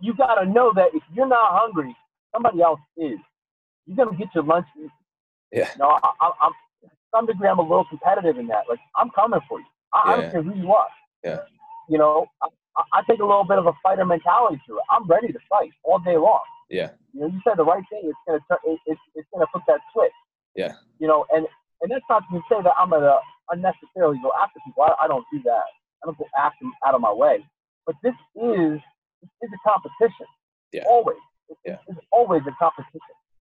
you, 0.00 0.14
got 0.14 0.36
to 0.36 0.46
know 0.46 0.72
that 0.74 0.88
if 0.94 1.02
you're 1.14 1.28
not 1.28 1.50
hungry, 1.52 1.94
somebody 2.32 2.60
else 2.62 2.80
is. 2.96 3.18
You're 3.86 3.96
gonna 3.96 4.16
get 4.16 4.28
your 4.34 4.44
lunch. 4.44 4.66
Yeah. 5.52 5.68
You 5.72 5.78
know, 5.78 5.98
I, 6.02 6.10
I, 6.20 6.30
I'm 6.42 6.52
to 6.82 6.90
some 7.14 7.26
degree 7.26 7.48
I'm 7.48 7.58
a 7.58 7.62
little 7.62 7.84
competitive 7.84 8.38
in 8.38 8.46
that. 8.48 8.64
Like 8.68 8.78
I'm 8.96 9.10
coming 9.10 9.40
for 9.48 9.58
you. 9.60 9.66
I, 9.92 10.12
I 10.12 10.16
don't 10.16 10.30
care 10.32 10.42
who 10.42 10.54
you 10.54 10.72
are. 10.72 10.88
Yeah. 11.22 11.40
You 11.88 11.98
know, 11.98 12.26
I, 12.42 12.48
I- 12.92 13.02
take 13.08 13.20
a 13.20 13.24
little 13.26 13.44
bit 13.44 13.58
of 13.58 13.66
a 13.66 13.72
fighter 13.82 14.04
mentality 14.04 14.60
to 14.66 14.76
it. 14.78 14.82
I'm 14.90 15.06
ready 15.06 15.28
to 15.32 15.38
fight 15.50 15.70
all 15.84 15.98
day 15.98 16.16
long. 16.16 16.40
Yeah. 16.70 16.90
You 17.12 17.20
know, 17.20 17.26
you 17.26 17.40
said 17.46 17.58
the 17.58 17.64
right 17.64 17.84
thing. 17.90 18.02
It's 18.04 18.18
gonna 18.26 18.40
turn. 18.48 18.58
It, 18.64 18.78
it's 18.86 19.00
it's 19.14 19.28
gonna 19.32 19.46
put 19.52 19.62
that 19.68 19.80
switch. 19.92 20.12
Yeah. 20.56 20.72
You 20.98 21.06
know, 21.06 21.26
and 21.30 21.46
and 21.82 21.90
that's 21.92 22.04
not 22.08 22.22
to 22.32 22.40
say 22.50 22.56
that 22.62 22.72
I'm 22.78 22.88
gonna 22.90 23.18
unnecessarily 23.50 24.18
go 24.22 24.32
after 24.42 24.58
people. 24.64 24.82
I, 24.84 25.04
I 25.04 25.08
don't 25.08 25.24
do 25.30 25.40
that. 25.44 25.68
I 26.02 26.06
don't 26.06 26.16
go 26.18 26.26
after 26.38 26.64
them 26.64 26.72
out 26.86 26.94
of 26.94 27.00
my 27.02 27.12
way. 27.12 27.44
But 27.86 27.96
this 28.02 28.14
is 28.34 28.80
is 29.42 29.50
a 29.52 29.68
competition. 29.68 30.26
Yeah. 30.72 30.82
Always. 30.88 31.16
It's, 31.48 31.60
Yeah. 31.64 31.76
it's 31.88 31.98
always 32.10 32.42
a 32.46 32.52
competition. 32.58 33.00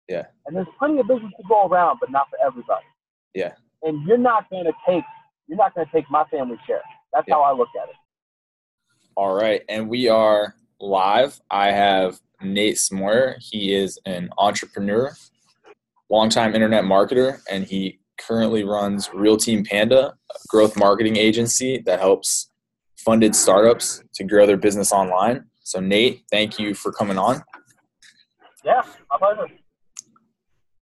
Yeah. 0.08 0.26
And 0.46 0.56
there's 0.56 0.66
plenty 0.78 0.98
of 1.00 1.06
business 1.08 1.32
to 1.36 1.42
go 1.48 1.66
around, 1.66 1.98
but 2.00 2.10
not 2.10 2.28
for 2.30 2.38
everybody. 2.44 2.86
Yeah. 3.34 3.54
And 3.82 4.06
you're 4.06 4.18
not 4.18 4.48
gonna 4.50 4.72
take 4.86 5.04
you're 5.46 5.56
not 5.56 5.74
gonna 5.74 5.88
take 5.92 6.04
my 6.10 6.24
family 6.24 6.58
share. 6.66 6.82
That's 7.12 7.26
Yeah. 7.28 7.34
how 7.36 7.42
I 7.42 7.52
look 7.52 7.68
at 7.80 7.88
it. 7.88 7.94
All 9.16 9.34
right, 9.34 9.62
and 9.68 9.88
we 9.88 10.08
are 10.08 10.54
live. 10.78 11.40
I 11.50 11.72
have 11.72 12.20
Nate 12.42 12.76
Smoyer. 12.76 13.34
He 13.40 13.74
is 13.74 13.98
an 14.06 14.28
entrepreneur, 14.38 15.12
longtime 16.10 16.54
internet 16.54 16.84
marketer, 16.84 17.40
and 17.50 17.64
he 17.64 17.98
currently 18.18 18.62
runs 18.64 19.10
Real 19.12 19.36
Team 19.36 19.64
Panda, 19.64 20.08
a 20.30 20.38
growth 20.48 20.76
marketing 20.76 21.16
agency 21.16 21.78
that 21.86 21.98
helps 21.98 22.50
funded 22.96 23.34
startups 23.34 24.02
to 24.14 24.24
grow 24.24 24.46
their 24.46 24.56
business 24.56 24.92
online. 24.92 25.46
So, 25.68 25.80
Nate, 25.80 26.22
thank 26.30 26.58
you 26.58 26.72
for 26.72 26.90
coming 26.90 27.18
on. 27.18 27.42
Yeah, 28.64 28.80
my 29.10 29.18
pleasure. 29.18 29.52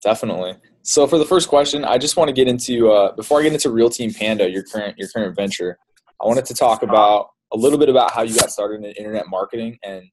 Definitely. 0.00 0.54
So, 0.82 1.08
for 1.08 1.18
the 1.18 1.24
first 1.24 1.48
question, 1.48 1.84
I 1.84 1.98
just 1.98 2.16
want 2.16 2.28
to 2.28 2.32
get 2.32 2.46
into 2.46 2.88
uh, 2.88 3.10
before 3.16 3.40
I 3.40 3.42
get 3.42 3.52
into 3.52 3.68
Real 3.68 3.90
Team 3.90 4.14
Panda, 4.14 4.48
your 4.48 4.62
current 4.62 4.96
your 4.96 5.08
current 5.08 5.34
venture. 5.34 5.76
I 6.22 6.26
wanted 6.28 6.44
to 6.44 6.54
talk 6.54 6.84
about 6.84 7.30
a 7.52 7.56
little 7.56 7.80
bit 7.80 7.88
about 7.88 8.12
how 8.12 8.22
you 8.22 8.32
got 8.32 8.52
started 8.52 8.84
in 8.84 8.92
internet 8.92 9.26
marketing 9.26 9.76
and 9.82 10.04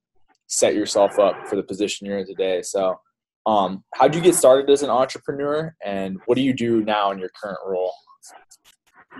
set 0.48 0.74
yourself 0.74 1.20
up 1.20 1.48
for 1.48 1.56
the 1.56 1.62
position 1.62 2.08
you're 2.08 2.18
in 2.18 2.26
today. 2.26 2.64
So, 2.64 3.00
um, 3.46 3.84
how 3.94 4.08
did 4.08 4.16
you 4.16 4.22
get 4.24 4.34
started 4.34 4.72
as 4.72 4.82
an 4.82 4.90
entrepreneur, 4.90 5.76
and 5.86 6.18
what 6.26 6.34
do 6.34 6.42
you 6.42 6.54
do 6.56 6.84
now 6.84 7.12
in 7.12 7.20
your 7.20 7.30
current 7.40 7.60
role? 7.64 7.94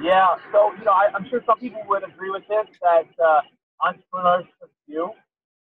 Yeah, 0.02 0.36
so 0.52 0.72
you 0.80 0.84
know, 0.84 0.94
I, 0.94 1.10
I'm 1.14 1.30
sure 1.30 1.44
some 1.46 1.60
people 1.60 1.84
would 1.90 2.04
agree 2.04 2.32
with 2.32 2.44
this 2.50 2.66
that 2.82 3.06
uh, 3.24 3.42
entrepreneurs 3.86 4.46
do. 4.90 5.12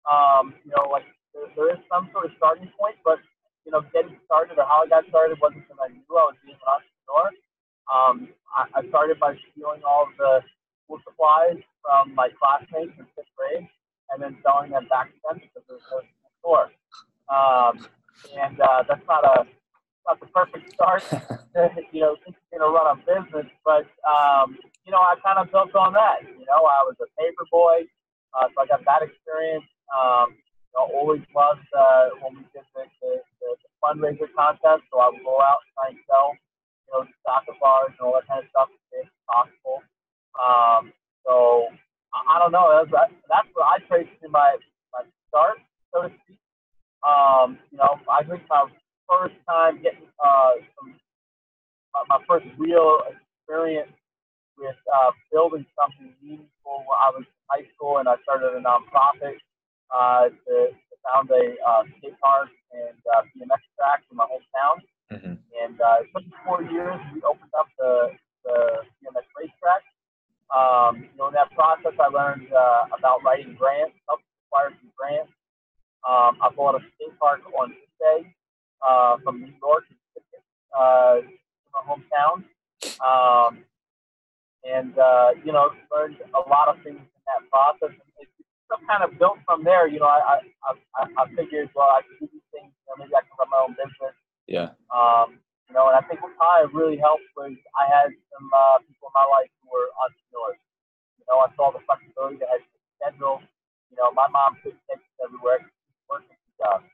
Um, 0.09 0.54
you 0.66 0.72
know, 0.76 0.90
like 0.92 1.06
there, 1.34 1.48
there 1.56 1.70
is 1.73 1.80
some 1.92 2.09
sort 2.12 2.26
of 2.26 2.32
starting 2.38 2.70
point, 2.80 2.98
but 3.04 3.20
you 3.66 3.72
know, 3.72 3.82
getting 3.94 4.18
started 4.26 4.58
or 4.60 4.66
how 4.66 4.84
I 4.84 4.88
got 4.88 5.08
started 5.10 5.40
wasn't 5.42 5.64
something 5.68 5.84
I 5.84 5.94
knew 5.94 6.16
I 6.16 6.28
was 6.32 6.38
being 6.44 6.58
an 6.58 6.68
entrepreneur. 6.68 7.28
Um, 7.88 8.16
I, 8.52 8.84
I 8.84 8.88
started 8.90 9.20
by 9.20 9.36
stealing 9.52 9.82
all 9.88 10.08
the 10.18 10.44
school 10.84 11.00
supplies 11.08 11.60
from 11.82 12.16
my 12.16 12.30
classmates 12.40 12.94
in 13.00 13.06
fifth 13.16 13.32
grade 13.38 13.68
and 14.12 14.22
then 14.22 14.38
selling 14.44 14.72
them 14.72 14.88
back 14.90 15.10
to 15.12 15.20
them 15.28 15.40
because 15.42 15.64
there 15.68 15.78
was 15.80 16.06
no 16.06 16.30
store. 16.40 16.67
Um, 17.32 17.88
and 18.36 18.60
uh, 18.60 18.84
that's 18.88 19.06
not 19.08 19.23
a 19.23 19.48
not 20.08 20.20
the 20.20 20.28
perfect 20.28 20.73
start 20.73 21.04
you 21.92 22.02
know, 22.02 22.16
thinking 22.26 22.60
to 22.60 22.67
run 22.67 22.88
a 22.92 22.95
business, 23.06 23.48
but 23.66 23.88
um, 24.04 24.58
you 24.86 24.92
know, 24.92 25.00
I 25.00 25.16
kind 25.23 25.40
of 25.40 25.52
built 25.52 25.76
on 25.76 25.94
that. 25.94 26.23
You 26.23 26.45
know, 26.45 26.62
I 26.66 26.84
was 26.84 26.95
a 27.02 27.08
paper 27.22 27.45
boy, 27.52 27.88
uh, 28.34 28.48
so 28.54 28.64
I 28.64 28.66
got 28.67 28.84
that 28.86 29.02
experience. 29.04 29.66
Um, 29.92 30.38
know, 30.73 30.89
always 30.94 31.22
loved 31.36 31.66
uh, 31.73 32.09
when 32.22 32.42
we 32.42 32.44
did 32.53 32.66
the, 32.73 32.84
the, 33.02 33.22
the, 33.42 33.50
the 33.62 33.70
fundraiser 33.78 34.30
contest, 34.34 34.84
so 34.89 35.00
I 35.00 35.09
would 35.14 35.23
go 35.23 35.38
out 35.42 35.62
and 35.62 35.72
try 35.78 35.88
and 35.94 36.02
sell, 36.09 36.34
you 36.34 36.92
know, 36.94 37.02
soccer 37.26 37.55
bars 37.61 37.94
and 37.94 38.02
all 38.02 38.17
that 38.17 38.27
kind 38.27 38.42
of 38.42 38.49
stuff 38.49 38.70
as 38.98 39.08
possible. 39.30 39.80
Um, 40.38 40.94
so 41.26 41.70
I, 42.14 42.36
I 42.36 42.39
don't 42.42 42.52
know. 42.52 42.73
That's 42.73 43.14
that's 43.30 43.49
where 43.54 43.70
I 43.70 43.77
traced 43.86 44.17
in 44.26 44.32
my 44.33 44.58
my 44.94 45.05
start, 45.30 45.61
so 45.94 46.10
to 46.10 46.11
speak. 46.26 46.42
Um, 47.05 47.60
you 47.70 47.77
know, 47.77 48.00
I 48.10 48.23
think 48.26 48.42
my 48.50 48.65
first 49.05 49.38
time 49.45 49.82
getting 49.83 50.10
uh, 50.17 50.58
some 50.77 50.98
my, 51.94 52.17
my 52.17 52.20
first 52.26 52.50
real 52.58 53.05
experience 53.05 53.94
with 54.58 54.77
uh, 54.89 55.11
building 55.32 55.65
something 55.77 56.14
meaningful 56.21 56.86
I 56.94 57.10
was 57.10 57.26
in 57.26 57.42
high 57.50 57.65
school 57.73 57.98
and 57.98 58.08
I 58.08 58.15
started 58.23 58.54
a 58.54 58.61
nonprofit 58.61 59.42
uh, 59.93 60.30
to, 60.30 60.54
to 60.73 60.93
found 61.05 61.30
a 61.31 61.55
uh, 61.70 61.83
skate 61.98 62.17
park 62.20 62.49
and 62.73 62.98
uh, 63.15 63.21
BMX 63.37 63.61
track 63.77 64.02
in 64.09 64.17
my 64.17 64.26
hometown. 64.26 64.77
Mhm. 65.14 65.37
And 65.64 65.76
uh, 65.80 66.02
it 66.02 66.08
took 66.14 66.26
me 66.26 66.33
four 66.45 66.64
years. 66.64 66.98
We 67.14 67.21
opened 67.21 67.54
up 67.58 67.67
the, 67.77 68.11
the 68.43 68.55
BMX 68.99 69.26
racetrack. 69.37 69.83
Um, 70.53 71.03
you 71.05 71.17
know, 71.17 71.27
in 71.30 71.33
that 71.36 71.52
process, 71.53 71.93
I 71.99 72.08
learned 72.09 72.52
uh, 72.52 72.86
about 72.98 73.23
writing 73.23 73.55
grants, 73.55 73.95
helped 74.08 74.23
acquire 74.48 74.70
some 74.82 74.92
grants. 74.98 75.32
Um, 76.08 76.37
I 76.42 76.49
bought 76.55 76.76
a 76.76 76.82
skate 76.95 77.17
park 77.20 77.42
on 77.59 77.70
Tuesday 77.71 78.33
uh, 78.86 79.17
from 79.23 79.42
New 79.42 79.53
York, 79.61 79.86
uh, 80.77 81.21
my 81.73 81.82
hometown, 81.87 82.43
um, 82.99 83.64
and 84.64 84.98
uh, 84.98 85.30
you 85.45 85.52
know 85.52 85.71
learned 85.92 86.17
a 86.33 86.49
lot 86.49 86.67
of 86.67 86.76
things 86.83 86.99
in 86.99 87.21
that 87.27 87.42
process. 87.49 87.95
And 87.95 88.09
it 88.20 88.27
just 88.70 88.83
kind 88.87 89.03
of 89.03 89.17
built 89.17 89.37
from 89.45 89.64
there. 89.64 89.87
You 89.87 89.99
know, 89.99 90.08
I 90.11 90.39
I, 90.67 90.71
I, 90.99 91.03
I 91.17 91.23
figured 91.36 91.70
well 91.76 91.87
I 91.89 92.02
can 92.02 92.17
do 92.20 92.27
these 92.33 92.45
things. 92.52 92.70
You 92.73 92.86
know, 92.89 92.95
maybe 92.99 93.15
I 93.15 93.21
can 93.21 93.33
run 93.39 93.49
my 93.49 93.61
own 93.64 93.73
business. 93.80 94.15
Yeah, 94.45 94.76
Um, 94.92 95.39
you 95.70 95.73
know, 95.73 95.88
and 95.88 95.95
I 95.95 96.02
think 96.03 96.21
what 96.21 96.36
kind 96.36 96.67
of 96.67 96.73
really 96.93 97.02
helped 97.02 97.26
was 97.33 97.58
I 97.73 97.89
had 97.89 98.14
some 98.30 98.49
uh, 98.54 98.77
people 98.86 99.09
in 99.09 99.15
my 99.17 99.26
life 99.26 99.49
who 99.61 99.73
were 99.73 99.89
entrepreneurs. 99.98 100.61
You 101.17 101.26
know, 101.26 101.42
I 101.42 101.49
saw 101.58 101.73
the 101.73 101.81
flexibility 101.89 102.37
they 102.37 102.45
had 102.45 102.61
schedule. 103.02 103.42
You 103.89 103.98
know, 103.98 104.14
my 104.14 104.30
mom 104.30 104.58
couldn't 104.61 104.77
everywhere. 105.17 105.65
Working 106.09 106.37
stuff. 106.53 106.86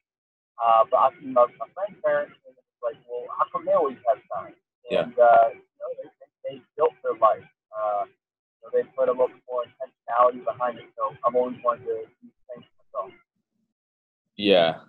Uh, 0.55 0.83
but 0.87 0.97
I, 0.97 1.07
you 1.19 1.35
know, 1.35 1.47
my 1.59 1.67
friend's 1.75 1.99
parents, 2.03 2.35
and 2.47 2.55
it 2.55 2.63
was 2.79 2.79
like, 2.83 2.99
well, 3.07 3.27
how 3.35 3.43
come 3.51 3.65
they 3.65 3.75
always 3.75 3.99
have 4.07 4.23
time? 4.31 4.55
Yeah. 4.87 5.07
Uh, 5.11 5.55
you 5.55 5.75
know, 5.79 5.89
they, 5.99 6.07
they, 6.19 6.29
they 6.43 6.55
built 6.75 6.95
their 7.03 7.19
life. 7.19 7.47
Uh, 7.71 8.07
know, 8.63 8.69
they 8.71 8.83
put 8.95 9.07
a 9.07 9.11
little 9.11 9.27
bit 9.27 9.43
more 9.47 9.63
intentionality 9.67 10.43
behind 10.43 10.79
it. 10.79 10.87
So 10.95 11.15
I've 11.25 11.35
always 11.35 11.57
wanted 11.63 11.85
to 11.85 12.07
do 12.21 12.27
things 12.47 12.65
myself. 12.75 13.11
yeah, 14.35 14.83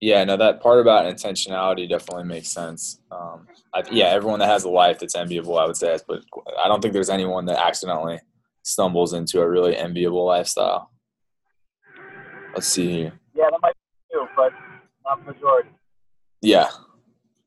yeah. 0.00 0.24
No, 0.24 0.36
that 0.36 0.62
part 0.62 0.80
about 0.80 1.06
intentionality 1.06 1.88
definitely 1.88 2.24
makes 2.24 2.48
sense. 2.48 3.00
Yeah, 3.90 4.06
everyone 4.06 4.38
that 4.40 4.48
has 4.48 4.64
a 4.64 4.70
life 4.70 4.98
that's 4.98 5.14
enviable, 5.14 5.58
I 5.58 5.66
would 5.66 5.76
say, 5.76 5.98
but 6.06 6.22
I 6.62 6.68
don't 6.68 6.80
think 6.80 6.94
there's 6.94 7.10
anyone 7.10 7.46
that 7.46 7.64
accidentally 7.64 8.20
stumbles 8.62 9.12
into 9.12 9.40
a 9.40 9.48
really 9.48 9.76
enviable 9.76 10.24
lifestyle. 10.24 10.90
Let's 12.54 12.68
see 12.68 12.90
here. 12.90 13.12
Yeah, 13.34 13.46
that 13.50 13.58
might 13.62 13.74
be 13.74 14.14
too, 14.14 14.26
but 14.36 14.52
not 15.04 15.24
the 15.24 15.32
majority. 15.32 15.70
Yeah. 16.40 16.68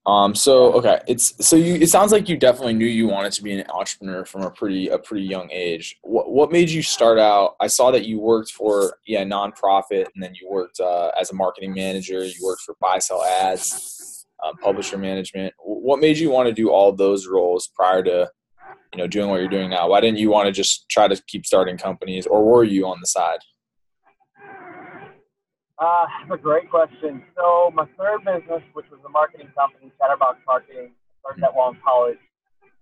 Um. 0.05 0.35
So 0.35 0.71
okay, 0.73 1.01
it's 1.07 1.45
so 1.45 1.57
you. 1.57 1.75
It 1.75 1.89
sounds 1.89 2.13
like 2.13 2.29
you 2.29 2.37
definitely 2.37 2.73
knew 2.73 2.85
you 2.85 3.07
wanted 3.07 3.33
to 3.33 3.43
be 3.43 3.59
an 3.59 3.65
entrepreneur 3.69 4.23
from 4.23 4.43
a 4.43 4.51
pretty 4.51 4.87
a 4.87 4.97
pretty 4.97 5.25
young 5.25 5.49
age. 5.51 5.97
What 6.01 6.31
What 6.31 6.51
made 6.51 6.69
you 6.69 6.81
start 6.81 7.19
out? 7.19 7.55
I 7.59 7.67
saw 7.67 7.91
that 7.91 8.05
you 8.05 8.19
worked 8.19 8.51
for 8.51 8.97
yeah 9.05 9.25
nonprofit, 9.25 10.07
and 10.13 10.23
then 10.23 10.33
you 10.33 10.49
worked 10.49 10.79
uh, 10.79 11.11
as 11.19 11.31
a 11.31 11.35
marketing 11.35 11.73
manager. 11.73 12.23
You 12.23 12.35
worked 12.41 12.61
for 12.61 12.75
BuySellAds, 12.81 13.96
um, 14.45 14.57
publisher 14.57 14.97
management. 14.97 15.53
What 15.59 15.99
made 15.99 16.17
you 16.17 16.29
want 16.29 16.47
to 16.47 16.53
do 16.53 16.69
all 16.69 16.91
those 16.91 17.27
roles 17.27 17.69
prior 17.75 18.03
to 18.03 18.29
you 18.93 18.97
know 18.97 19.07
doing 19.07 19.29
what 19.29 19.37
you're 19.37 19.49
doing 19.49 19.69
now? 19.69 19.89
Why 19.89 20.01
didn't 20.01 20.19
you 20.19 20.29
want 20.29 20.47
to 20.47 20.51
just 20.51 20.87
try 20.89 21.07
to 21.07 21.21
keep 21.27 21.45
starting 21.45 21.77
companies, 21.77 22.25
or 22.25 22.43
were 22.43 22.63
you 22.63 22.87
on 22.87 22.97
the 23.01 23.07
side? 23.07 23.39
Uh, 25.79 26.05
that's 26.27 26.39
a 26.39 26.41
great 26.41 26.69
question. 26.71 27.23
So 27.35 27.71
my 27.73 27.85
third 27.99 28.25
business, 28.25 28.63
which 28.73 28.87
was 28.89 28.99
a 29.05 29.09
marketing 29.09 29.49
company, 29.55 29.91
Chatterbox 29.99 30.39
Marketing, 30.47 30.91
started 31.19 31.43
that 31.43 31.53
while 31.53 31.69
in 31.69 31.77
college, 31.85 32.17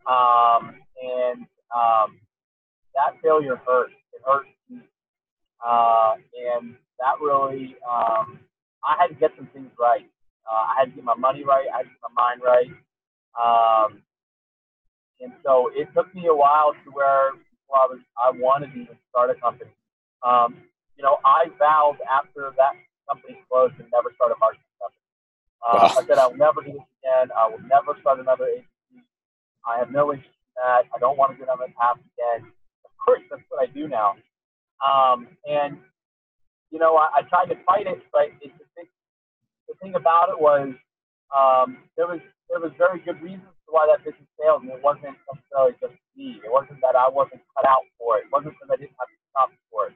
um, 0.08 0.76
and 1.04 1.42
um, 1.76 2.20
that 2.96 3.20
failure 3.22 3.60
hurt. 3.68 3.92
It 4.14 4.22
hurt, 4.26 4.46
me. 4.70 4.80
uh, 5.66 6.14
and 6.54 6.76
that 7.00 7.20
really, 7.22 7.76
um, 7.90 8.40
I 8.84 8.96
had 8.98 9.08
to 9.08 9.16
get 9.16 9.32
some 9.36 9.50
things 9.54 9.72
right. 9.78 10.08
Uh, 10.46 10.64
I 10.72 10.74
had 10.80 10.86
to 10.86 10.96
get 10.96 11.04
my 11.04 11.16
money 11.16 11.44
right. 11.44 11.66
I 11.74 11.78
had 11.78 11.84
to 11.84 11.90
get 11.90 12.02
my 12.10 12.14
mind 12.16 12.42
right. 12.46 12.72
Um, 13.36 14.02
and 15.22 15.34
so 15.44 15.72
it 15.74 15.88
took 15.96 16.14
me 16.14 16.28
a 16.28 16.36
while 16.36 16.74
to 16.86 16.92
where 16.92 17.34
I 17.74 17.88
was, 17.90 18.00
I 18.18 18.32
wanted 18.32 18.74
to 18.74 18.80
even 18.82 18.98
start 19.10 19.30
a 19.30 19.36
company. 19.36 19.72
Um, 20.24 20.58
you 20.98 21.04
know, 21.04 21.18
I 21.26 21.46
vowed 21.60 21.98
after 22.12 22.52
that 22.58 22.74
company 23.10 23.40
closed 23.50 23.76
to 23.78 23.84
never 23.92 24.12
start 24.16 24.32
a 24.32 24.40
marketing 24.40 24.66
company. 24.80 25.02
Uh, 25.66 25.90
Wow. 25.90 26.02
I 26.02 26.06
said 26.08 26.18
I 26.18 26.28
will 26.28 26.38
never 26.38 26.62
do 26.62 26.74
this 26.74 26.88
again. 27.02 27.30
I 27.36 27.48
will 27.50 27.62
never 27.68 27.98
start 28.02 28.20
another 28.20 28.46
agency. 28.46 29.02
I 29.68 29.80
have 29.80 29.92
no 29.92 30.14
interest 30.14 30.30
in 30.30 30.56
that. 30.62 30.86
I 30.94 31.00
don't 31.00 31.18
want 31.18 31.34
to 31.34 31.38
get 31.38 31.50
on 31.50 31.58
that 31.60 31.76
path 31.76 31.98
again. 31.98 32.48
Of 32.86 32.92
course, 33.04 33.22
that's 33.30 33.42
what 33.50 33.62
I 33.68 33.72
do 33.72 33.88
now. 33.88 34.16
Um, 34.84 35.28
and 35.50 35.78
you 36.72 36.80
know, 36.80 36.96
I, 36.98 37.08
I 37.18 37.22
tried 37.30 37.48
to 37.48 37.58
fight 37.66 37.88
it, 37.88 38.04
but 38.12 38.30
it, 38.42 38.52
the, 38.60 38.65
thing, 38.65 38.65
the 39.68 39.76
thing 39.82 39.96
about 39.96 40.30
it 40.30 40.40
was 40.40 40.74
um, 41.36 41.84
there 41.98 42.08
was 42.08 42.22
there 42.50 42.62
was 42.62 42.72
very 42.78 43.02
good 43.02 43.22
reasons 43.22 43.50
why 43.68 43.90
that 43.90 44.06
business 44.06 44.30
failed, 44.40 44.64
and 44.64 44.72
it 44.72 44.84
wasn't 44.84 45.18
necessarily 45.28 45.76
just 45.82 45.98
me. 46.16 46.40
It 46.40 46.52
wasn't 46.52 46.80
that 46.86 46.96
I 46.96 47.10
wasn't 47.10 47.42
cut 47.58 47.66
out 47.68 47.84
for 47.98 48.18
it. 48.22 48.30
It 48.30 48.32
wasn't 48.32 48.56
because 48.56 48.72
I 48.72 48.78
didn't 48.80 48.96
have 48.96 49.10
the 49.10 49.20
chops 49.34 49.60
for 49.74 49.92
it. 49.92 49.96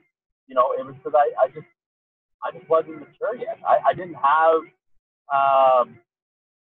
You 0.50 0.58
know, 0.58 0.74
it 0.76 0.84
was 0.84 0.98
because 0.98 1.16
I, 1.16 1.30
I 1.38 1.48
just 1.54 1.70
I 2.44 2.52
just 2.52 2.68
wasn't 2.68 3.00
mature 3.00 3.38
yet. 3.38 3.62
I, 3.64 3.92
I 3.92 3.94
didn't 3.94 4.18
have 4.18 4.62
um, 5.30 5.88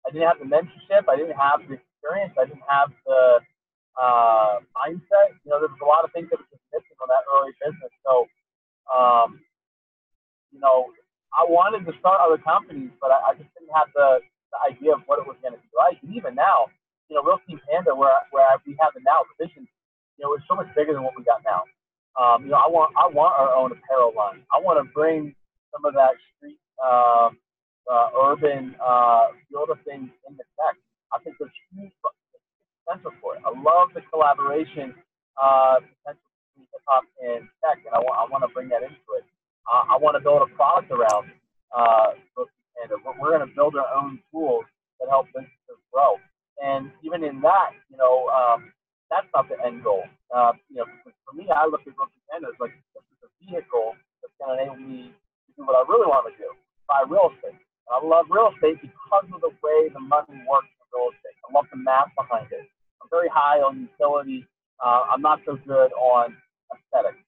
I 0.05 0.13
didn't 0.13 0.27
have 0.27 0.41
the 0.41 0.49
mentorship. 0.49 1.09
I 1.09 1.15
didn't 1.17 1.37
have 1.37 1.65
the 1.65 1.77
experience. 1.77 2.33
I 2.37 2.45
didn't 2.45 2.65
have 2.69 2.89
the 3.05 3.41
uh, 3.97 4.61
mindset. 4.75 5.37
You 5.45 5.49
know, 5.53 5.59
there 5.61 5.71
was 5.71 5.81
a 5.81 5.89
lot 5.89 6.05
of 6.05 6.13
things 6.13 6.29
that 6.29 6.37
were 6.37 6.49
just 6.49 6.65
missing 6.73 6.97
on 7.01 7.09
that 7.09 7.25
early 7.29 7.53
business. 7.57 7.93
So, 8.05 8.29
um, 8.89 9.41
you 10.53 10.59
know, 10.59 10.93
I 11.35 11.43
wanted 11.45 11.83
to 11.85 11.93
start 11.99 12.23
other 12.23 12.39
companies, 12.39 12.91
but 13.03 13.11
I, 13.11 13.31
I 13.31 13.33
just 13.35 13.51
didn't 13.53 13.75
have 13.75 13.91
the, 13.93 14.23
the 14.55 14.59
idea 14.65 14.95
of 14.95 15.03
what 15.05 15.19
it 15.19 15.27
was 15.27 15.35
going 15.43 15.53
to 15.53 15.61
be 15.61 15.71
like. 15.75 15.99
And 16.01 16.15
even 16.15 16.35
now, 16.35 16.71
you 17.11 17.15
know, 17.15 17.23
Real 17.23 17.39
Team 17.45 17.59
Panda, 17.69 17.93
where 17.93 18.15
where 18.31 18.47
we 18.65 18.75
have 18.81 18.95
it 18.95 19.03
now, 19.05 19.27
the 19.27 19.45
vision, 19.45 19.67
you 20.17 20.21
know, 20.25 20.33
is 20.35 20.43
so 20.47 20.55
much 20.55 20.71
bigger 20.75 20.93
than 20.95 21.03
what 21.03 21.13
we 21.17 21.23
got 21.27 21.43
now. 21.45 21.67
Um, 22.15 22.47
you 22.47 22.51
know, 22.55 22.61
I 22.61 22.67
want 22.71 22.95
I 22.95 23.05
want 23.11 23.35
our 23.35 23.53
own 23.53 23.71
apparel 23.75 24.13
line. 24.15 24.41
I 24.49 24.59
want 24.63 24.79
to 24.79 24.87
bring 24.95 25.35
some 25.75 25.83
of 25.85 25.93
that 25.93 26.15
street, 26.35 26.57
um, 26.79 27.37
uh, 27.91 28.09
urban 28.15 28.75
uh, 28.79 29.35
feel 29.51 29.67
of 29.67 29.77
things 29.83 30.09
in 30.27 30.33
the 30.39 30.47
tech. 30.55 30.79
I 31.13 31.19
think 31.21 31.35
there's 31.37 31.51
huge 31.75 31.91
potential 32.87 33.11
for 33.21 33.35
it. 33.35 33.43
I 33.45 33.51
love 33.51 33.91
the 33.93 34.01
collaboration 34.07 34.95
uh, 35.35 35.83
potential 35.83 36.29
between 36.55 36.67
hip 36.71 36.83
hop 36.87 37.03
and 37.19 37.43
tech, 37.59 37.83
and 37.83 37.93
I 37.93 37.99
want 37.99 38.15
I 38.15 38.25
want 38.31 38.43
to 38.47 38.51
bring 38.55 38.69
that 38.71 38.81
into 38.83 39.03
it. 39.19 39.25
Uh, 39.65 39.93
I 39.93 39.97
want 39.97 40.15
to 40.15 40.21
build 40.21 40.41
a 40.45 40.49
product 40.55 40.91
around 40.91 41.31
uh, 41.75 42.13
and 42.91 42.91
we're, 43.19 43.37
going 43.37 43.47
to 43.47 43.55
build 43.55 43.75
our 43.75 43.89
own 43.97 44.19
tools 44.31 44.65
that 44.99 45.09
help 45.09 45.27
businesses 45.33 45.79
grow. 45.91 46.21
And 46.61 46.91
even 47.03 47.23
in 47.23 47.41
that, 47.41 47.73
you 47.89 47.97
know, 47.97 48.29
um, 48.29 48.71
that's 49.09 49.27
not 49.33 49.49
the 49.49 49.57
end 49.59 49.83
goal. 49.83 50.03
Uh, 50.29 50.53
you 50.69 50.77
know, 50.77 50.87
for 51.03 51.33
me, 51.35 51.47
I 51.49 51.67
look 51.67 51.81
at 51.87 51.97
Rookie 51.97 52.21
Panda 52.31 52.51
as 52.51 52.59
like 52.59 52.73
this 52.93 53.03
is 53.15 53.19
a 53.25 53.31
vehicle 53.43 53.95
that's 54.21 54.33
going 54.39 54.55
to 54.55 54.61
enable 54.61 54.79
me 54.79 55.11
to 55.11 55.49
do 55.57 55.61
what 55.65 55.75
I 55.75 55.83
really 55.87 56.07
want 56.07 56.29
to 56.29 56.35
do: 56.37 56.49
buy 56.87 57.03
real 57.05 57.31
estate. 57.33 57.57
And 57.57 57.91
I 57.91 57.99
love 58.01 58.31
real 58.31 58.53
estate 58.55 58.81
because 58.81 59.27
of 59.29 59.41
the 59.41 59.53
way 59.61 59.89
the 59.91 60.01
money 60.01 60.41
works 60.47 60.71
in 60.79 60.85
real 60.95 61.11
estate. 61.11 61.37
I 61.45 61.53
love 61.53 61.67
the 61.69 61.79
math 61.79 62.11
behind 62.17 62.49
it. 62.51 62.65
I'm 63.01 63.09
very 63.11 63.29
high 63.29 63.61
on 63.61 63.85
utility. 63.85 64.47
Uh, 64.81 65.11
I'm 65.11 65.21
not 65.21 65.41
so 65.45 65.59
good 65.67 65.91
on 65.93 66.35
aesthetics. 66.73 67.21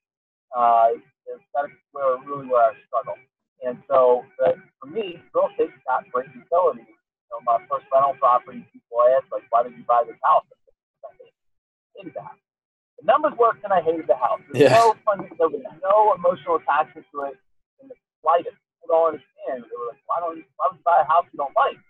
Uh, 0.55 0.97
is 1.41 1.77
where 1.91 2.17
really 2.25 2.47
where 2.47 2.71
I 2.71 2.73
struggle. 2.87 3.17
And 3.65 3.81
so 3.89 4.23
the, 4.37 4.57
for 4.79 4.87
me, 4.87 5.17
real 5.33 5.49
estate's 5.51 5.73
got 5.85 6.05
great 6.13 6.29
utility. 6.33 6.85
You 6.85 7.29
know, 7.33 7.41
my 7.43 7.57
first 7.65 7.89
rental 7.89 8.13
property, 8.21 8.65
people 8.69 9.01
ask 9.17 9.25
like, 9.33 9.45
"Why 9.49 9.63
did 9.63 9.73
you 9.73 9.83
buy 9.83 10.03
this 10.05 10.19
house?" 10.23 10.45
I 10.47 11.17
hated 11.97 12.13
the 12.13 12.21
house. 12.21 12.41
The 13.01 13.05
numbers 13.05 13.33
worked, 13.37 13.63
and 13.65 13.73
I 13.73 13.81
hated 13.81 14.05
the 14.05 14.17
house. 14.17 14.41
There's 14.49 14.69
yeah. 14.69 14.77
no 14.77 14.93
fun. 15.05 15.25
There 15.37 15.49
was 15.49 15.65
no 15.81 16.13
emotional 16.13 16.61
attachment 16.61 17.05
to 17.13 17.33
it 17.33 17.37
in 17.81 17.89
the 17.89 17.97
slightest. 18.21 18.57
People 18.77 18.93
don't 18.93 19.17
understand. 19.17 19.65
They 19.65 19.77
were 19.77 19.89
like, 19.89 20.03
"Why 20.05 20.17
don't 20.21 20.37
you, 20.37 20.45
why 20.57 20.69
would 20.69 20.77
you 20.77 20.85
buy 20.85 21.01
a 21.01 21.07
house 21.09 21.25
you 21.33 21.37
don't 21.41 21.57
like?" 21.57 21.81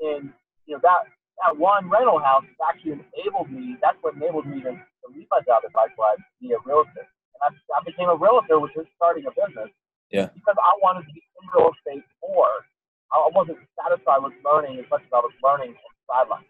And 0.00 0.32
you 0.68 0.76
know 0.76 0.84
that 0.84 1.08
that 1.44 1.56
one 1.56 1.88
rental 1.88 2.20
house 2.20 2.44
actually 2.64 3.00
enabled 3.00 3.50
me. 3.50 3.76
That's 3.80 3.96
what 4.00 4.16
enabled 4.16 4.46
me 4.46 4.60
to, 4.64 4.72
to 4.72 5.06
leave 5.12 5.28
my 5.30 5.40
job 5.44 5.64
at 5.64 5.72
Bikewise 5.72 6.20
to 6.20 6.32
be 6.40 6.52
a 6.52 6.60
realtor. 6.64 7.08
And 7.36 7.40
I, 7.44 7.48
I 7.76 7.80
became 7.84 8.08
a 8.08 8.16
realtor, 8.16 8.58
which 8.60 8.72
is 8.76 8.88
starting 8.96 9.28
a 9.28 9.32
business. 9.36 9.68
Yeah. 10.08 10.32
Because 10.32 10.56
I 10.56 10.72
wanted 10.80 11.04
to 11.04 11.12
be 11.12 11.20
in 11.20 11.44
real 11.52 11.70
estate 11.74 12.04
more. 12.24 12.64
I 13.12 13.28
wasn't 13.30 13.60
satisfied 13.78 14.22
with 14.24 14.34
learning 14.42 14.80
as 14.80 14.86
much 14.90 15.04
as 15.04 15.12
I 15.14 15.22
was 15.22 15.34
learning 15.44 15.76
on 15.78 15.90
the 15.94 16.02
sideline. 16.08 16.48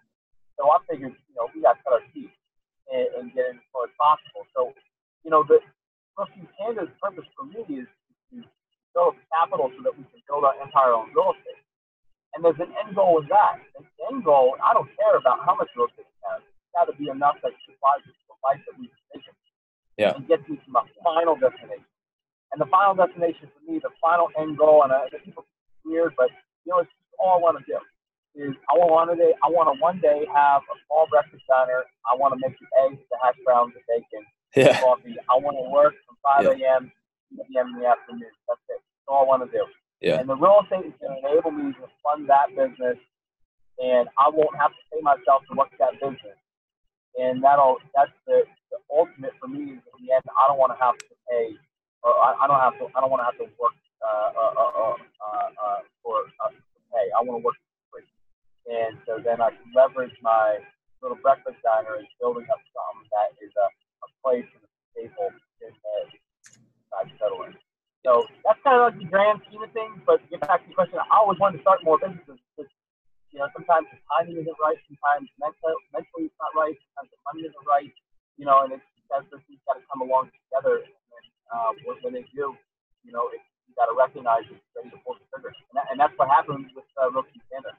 So 0.56 0.72
I 0.72 0.80
figured, 0.88 1.12
you 1.12 1.34
know, 1.36 1.52
we 1.52 1.60
got 1.60 1.76
to 1.76 1.80
cut 1.84 2.00
our 2.00 2.04
teeth 2.16 2.32
and, 2.88 3.06
and 3.20 3.24
get 3.36 3.52
in 3.52 3.60
as 3.60 3.66
far 3.72 3.84
as 3.84 3.94
possible. 4.00 4.48
So, 4.56 4.72
you 5.20 5.28
know, 5.28 5.44
the 5.44 5.60
Rusty 6.16 6.48
Panda's 6.56 6.88
purpose 6.96 7.28
for 7.36 7.44
me 7.44 7.60
is 7.76 7.88
to 8.32 8.40
build 8.96 9.20
capital 9.28 9.68
so 9.76 9.84
that 9.84 9.92
we 9.92 10.08
can 10.08 10.20
build 10.24 10.48
our 10.48 10.56
empire 10.56 10.96
on 10.96 11.12
real 11.12 11.36
estate. 11.36 11.60
And 12.32 12.40
there's 12.40 12.60
an 12.60 12.72
end 12.80 12.96
goal 12.96 13.20
with 13.20 13.28
that. 13.28 13.60
The 13.76 13.84
end 14.08 14.24
goal, 14.24 14.56
I 14.64 14.72
don't 14.72 14.88
care 14.96 15.16
about 15.20 15.44
how 15.44 15.56
much 15.56 15.68
real 15.76 15.92
estate 15.92 16.08
we 16.08 16.20
have. 16.24 16.40
It's 16.40 16.72
got 16.72 16.88
to 16.88 16.96
be 16.96 17.12
enough 17.12 17.36
that 17.44 17.52
supplies 17.68 18.00
the 18.04 18.12
life 18.40 18.60
that 18.64 18.76
we 18.80 18.88
envision. 19.12 19.36
Yeah. 19.96 20.14
And 20.14 20.28
get 20.28 20.48
me 20.48 20.56
to 20.56 20.70
my 20.70 20.84
final 21.02 21.37
destination. 21.37 21.84
And 22.52 22.60
the 22.60 22.66
final 22.66 22.94
destination 22.94 23.48
for 23.52 23.60
me, 23.70 23.81
the 23.82 23.90
final 24.00 24.28
end 24.38 24.56
goal, 24.58 24.84
and 24.84 24.93
I, 24.93 25.08
people 25.25 25.44
weird, 25.84 26.14
but 26.16 26.31
you 26.64 26.72
know, 26.72 26.81
it's 26.81 26.90
all 27.19 27.38
I 27.38 27.40
want 27.40 27.58
to 27.58 27.64
do 27.64 27.78
is 28.37 28.52
I 28.69 28.76
want 28.76 29.08
to 29.10 29.16
day, 29.16 29.32
I 29.40 29.48
want 29.48 29.72
to 29.72 29.81
one 29.81 29.98
day 30.00 30.28
have 30.28 30.60
a 30.69 30.76
small 30.87 31.08
breakfast 31.08 31.43
diner. 31.48 31.88
I 32.04 32.12
want 32.14 32.37
to 32.37 32.38
make 32.40 32.52
the 32.60 32.69
eggs, 32.84 33.00
the 33.08 33.16
hash 33.25 33.38
browns, 33.44 33.72
the 33.72 33.81
bacon, 33.88 34.22
yeah. 34.52 34.76
the 34.76 34.84
coffee. 34.84 35.16
I 35.32 35.40
want 35.40 35.56
to 35.56 35.66
work 35.72 35.96
from 36.04 36.20
5 36.20 36.60
a.m. 36.60 36.92
to 37.32 37.40
2 37.40 37.49
p.m. 37.49 37.72
in 37.72 37.81
the 37.81 37.88
afternoon. 37.88 38.28
That's 38.44 38.60
it. 38.69 38.81
That's 38.84 39.08
all 39.08 39.25
I 39.25 39.26
want 39.26 39.49
to 39.49 39.50
do. 39.50 39.64
Yeah. 40.04 40.20
And 40.20 40.28
the 40.28 40.37
real 40.37 40.60
estate 40.60 40.84
is 40.84 40.96
going 41.00 41.16
to 41.16 41.20
enable 41.25 41.50
me 41.50 41.72
to 41.81 41.88
fund 42.04 42.28
that 42.28 42.52
business, 42.52 43.00
and 43.81 44.04
I 44.20 44.28
won't 44.28 44.52
have 44.60 44.70
to 44.76 44.82
pay 44.92 45.00
myself 45.00 45.49
to 45.49 45.56
work 45.56 45.72
that 45.81 45.96
business. 45.96 46.37
And 47.16 47.42
that'll 47.42 47.80
that's 47.94 48.12
the, 48.26 48.44
the 48.70 48.78
ultimate 48.92 49.32
for 49.40 49.48
me. 49.48 49.80
In 49.80 49.80
the 49.80 50.12
end, 50.12 50.24
I 50.36 50.48
don't 50.48 50.60
want 50.60 50.72
to 50.76 50.80
have 50.80 50.96
to 50.96 51.14
pay, 51.28 51.56
or 52.04 52.12
I, 52.12 52.44
I 52.44 52.46
don't 52.46 52.60
have 52.60 52.76
to. 52.78 52.92
I 52.92 53.00
don't 53.00 53.10
want 53.10 53.24
to 53.24 53.28
have 53.32 53.40
to 53.40 53.48
work 53.56 53.76
uh, 54.04 54.30
uh, 54.36 54.52
uh, 54.52 54.72
uh, 54.76 54.96
uh, 55.24 55.48
uh 55.56 55.80
for 56.04 56.20
uh, 56.44 56.52
pay. 56.92 57.06
I 57.16 57.24
want 57.24 57.40
to 57.40 57.44
work 57.44 57.56
free. 57.88 58.04
And 58.68 59.00
so 59.08 59.16
then 59.16 59.40
I 59.40 59.50
can 59.50 59.64
leverage 59.72 60.12
my 60.20 60.60
little 61.00 61.16
breakfast 61.24 61.56
diner 61.64 62.00
and 62.00 62.08
building 62.20 62.46
up 62.52 62.60
something 62.72 63.08
that 63.16 63.32
is 63.40 63.52
a, 63.56 63.66
a 64.04 64.08
place 64.20 64.48
and 64.52 64.62
a 64.64 64.70
staple 64.92 65.32
in 65.64 65.72
that 65.72 66.08
I 66.96 67.08
settle 67.16 67.48
in. 67.48 67.56
So 68.04 68.22
that's 68.44 68.60
kind 68.62 68.78
of 68.78 68.92
like 68.92 68.98
the 69.02 69.10
grand 69.10 69.42
scheme 69.48 69.62
of 69.62 69.72
things. 69.72 69.98
But 70.06 70.22
to 70.22 70.26
get 70.30 70.40
back 70.46 70.62
to 70.62 70.68
the 70.68 70.74
question, 70.74 70.98
I 71.02 71.16
always 71.18 71.38
wanted 71.42 71.58
to 71.58 71.62
start 71.66 71.82
more 71.82 71.98
businesses. 71.98 72.38
Because, 72.54 72.70
you 73.32 73.38
know, 73.38 73.49
sometimes 73.52 73.87
the 73.90 73.99
timing 74.11 74.38
isn't 74.43 74.61
right. 74.62 74.78
Sometimes 74.87 75.26
mentally, 75.40 75.76
mentally 75.93 76.25
it's 76.31 76.38
not 76.38 76.52
right. 76.55 76.76
Sometimes 76.94 77.11
the 77.11 77.20
money 77.26 77.43
isn't 77.46 77.67
right. 77.67 77.93
You 78.37 78.46
know, 78.46 78.64
and 78.64 78.76
it's 78.76 78.87
that's 79.11 79.26
the 79.31 79.38
things 79.46 79.62
got 79.67 79.78
to 79.78 79.84
come 79.87 80.02
along 80.02 80.34
together. 80.34 80.82
And 80.82 81.25
uh, 81.50 81.70
when, 81.87 82.12
they 82.14 82.26
do, 82.34 82.55
you 83.06 83.12
know, 83.14 83.31
it, 83.31 83.38
you 83.70 83.73
got 83.78 83.87
to 83.87 83.94
recognize 83.94 84.43
it's 84.50 84.58
ready 84.75 84.90
to 84.90 84.99
pull 85.06 85.14
the 85.14 85.26
trigger. 85.31 85.55
And, 85.55 85.75
that, 85.78 85.87
and 85.95 85.97
that's 85.99 86.14
what 86.18 86.26
happened 86.26 86.66
with 86.75 86.87
uh, 86.99 87.11
Rookie 87.14 87.38
Panda. 87.50 87.75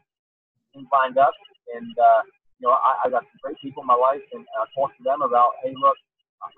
Things 0.71 0.87
lined 0.91 1.19
up, 1.19 1.35
and 1.75 1.91
uh, 1.95 2.21
you 2.59 2.67
know, 2.67 2.75
I, 2.75 3.07
I 3.07 3.11
got 3.11 3.23
some 3.27 3.39
great 3.43 3.59
people 3.59 3.83
in 3.83 3.89
my 3.91 3.97
life, 3.97 4.23
and 4.35 4.43
I 4.43 4.67
talked 4.75 4.99
to 4.99 5.03
them 5.03 5.23
about, 5.23 5.57
hey, 5.63 5.73
look, 5.75 5.95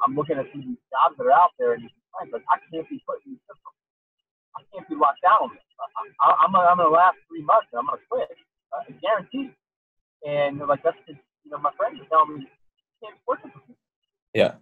I'm 0.05 0.13
looking 0.17 0.37
at 0.37 0.49
these 0.51 0.77
jobs 0.91 1.15
that 1.17 1.29
are 1.29 1.35
out 1.35 1.53
there, 1.57 1.77
and 1.77 1.85
like, 2.27 2.43
I 2.51 2.57
can't 2.67 2.87
be 2.89 2.99
put 3.07 3.23
in 3.23 3.37
the 3.37 3.41
system. 3.47 3.73
I 4.57 4.65
can't 4.73 4.87
be 4.89 4.97
locked 4.97 5.23
down 5.23 5.39
on 5.45 5.49
this. 5.55 5.63
I, 6.19 6.43
am 6.43 6.51
gonna, 6.51 6.67
I'm 6.67 6.79
gonna 6.81 6.91
last 6.91 7.15
three 7.31 7.43
months 7.45 7.71
and 7.71 7.79
I'm 7.79 7.87
gonna 7.87 8.03
quit, 8.11 8.27
uh, 8.73 8.83
guaranteed. 9.01 9.53
And 10.25 10.59
like 10.59 10.83
that's 10.83 10.97
just, 11.07 11.19
you 11.43 11.51
know, 11.51 11.57
my 11.59 11.71
friends 11.77 11.99
telling 12.09 12.39
me 12.39 12.41
you 12.41 13.07
can't 13.07 13.19
work 13.27 13.43
with 13.43 13.53
me. 13.67 13.75
Yeah. 14.33 14.55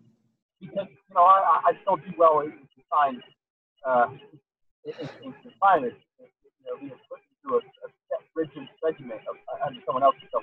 Because 0.60 0.88
you 0.90 1.16
know 1.16 1.24
I, 1.24 1.62
I 1.66 1.72
still 1.82 1.98
do 1.98 2.12
well 2.18 2.42
in 2.42 2.54
confined, 2.74 3.22
uh, 3.86 4.08
in, 4.86 4.94
in 5.24 5.34
confinement. 5.44 5.94
You 6.20 6.26
know, 6.66 6.80
being 6.80 6.92
put 7.10 7.20
into 7.44 7.56
a, 7.56 7.60
a 7.60 7.90
set 8.10 8.26
rigid 8.36 8.68
regiment 8.84 9.22
of 9.30 9.36
uh, 9.54 9.66
under 9.66 9.80
someone 9.86 10.04
else. 10.04 10.16
So, 10.32 10.42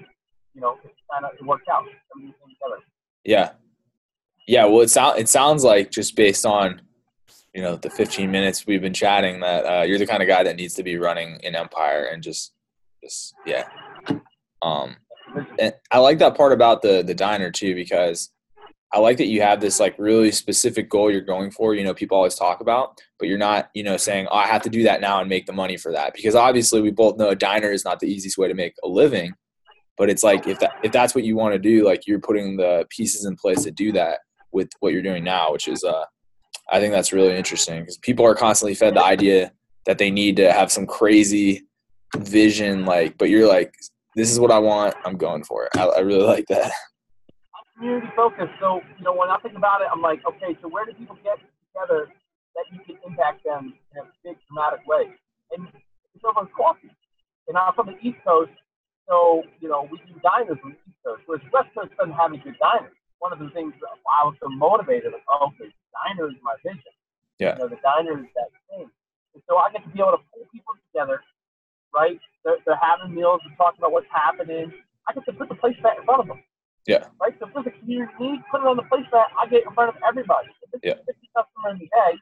you 0.55 0.61
know, 0.61 0.79
it 0.85 0.95
kind 1.11 1.25
of 1.25 1.33
it 1.39 1.45
worked 1.45 1.69
out. 1.69 1.85
Some 2.13 2.23
of 2.23 2.29
these 2.29 2.35
things 2.43 2.57
together. 2.59 2.83
Yeah. 3.25 3.53
Yeah. 4.47 4.67
Well, 4.67 4.83
it 4.83 4.91
sounds 4.91 5.19
it 5.19 5.29
sounds 5.29 5.65
like 5.65 5.91
just 5.91 6.17
based 6.17 6.47
on 6.47 6.81
you 7.55 7.63
know 7.63 7.77
the 7.77 7.91
15 7.91 8.31
minutes 8.31 8.67
we've 8.67 8.83
been 8.83 8.93
chatting 8.93 9.41
that 9.41 9.65
uh, 9.65 9.83
you're 9.83 9.99
the 9.99 10.07
kind 10.07 10.23
of 10.23 10.29
guy 10.29 10.43
that 10.43 10.57
needs 10.57 10.75
to 10.75 10.83
be 10.83 10.97
running 10.97 11.41
an 11.45 11.55
empire 11.55 12.05
and 12.05 12.23
just 12.23 12.53
just 13.05 13.35
yeah. 13.47 13.69
Um 14.63 14.97
and 15.59 15.75
i 15.91 15.99
like 15.99 16.19
that 16.19 16.37
part 16.37 16.53
about 16.53 16.83
the 16.83 17.03
the 17.03 17.15
diner 17.15 17.51
too 17.51 17.75
because 17.75 18.31
i 18.93 18.99
like 18.99 19.17
that 19.17 19.27
you 19.27 19.41
have 19.41 19.61
this 19.61 19.81
like 19.81 19.95
really 19.99 20.31
specific 20.31 20.89
goal 20.89 21.11
you're 21.11 21.21
going 21.21 21.51
for 21.51 21.75
you 21.75 21.83
know 21.83 21.95
people 21.95 22.17
always 22.17 22.37
talk 22.37 22.61
about 22.61 23.01
but 23.19 23.27
you're 23.27 23.39
not 23.39 23.69
you 23.75 23.83
know 23.83 23.97
saying 23.97 24.29
oh 24.31 24.37
i 24.37 24.47
have 24.47 24.63
to 24.63 24.69
do 24.69 24.85
that 24.85 25.01
now 25.01 25.21
and 25.21 25.29
make 25.29 25.47
the 25.47 25.53
money 25.53 25.77
for 25.77 25.91
that 25.91 26.15
because 26.15 26.35
obviously 26.35 26.81
we 26.81 26.91
both 26.91 27.17
know 27.17 27.31
a 27.31 27.35
diner 27.35 27.71
is 27.71 27.85
not 27.85 27.99
the 27.99 28.07
easiest 28.07 28.39
way 28.39 28.47
to 28.47 28.55
make 28.55 28.75
a 28.85 28.89
living 28.89 29.33
but 29.97 30.09
it's 30.09 30.23
like 30.23 30.47
if 30.47 30.59
that 30.61 30.73
if 30.85 30.93
that's 30.93 31.15
what 31.15 31.25
you 31.25 31.35
want 31.35 31.53
to 31.53 31.59
do 31.59 31.85
like 31.85 32.07
you're 32.07 32.21
putting 32.21 32.57
the 32.57 32.87
pieces 32.91 33.25
in 33.25 33.35
place 33.35 33.65
to 33.65 33.71
do 33.71 33.91
that 33.91 34.21
with 34.53 34.69
what 34.81 34.93
you're 34.93 35.03
doing 35.03 35.25
now 35.25 35.51
which 35.51 35.67
is 35.67 35.83
uh 35.83 36.05
I 36.71 36.81
think 36.81 36.93
that's 36.93 37.13
really 37.13 37.37
interesting 37.37 37.81
because 37.81 37.99
people 37.99 38.25
are 38.25 38.35
constantly 38.35 38.75
fed 38.75 38.95
the 38.95 39.05
idea 39.05 39.53
that 39.85 39.99
they 39.99 40.11
need 40.11 40.37
to 40.37 40.51
have 40.51 40.73
some 40.73 40.87
crazy 40.87 41.67
vision, 42.17 42.85
like, 42.85 43.17
but 43.19 43.31
you're 43.31 43.49
like, 43.49 43.75
this 44.15 44.31
is 44.31 44.39
what 44.39 44.51
I 44.51 44.59
want. 44.59 44.95
I'm 45.05 45.17
going 45.17 45.45
for 45.45 45.65
it. 45.65 45.71
I, 45.77 45.87
I 45.87 46.01
really 46.01 46.25
like 46.25 46.47
that. 46.49 46.73
I'm 47.55 47.65
community 47.77 48.09
focused. 48.15 48.53
So, 48.61 48.81
you 48.99 49.05
know, 49.05 49.15
when 49.15 49.31
I 49.31 49.39
think 49.39 49.57
about 49.57 49.81
it, 49.81 49.89
I'm 49.93 50.03
like, 50.03 50.21
okay, 50.27 50.57
so 50.63 50.69
where 50.69 50.85
do 50.87 50.93
people 50.95 51.19
get 51.25 51.39
together 51.75 52.09
that 52.55 52.67
you 52.71 52.81
can 52.87 52.97
impact 53.07 53.45
them 53.45 53.75
in 53.93 53.99
a 53.99 54.07
big 54.23 54.39
dramatic 54.47 54.87
way. 54.87 55.11
And 55.53 55.69
it's 56.15 56.25
over 56.25 56.47
coffee. 56.57 56.91
And 57.49 57.59
I'm 57.59 57.75
from 57.75 57.93
the 57.93 57.99
East 58.01 58.19
Coast, 58.25 58.55
so 59.09 59.43
you 59.61 59.69
know 59.69 59.87
we 59.91 59.99
do 60.09 60.17
diners 60.25 60.57
on 60.65 60.73
the 60.73 60.81
East 60.89 61.01
Coast, 61.05 61.23
whereas 61.27 61.45
West 61.53 61.69
Coast 61.77 61.93
doesn't 61.99 62.17
have 62.17 62.33
any 62.33 62.41
good 62.41 62.57
diners. 62.57 62.97
One 63.19 63.33
of 63.33 63.39
the 63.39 63.51
things 63.53 63.75
that 63.81 63.93
I 63.93 64.25
was 64.25 64.35
so 64.41 64.49
motivated, 64.49 65.13
like, 65.13 65.27
oh, 65.29 65.53
okay, 65.53 65.69
diner 65.93 66.29
is 66.31 66.39
my 66.41 66.57
vision. 66.65 66.95
Yeah. 67.39 67.59
You 67.59 67.67
know, 67.67 67.69
the 67.69 67.81
diner 67.85 68.17
is 68.17 68.31
that 68.33 68.49
thing. 68.71 68.89
And 69.35 69.43
so 69.49 69.59
I 69.59 69.69
get 69.73 69.85
to 69.85 69.91
be 69.91 70.01
able 70.01 70.17
to 70.17 70.25
pull 70.33 70.47
people 70.53 70.73
together, 70.89 71.21
right? 71.95 72.19
They're, 72.45 72.59
they're 72.67 72.81
having 72.83 73.15
meals, 73.15 73.41
they're 73.47 73.57
talking 73.57 73.79
about 73.81 73.93
what's 73.93 74.11
happening. 74.11 74.73
I 75.09 75.13
get 75.15 75.25
to 75.27 75.33
put 75.33 75.49
the 75.49 75.55
placemat 75.57 75.99
in 76.01 76.05
front 76.05 76.21
of 76.21 76.29
them. 76.29 76.43
Yeah. 76.87 77.09
Right? 77.21 77.33
So 77.41 77.49
if 77.49 77.55
there's 77.55 77.71
a 77.73 77.75
community 77.81 78.13
need, 78.21 78.41
put 78.51 78.61
it 78.61 78.67
on 78.69 78.77
the 78.77 78.85
placemat, 78.89 79.33
I 79.39 79.47
get 79.49 79.65
it 79.65 79.69
in 79.69 79.75
front 79.75 79.95
of 79.95 79.99
everybody. 80.05 80.49
If 80.63 80.75
it's 80.77 80.85
Yeah. 80.85 81.01
50 81.07 81.31
customers 81.33 81.81
a 81.81 81.89
day, 81.89 82.13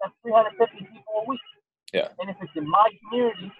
that's 0.00 0.14
350 0.24 0.88
people 0.88 1.12
a 1.20 1.24
week. 1.28 1.44
Yeah. 1.92 2.08
And 2.20 2.30
if 2.30 2.36
it's 2.40 2.52
in 2.56 2.64
my 2.68 2.88
community, 3.04 3.52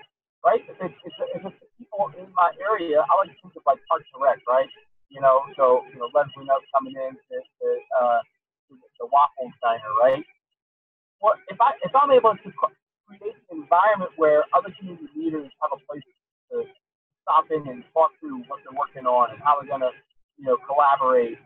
right? 0.44 0.62
If 0.64 0.76
it's, 0.80 0.96
if 1.04 1.12
it's, 1.20 1.32
if 1.36 1.42
it's 1.44 1.58
the 1.60 1.68
people 1.76 2.08
in 2.16 2.26
my 2.32 2.50
area, 2.64 3.04
I 3.04 3.12
like 3.20 3.28
to 3.28 3.36
think 3.44 3.54
of 3.56 3.62
like 3.68 3.78
Parks 3.88 4.08
and 4.14 4.22
Rec, 4.24 4.40
right? 4.48 4.68
You 5.12 5.20
know, 5.20 5.44
so, 5.56 5.84
you 5.92 6.00
know, 6.00 6.08
Leslie 6.16 6.48
Knope 6.48 6.64
coming 6.72 6.96
in 6.96 7.12
to, 7.12 7.36
to, 7.36 7.66
uh, 8.00 8.20
the 8.72 9.06
Waffle 9.12 9.52
Diner, 9.60 9.92
right? 10.00 10.24
Well, 11.20 11.36
if, 11.52 11.60
I, 11.60 11.76
if 11.84 11.92
I'm 11.94 12.10
able 12.10 12.32
to 12.32 12.48
create 13.06 13.36
an 13.50 13.62
environment 13.62 14.12
where 14.16 14.44
other 14.56 14.70
community 14.78 15.08
leaders 15.16 15.50
have 15.62 15.72
a 15.74 15.80
place 15.86 16.04
to 16.52 16.64
stop 17.22 17.46
in 17.50 17.62
and 17.68 17.84
talk 17.94 18.10
through 18.18 18.42
what 18.50 18.60
they're 18.64 18.76
working 18.76 19.06
on 19.06 19.30
and 19.30 19.38
how 19.42 19.58
they're 19.58 19.70
going 19.70 19.84
to, 19.84 19.94
you 20.38 20.46
know, 20.46 20.56
collaborate. 20.66 21.38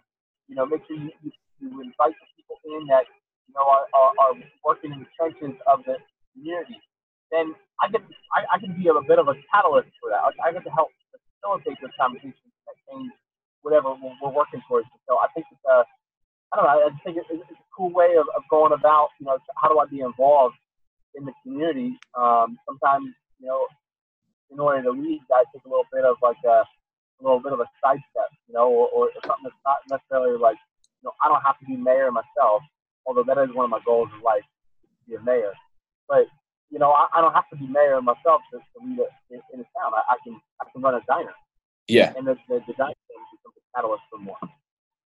You 0.49 0.55
know, 0.55 0.67
make 0.67 0.87
sure 0.87 0.97
you, 0.97 1.11
you, 1.23 1.31
you 1.59 1.69
invite 1.83 2.15
the 2.15 2.27
people 2.39 2.57
in 2.71 2.87
that, 2.89 3.05
you 3.51 3.55
know, 3.59 3.67
are, 3.67 3.85
are, 3.91 4.13
are 4.23 4.35
working 4.63 4.95
in 4.95 5.03
the 5.03 5.11
trenches 5.19 5.59
of 5.67 5.83
the 5.85 5.99
community. 6.35 6.79
Then 7.35 7.51
I 7.83 7.91
get, 7.91 8.03
I, 8.31 8.47
I 8.55 8.57
can 8.63 8.79
be 8.79 8.87
a 8.87 8.95
bit 9.03 9.19
of 9.19 9.27
a 9.27 9.35
catalyst 9.51 9.91
for 9.99 10.15
that. 10.15 10.23
I, 10.23 10.31
I 10.47 10.53
get 10.55 10.63
to 10.65 10.71
help 10.71 10.95
facilitate 11.11 11.83
those 11.83 11.95
conversations 11.99 12.39
that 12.67 12.79
change 12.87 13.11
whatever 13.67 13.91
we're, 13.99 14.15
we're 14.23 14.31
working 14.31 14.63
towards. 14.71 14.87
So 15.11 15.19
I 15.19 15.27
think 15.35 15.51
it's 15.51 15.67
a, 15.67 15.83
I 16.55 16.63
don't 16.63 16.67
know, 16.71 16.87
I 16.87 16.95
think 17.03 17.19
it's, 17.19 17.27
it's 17.27 17.43
a 17.51 17.59
cool 17.75 17.91
way 17.91 18.15
of, 18.15 18.31
of 18.39 18.47
going 18.47 18.71
about, 18.71 19.11
you 19.19 19.27
know, 19.27 19.37
how 19.59 19.67
do 19.67 19.83
I 19.83 19.91
be 19.91 20.07
involved 20.07 20.55
in 21.17 21.25
the 21.25 21.33
community? 21.43 21.99
Um, 22.19 22.57
sometimes, 22.67 23.13
you 23.41 23.49
know, 23.49 23.67
in 24.51 24.61
order 24.61 24.83
to 24.83 24.91
lead, 24.91 25.21
I 25.33 25.45
take 25.53 25.65
a 25.65 25.69
little 25.69 25.87
bit 25.93 26.05
of 26.05 26.17
like 26.23 26.37
a, 26.45 26.63
a 26.63 27.21
little 27.21 27.41
bit 27.41 27.53
of 27.53 27.61
a 27.61 27.67
sidestep, 27.83 28.31
you 28.49 28.55
know, 28.55 28.69
or, 28.69 28.89
or 28.89 29.11
something 29.27 29.45
that's 29.45 29.57
not 29.67 29.79
necessarily 29.91 30.39
like, 30.39 30.57
you 31.03 31.09
know, 31.09 31.13
I 31.25 31.29
don't 31.29 31.43
have 31.43 31.59
to 31.61 31.67
be 31.67 31.77
mayor 31.77 32.11
myself, 32.13 32.63
although 33.07 33.25
that 33.25 33.39
is 33.39 33.55
one 33.55 33.65
of 33.65 33.71
my 33.71 33.81
goals 33.85 34.09
in 34.15 34.23
life, 34.23 34.45
to 34.83 35.11
be 35.11 35.15
a 35.17 35.23
mayor. 35.23 35.53
But, 36.09 36.27
you 36.71 36.79
know, 36.79 36.93
I, 36.93 37.07
I 37.15 37.21
don't 37.21 37.35
have 37.35 37.49
to 37.51 37.57
be 37.57 37.67
mayor 37.67 38.01
myself 38.03 38.43
to, 38.53 38.59
to 38.59 38.87
lead 38.87 38.99
it 39.01 39.11
in, 39.31 39.41
in 39.55 39.61
a 39.61 39.67
town. 39.79 39.93
I, 39.95 40.03
I 40.15 40.17
can 40.25 40.39
I 40.61 40.67
can 40.73 40.83
run 40.83 40.95
a 40.95 41.01
diner, 41.09 41.35
Yeah. 41.89 42.13
and 42.17 42.27
the, 42.27 42.35
the, 42.49 42.61
the 42.67 42.75
diner 42.75 42.95
becomes 43.09 43.57
a 43.57 43.77
catalyst 43.77 44.03
for 44.11 44.19
more. 44.19 44.37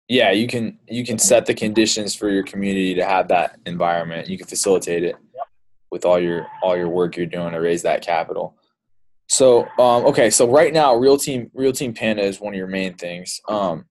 Yeah, 0.08 0.32
you 0.32 0.48
can 0.48 0.80
you 0.88 1.06
can 1.06 1.20
set 1.20 1.46
the 1.46 1.54
conditions 1.54 2.16
for 2.16 2.30
your 2.30 2.44
community 2.44 2.96
to 2.96 3.06
have 3.06 3.28
that 3.28 3.60
environment. 3.66 4.28
You 4.28 4.38
can 4.40 4.48
facilitate 4.48 5.04
it 5.04 5.16
with 5.92 6.06
all 6.06 6.20
your 6.20 6.48
all 6.64 6.78
your 6.78 6.90
work 6.90 7.18
you're 7.18 7.26
doing 7.26 7.52
to 7.52 7.60
raise 7.60 7.82
that 7.84 8.02
capital. 8.02 8.56
So, 9.28 9.68
um, 9.78 10.06
okay, 10.06 10.32
so 10.32 10.50
right 10.50 10.74
now, 10.74 10.96
Real 10.96 11.18
Team 11.18 11.52
Real 11.54 11.72
Team 11.72 11.94
Panda 11.94 12.24
is 12.24 12.40
one 12.40 12.54
of 12.54 12.58
your 12.58 12.68
main 12.68 12.96
things. 12.96 13.40
Um, 13.48 13.86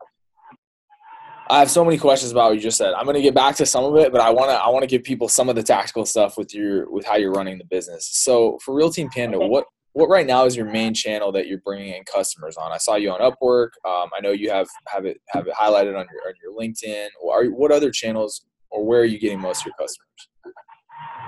I 1.50 1.60
have 1.60 1.70
so 1.70 1.84
many 1.84 1.96
questions 1.96 2.30
about 2.30 2.48
what 2.50 2.56
you 2.56 2.60
just 2.60 2.76
said. 2.76 2.92
I'm 2.92 3.04
going 3.04 3.14
to 3.16 3.22
get 3.22 3.34
back 3.34 3.56
to 3.56 3.64
some 3.64 3.84
of 3.84 3.96
it, 3.96 4.12
but 4.12 4.20
I 4.20 4.30
want 4.30 4.50
to 4.50 4.56
I 4.56 4.68
want 4.68 4.82
to 4.82 4.86
give 4.88 5.02
people 5.04 5.28
some 5.28 5.48
of 5.48 5.54
the 5.56 5.62
tactical 5.62 6.04
stuff 6.04 6.36
with 6.36 6.54
your 6.54 6.90
with 6.90 7.06
how 7.06 7.16
you're 7.16 7.32
running 7.32 7.56
the 7.58 7.64
business. 7.64 8.08
So, 8.12 8.58
for 8.64 8.74
Real 8.74 8.90
Team 8.90 9.08
Panda, 9.10 9.36
Okay. 9.38 9.48
what 9.48 9.64
what 9.92 10.08
right 10.08 10.26
now 10.26 10.44
is 10.44 10.54
your 10.54 10.66
main 10.66 10.92
channel 10.92 11.32
that 11.32 11.46
you're 11.46 11.58
bringing 11.58 11.94
in 11.94 12.04
customers 12.04 12.56
on? 12.56 12.70
I 12.72 12.76
saw 12.78 12.96
you 12.96 13.10
on 13.10 13.20
Upwork. 13.20 13.70
Um, 13.88 14.10
I 14.16 14.20
know 14.20 14.30
you 14.30 14.50
have 14.50 14.66
have 14.88 15.06
it 15.06 15.20
have 15.30 15.46
it 15.46 15.54
highlighted 15.54 15.98
on 15.98 16.06
your 16.12 16.22
on 16.26 16.34
your 16.42 16.52
LinkedIn. 16.58 17.08
Are, 17.30 17.44
what 17.46 17.72
other 17.72 17.90
channels 17.90 18.44
or 18.70 18.84
where 18.84 19.00
are 19.00 19.06
you 19.06 19.18
getting 19.18 19.40
most 19.40 19.62
of 19.62 19.66
your 19.66 19.74
customers? 19.74 20.28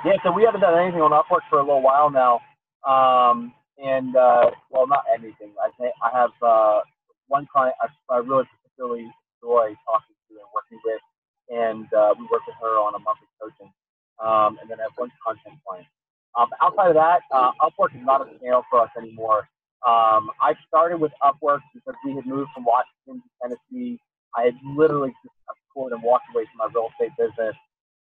Yeah, 0.05 0.15
so 0.25 0.33
we 0.33 0.45
haven't 0.45 0.63
done 0.63 0.79
anything 0.79 1.03
on 1.03 1.11
Upwork 1.13 1.43
for 1.51 1.59
a 1.59 1.65
little 1.67 1.83
while 1.83 2.11
now. 2.11 2.41
Um, 2.89 3.53
and, 3.83 4.17
uh, 4.17 4.51
well, 4.71 4.87
not 4.87 5.05
anything. 5.13 5.53
I 5.61 5.71
I 6.03 6.11
have 6.15 6.31
uh, 6.43 6.81
one 7.29 7.49
client 7.53 7.75
I, 7.83 7.89
I 8.15 8.19
really 8.19 8.45
particularly 8.63 9.11
enjoy 9.43 9.75
talking 9.85 10.17
to 10.31 10.35
and 10.39 10.49
working 10.55 10.81
with, 10.87 11.03
and 11.51 11.87
uh, 11.93 12.15
we 12.19 12.25
work 12.33 12.47
with 12.47 12.57
her 12.63 12.79
on 12.79 12.95
a 12.95 13.01
monthly 13.01 13.29
coaching. 13.43 13.73
Um, 14.23 14.59
and 14.63 14.71
then 14.71 14.81
I 14.81 14.85
have 14.85 14.97
one 14.97 15.11
content 15.27 15.59
client. 15.67 15.87
Um, 16.39 16.49
outside 16.63 16.89
of 16.89 16.97
that, 16.97 17.23
uh, 17.35 17.53
Upwork 17.61 17.93
is 17.97 18.05
not 18.07 18.23
a 18.23 18.31
channel 18.41 18.65
for 18.71 18.81
us 18.83 18.91
anymore. 18.99 19.49
Um, 19.87 20.31
I 20.41 20.55
started 20.69 20.99
with 21.01 21.13
Upwork 21.23 21.61
because 21.75 21.95
we 22.07 22.15
had 22.15 22.27
moved 22.27 22.51
from 22.55 22.65
Washington 22.65 23.21
to 23.25 23.31
Tennessee. 23.43 24.01
I 24.37 24.45
had 24.49 24.57
literally 24.65 25.13
just 25.25 25.35
cut 25.49 25.93
and 25.93 26.03
walked 26.03 26.27
away 26.35 26.45
from 26.49 26.59
my 26.65 26.69
real 26.75 26.89
estate 26.95 27.13
business. 27.19 27.57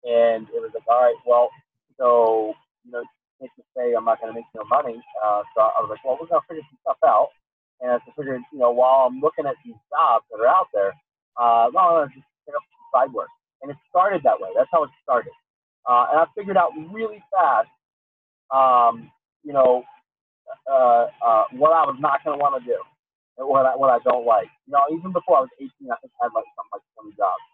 And 0.05 0.49
it 0.55 0.61
was 0.63 0.71
like, 0.75 0.85
all 0.89 1.03
right, 1.03 1.17
well, 1.27 1.51
so, 1.99 2.55
you 2.85 2.93
know, 2.93 3.03
can't 3.41 3.51
just 3.57 3.69
say 3.77 3.95
I'm 3.95 4.05
not 4.05 4.21
going 4.21 4.33
to 4.33 4.39
make 4.39 4.49
no 4.55 4.65
money. 4.71 5.01
Uh, 5.23 5.43
so 5.55 5.63
I 5.63 5.79
was 5.83 5.91
like, 5.91 6.03
well, 6.05 6.19
we're 6.21 6.29
going 6.29 6.41
to 6.41 6.49
figure 6.49 6.67
some 6.71 6.81
stuff 6.83 7.01
out. 7.05 7.31
And 7.81 7.91
I 7.91 7.99
figured, 8.17 8.41
you 8.53 8.59
know, 8.59 8.71
while 8.71 9.07
I'm 9.07 9.21
looking 9.21 9.47
at 9.47 9.59
these 9.65 9.77
jobs 9.91 10.25
that 10.31 10.41
are 10.41 10.49
out 10.49 10.69
there, 10.73 10.95
uh, 11.37 11.69
well, 11.75 12.01
I'm 12.01 12.09
just 12.15 12.27
pick 12.47 12.55
up 12.55 12.63
some 12.63 12.87
side 12.95 13.13
work. 13.13 13.29
And 13.63 13.71
it 13.71 13.77
started 13.91 14.23
that 14.25 14.39
way. 14.41 14.51
That's 14.57 14.71
how 14.73 14.85
it 14.85 14.91
started. 15.03 15.33
Uh, 15.89 16.07
and 16.13 16.21
I 16.21 16.25
figured 16.37 16.57
out 16.57 16.73
really 16.93 17.21
fast, 17.35 17.69
um, 18.55 19.11
you 19.43 19.53
know, 19.53 19.85
uh, 20.71 21.07
uh, 21.21 21.45
what 21.53 21.73
I 21.73 21.85
was 21.85 21.97
not 22.01 22.25
going 22.25 22.39
to 22.39 22.43
want 22.43 22.57
to 22.57 22.65
do 22.65 22.79
and 23.39 23.49
what 23.49 23.67
I, 23.67 23.77
what 23.77 23.91
I 23.91 23.99
don't 24.05 24.25
like. 24.25 24.49
You 24.67 24.73
know, 24.73 24.85
even 24.93 25.13
before 25.13 25.39
I 25.39 25.41
was 25.45 25.55
18, 25.61 25.69
I 25.91 25.97
think 26.01 26.13
I 26.21 26.29
had 26.29 26.33
like 26.33 26.49
something 26.57 26.73
like 26.73 26.87
20 26.97 27.17
jobs 27.19 27.45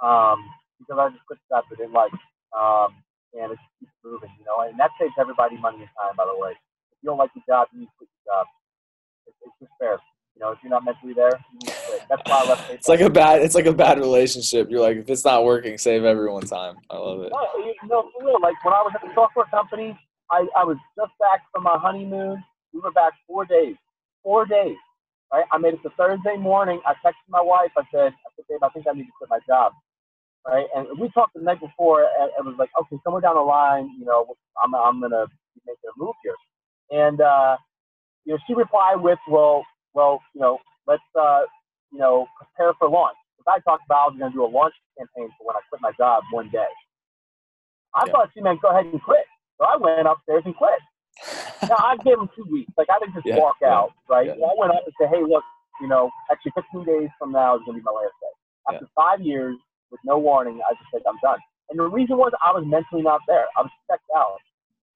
um, 0.00 0.38
because 0.80 0.96
I 1.00 1.10
just 1.12 1.26
quit 1.26 1.40
stuff 1.46 1.68
I 1.68 1.74
didn't 1.76 1.96
like. 1.96 2.14
Um, 2.56 2.96
and 3.34 3.52
it 3.52 3.58
just 3.58 3.74
keeps 3.80 3.96
moving, 4.04 4.30
you 4.38 4.44
know, 4.44 4.62
and 4.62 4.78
that 4.78 4.90
saves 5.00 5.14
everybody 5.18 5.56
money 5.58 5.82
and 5.82 5.90
time, 5.98 6.14
by 6.16 6.24
the 6.26 6.36
way. 6.36 6.52
If 6.52 6.98
you 7.02 7.10
don't 7.10 7.18
like 7.18 7.30
your 7.34 7.44
job, 7.48 7.68
you 7.72 7.80
need 7.80 7.90
to 7.90 7.96
quit 7.98 8.10
the 8.10 8.30
job. 8.30 8.46
It's, 9.26 9.36
it's 9.42 9.56
just 9.60 9.72
fair. 9.78 9.98
You 10.36 10.44
know, 10.44 10.52
if 10.52 10.58
you're 10.62 10.70
not 10.70 10.84
mentally 10.84 11.14
there, 11.14 11.32
you 11.52 11.58
need 11.64 11.72
to 11.72 11.80
quit. 11.88 12.02
That's 12.08 12.22
why 12.26 12.42
I 12.44 12.48
left. 12.48 12.70
It's 12.76 12.88
like 12.88 13.00
a 13.00 13.10
bad 13.10 13.42
it's 13.42 13.54
like 13.54 13.66
a 13.66 13.72
bad 13.72 13.98
relationship. 13.98 14.68
You're 14.70 14.80
like 14.84 14.98
if 14.98 15.08
it's 15.08 15.24
not 15.24 15.44
working, 15.44 15.78
save 15.78 16.04
everyone 16.04 16.42
time. 16.44 16.76
I 16.90 16.96
love 16.96 17.22
it. 17.22 17.32
No, 17.32 17.40
you 17.64 17.74
know, 17.88 18.10
for 18.12 18.24
real. 18.24 18.38
Like 18.40 18.56
when 18.64 18.74
I 18.74 18.82
was 18.82 18.92
at 18.94 19.02
the 19.02 19.12
software 19.14 19.46
company, 19.46 19.98
I, 20.30 20.46
I 20.56 20.64
was 20.64 20.76
just 20.96 21.12
back 21.18 21.42
from 21.52 21.64
my 21.64 21.78
honeymoon. 21.78 22.42
We 22.72 22.80
were 22.80 22.92
back 22.92 23.12
four 23.26 23.44
days. 23.44 23.76
Four 24.22 24.44
days. 24.46 24.76
Right? 25.32 25.44
I 25.52 25.58
made 25.58 25.74
it 25.74 25.82
to 25.82 25.90
Thursday 25.96 26.36
morning. 26.36 26.80
I 26.86 26.92
texted 27.04 27.26
my 27.28 27.40
wife. 27.40 27.70
I 27.76 27.82
said, 27.90 28.12
I 28.12 28.28
said, 28.36 28.44
babe, 28.48 28.62
I 28.62 28.68
think 28.70 28.86
I 28.86 28.92
need 28.92 29.06
to 29.06 29.12
quit 29.18 29.30
my 29.30 29.40
job. 29.46 29.72
Right? 30.46 30.66
And 30.76 30.86
we 31.00 31.10
talked 31.10 31.34
the 31.34 31.42
night 31.42 31.60
before, 31.60 32.02
and 32.20 32.30
it 32.38 32.44
was 32.44 32.54
like, 32.58 32.70
okay, 32.80 32.96
somewhere 33.02 33.20
down 33.20 33.34
the 33.34 33.42
line, 33.42 33.90
you 33.98 34.04
know, 34.06 34.26
I'm, 34.62 34.74
I'm 34.74 35.00
gonna 35.00 35.26
be 35.26 35.60
making 35.66 35.90
a 35.90 35.98
move 35.98 36.14
here. 36.22 36.36
And 36.90 37.20
uh, 37.20 37.56
you 38.24 38.34
know, 38.34 38.38
she 38.46 38.54
replied 38.54 38.96
with, 39.00 39.18
well, 39.28 39.64
well, 39.94 40.20
you 40.34 40.40
know, 40.40 40.58
let's 40.86 41.02
uh, 41.18 41.42
you 41.92 41.98
know, 41.98 42.26
prepare 42.38 42.74
for 42.78 42.88
launch. 42.88 43.16
Because 43.36 43.58
I 43.58 43.60
talked 43.68 43.84
about 43.86 43.96
I 43.96 44.06
was 44.06 44.16
gonna 44.18 44.32
do 44.32 44.44
a 44.44 44.50
launch 44.50 44.74
campaign 44.98 45.28
for 45.38 45.46
when 45.46 45.56
I 45.56 45.60
quit 45.68 45.82
my 45.82 45.92
job 45.98 46.22
one 46.30 46.48
day. 46.50 46.70
I 47.94 48.06
Yeah. 48.06 48.12
thought 48.12 48.30
she 48.34 48.40
meant 48.40 48.62
go 48.62 48.70
ahead 48.70 48.86
and 48.86 49.02
quit. 49.02 49.24
So 49.58 49.64
I 49.66 49.76
went 49.76 50.06
upstairs 50.06 50.42
and 50.44 50.54
quit. 50.54 50.78
Now 51.68 51.78
I 51.82 51.96
gave 52.04 52.18
him 52.18 52.28
two 52.36 52.46
weeks. 52.50 52.70
Like 52.78 52.88
I 52.90 52.98
didn't 53.00 53.14
just 53.14 53.26
Yeah, 53.26 53.36
walk 53.38 53.56
yeah, 53.62 53.68
out, 53.68 53.90
right? 54.08 54.30
I 54.30 54.54
went 54.58 54.70
up 54.72 54.82
and 54.84 54.94
said, 55.00 55.08
hey, 55.10 55.22
look, 55.26 55.42
you 55.80 55.88
know, 55.88 56.10
actually 56.30 56.52
15 56.54 56.84
days 56.84 57.08
from 57.18 57.32
now 57.32 57.56
is 57.56 57.62
gonna 57.66 57.78
be 57.78 57.82
my 57.82 57.90
last 57.90 58.14
day. 58.22 58.34
After 58.68 58.86
five 58.94 59.20
years 59.22 59.56
with 59.90 60.00
no 60.04 60.18
warning, 60.18 60.60
I 60.68 60.74
just 60.74 60.90
said 60.92 61.02
I'm 61.08 61.18
done. 61.22 61.38
And 61.70 61.78
the 61.78 61.88
reason 61.88 62.16
was 62.16 62.32
I 62.44 62.52
was 62.52 62.64
mentally 62.66 63.02
not 63.02 63.20
there. 63.26 63.46
I 63.56 63.62
was 63.62 63.70
checked 63.90 64.10
out. 64.14 64.38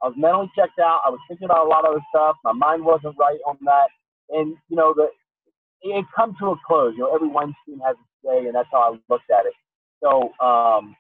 I 0.02 0.08
was 0.08 0.16
mentally 0.16 0.50
checked 0.56 0.78
out. 0.78 1.02
I 1.04 1.10
was 1.10 1.20
thinking 1.28 1.46
about 1.46 1.66
a 1.66 1.68
lot 1.68 1.84
of 1.84 1.92
other 1.92 2.04
stuff. 2.14 2.36
My 2.44 2.52
mind 2.52 2.84
wasn't 2.84 3.18
right 3.18 3.38
on 3.46 3.58
that. 3.64 3.88
And 4.30 4.56
you 4.68 4.76
know, 4.76 4.94
the 4.94 5.08
it 5.82 6.04
come 6.14 6.36
to 6.40 6.52
a 6.52 6.56
close. 6.66 6.94
You 6.96 7.04
know, 7.04 7.14
every 7.14 7.28
Weinstein 7.28 7.80
has 7.84 7.96
its 7.96 8.24
day, 8.24 8.46
and 8.46 8.54
that's 8.54 8.68
how 8.70 8.92
I 8.92 8.98
looked 9.12 9.30
at 9.30 9.46
it. 9.46 9.54
So, 10.02 10.32
um, 10.44 10.96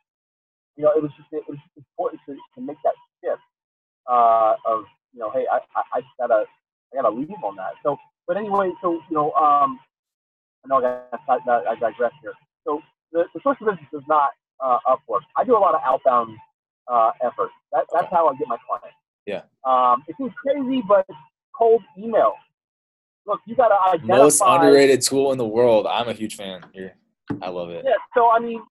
you 0.76 0.84
know, 0.84 0.92
it 0.96 1.02
was 1.02 1.10
just 1.16 1.28
it 1.32 1.44
was 1.48 1.58
just 1.58 1.76
important 1.76 2.20
to, 2.26 2.34
to 2.34 2.60
make 2.66 2.78
that 2.84 2.94
shift 3.22 3.42
uh, 4.08 4.54
of 4.66 4.84
you 5.12 5.20
know, 5.20 5.30
hey, 5.30 5.44
I, 5.50 5.58
I, 5.76 5.82
I 5.94 6.00
just 6.00 6.16
gotta 6.18 6.44
I 6.92 7.02
gotta 7.02 7.14
leave 7.14 7.30
on 7.44 7.56
that. 7.56 7.72
So, 7.82 7.96
but 8.26 8.36
anyway, 8.36 8.70
so 8.82 8.94
you 8.94 9.16
know, 9.16 9.32
um, 9.32 9.78
I 10.64 10.68
know 10.68 10.78
I, 10.78 10.80
got, 10.80 11.48
I, 11.48 11.72
I 11.72 11.74
digress 11.76 12.12
here. 12.22 12.32
So 12.64 12.80
the, 13.12 13.24
the 13.34 13.40
source 13.42 13.58
of 13.60 13.68
business 13.68 13.88
is 13.92 14.02
not 14.08 14.30
uh, 14.62 14.78
Upwork. 14.86 15.22
I 15.36 15.44
do 15.44 15.56
a 15.56 15.58
lot 15.58 15.74
of 15.74 15.80
outbound 15.84 16.36
uh, 16.88 17.12
effort. 17.22 17.50
That, 17.72 17.86
that's 17.92 18.06
Okay. 18.06 18.16
how 18.16 18.28
I 18.28 18.36
get 18.36 18.48
my 18.48 18.56
clients. 18.66 18.96
Yeah. 19.26 19.42
Um, 19.64 20.02
it 20.08 20.16
seems 20.18 20.32
crazy, 20.34 20.82
but 20.86 21.06
cold 21.56 21.82
email. 21.98 22.34
Look, 23.26 23.40
you 23.46 23.54
gotta 23.54 23.76
identify. 23.88 24.16
Most 24.16 24.42
underrated 24.44 25.02
tool 25.02 25.32
in 25.32 25.38
the 25.38 25.46
world. 25.46 25.86
I'm 25.86 26.08
a 26.08 26.12
huge 26.12 26.36
fan. 26.36 26.64
Here, 26.72 26.94
I 27.42 27.48
love 27.48 27.70
it. 27.70 27.84
Yeah. 27.86 27.92
So 28.14 28.30
I 28.30 28.38
mean, 28.38 28.62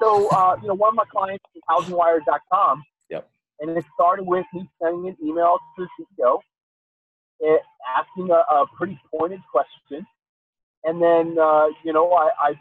so 0.00 0.28
uh, 0.28 0.56
you 0.62 0.68
know, 0.68 0.74
one 0.74 0.90
of 0.90 0.94
my 0.94 1.04
clients 1.10 1.44
is 1.54 1.62
HousingWire.com, 1.68 2.82
Yep. 3.10 3.28
And 3.60 3.70
it 3.70 3.84
started 3.94 4.26
with 4.26 4.46
me 4.54 4.68
sending 4.80 5.08
an 5.08 5.16
email 5.22 5.58
to 5.76 5.86
the 5.86 6.04
CEO, 6.22 6.38
it, 7.40 7.62
asking 7.96 8.30
a, 8.30 8.34
a, 8.54 8.66
pretty 8.76 8.98
pointed 9.14 9.40
question. 9.50 10.06
And 10.84 11.02
then, 11.02 11.36
uh, 11.38 11.66
you 11.84 11.92
know, 11.92 12.12
I, 12.12 12.30
I, 12.38 12.54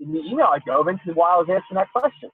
in 0.00 0.12
the 0.12 0.20
email, 0.20 0.48
I 0.50 0.58
dove 0.66 0.88
into 0.88 1.12
why 1.12 1.34
I 1.34 1.36
was 1.36 1.48
asking 1.48 1.76
that 1.76 1.92
question. 1.92 2.30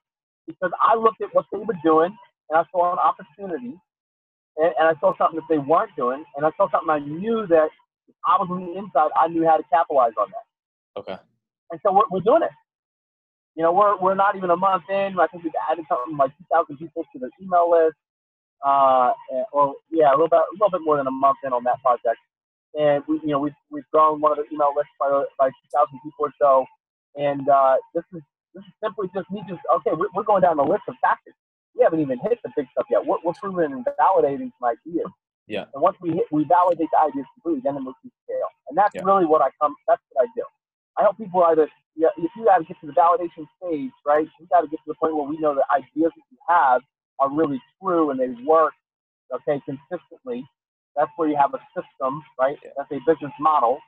Because 0.47 0.71
I 0.81 0.95
looked 0.95 1.21
at 1.21 1.35
what 1.35 1.47
they 1.53 1.59
were 1.59 1.75
doing 1.83 2.15
and 2.51 2.59
I 2.59 2.63
saw 2.71 2.93
an 2.93 2.99
opportunity 2.99 3.75
and, 4.57 4.73
and 4.79 4.87
I 4.89 4.95
saw 5.01 5.13
something 5.19 5.37
that 5.37 5.49
they 5.51 5.59
weren't 5.59 5.91
doing. 5.97 6.25
And 6.37 6.47
I 6.47 6.51
saw 6.57 6.71
something 6.71 6.89
I 6.89 7.01
knew 7.01 7.47
that 7.49 7.69
if 8.09 8.15
I 8.25 8.39
was 8.39 8.49
on 8.51 8.65
the 8.65 8.79
inside, 8.79 9.11
I 9.19 9.29
knew 9.29 9.45
how 9.45 9.57
to 9.57 9.65
capitalize 9.73 10.15
on 10.19 10.31
that. 10.31 11.01
Okay. 11.01 11.17
And 11.71 11.81
so 11.85 11.93
we're, 11.93 12.09
we're 12.11 12.25
doing 12.25 12.43
it. 12.43 12.55
You 13.57 13.65
know, 13.65 13.73
we're, 13.73 13.99
we're 13.99 14.15
not 14.15 14.37
even 14.37 14.51
a 14.51 14.57
month 14.57 14.85
in. 14.89 15.19
I 15.19 15.27
think 15.27 15.43
we've 15.43 15.53
added 15.71 15.85
something 15.89 16.17
like 16.17 16.31
2,000 16.53 16.77
people 16.77 17.05
to 17.05 17.19
the 17.19 17.31
email 17.43 17.71
list. 17.71 17.97
Uh, 18.65 19.13
or 19.53 19.75
yeah, 19.91 20.11
a 20.11 20.17
little 20.17 20.29
bit, 20.29 20.41
a 20.41 20.55
little 20.55 20.71
bit 20.71 20.81
more 20.85 20.97
than 20.97 21.07
a 21.07 21.11
month 21.11 21.37
in 21.45 21.53
on 21.53 21.65
that 21.65 21.81
project. 21.83 22.21
And 22.75 23.03
we, 23.09 23.21
you 23.23 23.33
know, 23.33 23.41
we've, 23.41 23.57
we've 23.71 23.89
grown 23.93 24.21
one 24.21 24.33
of 24.33 24.39
the 24.39 24.45
email 24.53 24.73
lists 24.77 24.93
by, 25.01 25.09
by 25.39 25.49
2,000 25.49 26.01
people 26.05 26.29
or 26.29 26.33
so. 26.39 26.65
And 27.17 27.49
uh, 27.49 27.77
this 27.95 28.05
is 28.15 28.23
this 28.55 28.65
is 28.65 28.75
simply 28.83 29.09
just 29.15 29.31
me 29.31 29.43
just 29.49 29.61
okay. 29.77 29.91
We're, 29.97 30.09
we're 30.15 30.25
going 30.25 30.43
down 30.43 30.57
the 30.57 30.65
list 30.65 30.83
of 30.89 30.95
factors. 31.01 31.35
We 31.75 31.85
haven't 31.85 32.01
even 32.01 32.19
hit 32.21 32.39
the 32.43 32.51
big 32.57 32.67
stuff 32.73 32.87
yet. 32.91 33.05
We're, 33.05 33.19
we're 33.25 33.37
proving 33.41 33.73
and 33.73 33.85
validating 34.01 34.51
some 34.57 34.73
ideas. 34.73 35.11
Yeah. 35.47 35.65
And 35.75 35.83
once 35.83 35.97
we 36.01 36.11
hit, 36.11 36.25
we 36.33 36.45
validate 36.45 36.89
the 36.91 36.99
ideas 36.99 37.27
completely, 37.35 37.63
then 37.65 37.77
it 37.77 37.85
we 37.85 37.93
can 38.03 38.11
scale. 38.25 38.49
And 38.69 38.77
that's 38.77 38.95
yeah. 38.95 39.03
really 39.05 39.27
what 39.27 39.43
I 39.43 39.49
come. 39.61 39.75
That's 39.87 40.01
what 40.11 40.25
I 40.25 40.27
do. 40.35 40.43
I 40.99 41.03
help 41.03 41.19
people 41.19 41.45
either 41.45 41.69
yeah, 41.97 42.09
if 42.19 42.31
you 42.37 42.45
got 42.45 42.59
to 42.59 42.65
get 42.65 42.77
to 42.81 42.87
the 42.87 42.93
validation 42.93 43.47
stage, 43.57 43.91
right? 44.07 44.29
You 44.39 44.47
got 44.51 44.61
to 44.61 44.69
get 44.69 44.77
to 44.77 44.89
the 44.89 44.95
point 44.95 45.17
where 45.17 45.27
we 45.27 45.39
know 45.39 45.55
the 45.55 45.65
ideas 45.73 46.13
that 46.15 46.27
you 46.31 46.39
have 46.49 46.83
are 47.19 47.31
really 47.31 47.61
true 47.81 48.11
and 48.11 48.21
they 48.21 48.29
work, 48.45 48.75
okay, 49.33 49.61
consistently. 49.65 50.45
That's 50.95 51.11
where 51.17 51.29
you 51.29 51.37
have 51.37 51.55
a 51.55 51.61
system, 51.75 52.23
right? 52.39 52.57
Yeah. 52.63 52.71
That's 52.77 52.93
a 52.93 53.01
business 53.07 53.33
model, 53.41 53.79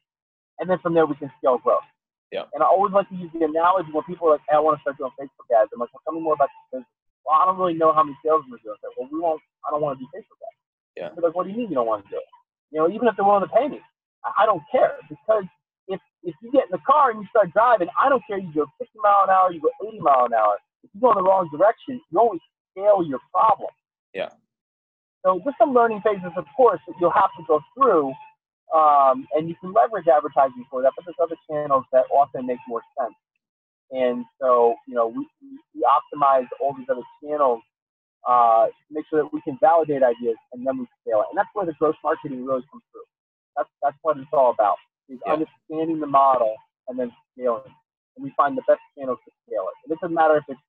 and 0.58 0.68
then 0.68 0.78
from 0.80 0.94
there 0.94 1.06
we 1.06 1.16
can 1.16 1.30
scale 1.38 1.58
growth. 1.58 1.84
Yeah. 2.30 2.44
And 2.52 2.62
I 2.62 2.68
always 2.68 2.92
like 2.92 3.08
to 3.08 3.16
use 3.16 3.32
the 3.32 3.44
analogy 3.44 3.88
when 3.92 4.04
people 4.04 4.28
are 4.28 4.36
like, 4.36 4.44
hey, 4.48 4.56
"I 4.56 4.60
want 4.60 4.76
to 4.76 4.82
start 4.82 4.98
doing 5.00 5.12
Facebook 5.16 5.48
ads." 5.52 5.72
I'm 5.72 5.80
like, 5.80 5.88
"Well, 5.92 6.02
tell 6.04 6.12
me 6.12 6.20
more 6.20 6.36
about 6.36 6.52
this 6.52 6.80
business." 6.80 6.92
Well, 7.24 7.36
I 7.40 7.44
don't 7.48 7.56
really 7.56 7.76
know 7.76 7.92
how 7.92 8.04
many 8.04 8.16
sales 8.24 8.44
we're 8.48 8.60
doing. 8.60 8.76
Like, 8.84 8.92
well, 8.96 9.08
we 9.10 9.18
won't. 9.18 9.40
I 9.64 9.70
don't 9.72 9.80
want 9.80 9.98
to 9.98 10.04
do 10.04 10.08
Facebook 10.12 10.40
ads. 10.44 10.60
Yeah. 10.96 11.08
They're 11.16 11.24
like, 11.24 11.34
"What 11.34 11.44
do 11.44 11.50
you 11.50 11.56
mean 11.56 11.72
you 11.72 11.78
don't 11.80 11.88
want 11.88 12.04
to 12.04 12.10
do 12.10 12.20
it?" 12.20 12.28
You 12.70 12.78
know, 12.80 12.88
even 12.92 13.08
if 13.08 13.16
they're 13.16 13.24
willing 13.24 13.48
to 13.48 13.52
pay 13.52 13.68
me, 13.68 13.80
I 14.24 14.44
don't 14.44 14.62
care 14.70 15.00
because 15.08 15.44
if 15.88 16.00
if 16.22 16.34
you 16.42 16.52
get 16.52 16.68
in 16.68 16.72
the 16.72 16.84
car 16.84 17.10
and 17.10 17.20
you 17.20 17.26
start 17.32 17.52
driving, 17.52 17.88
I 17.96 18.08
don't 18.08 18.22
care. 18.28 18.38
You 18.38 18.52
go 18.52 18.66
60 18.76 18.98
mile 19.00 19.24
an 19.24 19.30
hour, 19.30 19.52
you 19.52 19.60
go 19.60 19.72
80 19.86 20.00
mile 20.00 20.26
an 20.28 20.34
hour. 20.34 20.60
If 20.84 20.90
you 20.92 21.00
go 21.00 21.12
in 21.12 21.16
the 21.16 21.24
wrong 21.24 21.48
direction, 21.48 22.00
you 22.12 22.20
only 22.20 22.40
scale 22.72 23.02
your 23.02 23.20
problem. 23.32 23.70
Yeah. 24.12 24.28
So 25.24 25.40
there's 25.42 25.56
some 25.58 25.74
learning 25.74 26.00
phases, 26.04 26.30
of 26.36 26.44
course, 26.56 26.80
that 26.86 26.94
you'll 27.00 27.10
have 27.10 27.30
to 27.38 27.44
go 27.46 27.60
through, 27.74 28.12
um, 28.74 29.26
and 29.34 29.48
you 29.48 29.54
can 29.60 29.72
leverage 29.72 30.06
advertising 30.08 30.64
for 30.70 30.82
that. 30.82 30.92
But 30.96 31.04
there's 31.06 31.20
other 31.22 31.36
channels 31.50 31.84
that 31.92 32.04
often 32.12 32.46
make 32.46 32.58
more 32.68 32.82
sense. 33.00 33.14
And 33.90 34.24
so, 34.40 34.74
you 34.86 34.94
know, 34.94 35.08
we, 35.08 35.26
we 35.74 35.80
optimize 35.82 36.46
all 36.60 36.74
these 36.76 36.88
other 36.90 37.06
channels 37.24 37.62
uh, 38.28 38.66
to 38.66 38.90
make 38.90 39.04
sure 39.08 39.22
that 39.22 39.32
we 39.32 39.40
can 39.42 39.56
validate 39.60 40.02
ideas 40.02 40.36
and 40.52 40.66
then 40.66 40.78
we 40.78 40.86
scale 41.00 41.20
it. 41.20 41.28
And 41.30 41.38
that's 41.38 41.48
where 41.54 41.64
the 41.64 41.72
growth 41.78 41.96
marketing 42.04 42.44
really 42.44 42.64
comes 42.70 42.82
through. 42.92 43.08
That's 43.56 43.68
that's 43.82 43.96
what 44.02 44.18
it's 44.18 44.28
all 44.32 44.50
about 44.50 44.76
is 45.08 45.18
yeah. 45.26 45.32
understanding 45.32 46.00
the 46.00 46.06
model 46.06 46.54
and 46.88 46.98
then 46.98 47.10
scaling. 47.32 47.72
And 48.16 48.24
we 48.24 48.32
find 48.36 48.56
the 48.56 48.62
best 48.68 48.80
channels 48.96 49.18
to 49.24 49.30
scale 49.46 49.66
it. 49.68 49.76
And 49.84 49.92
it 49.92 49.98
doesn't 50.00 50.14
matter 50.14 50.36
if 50.36 50.44
it's 50.48 50.60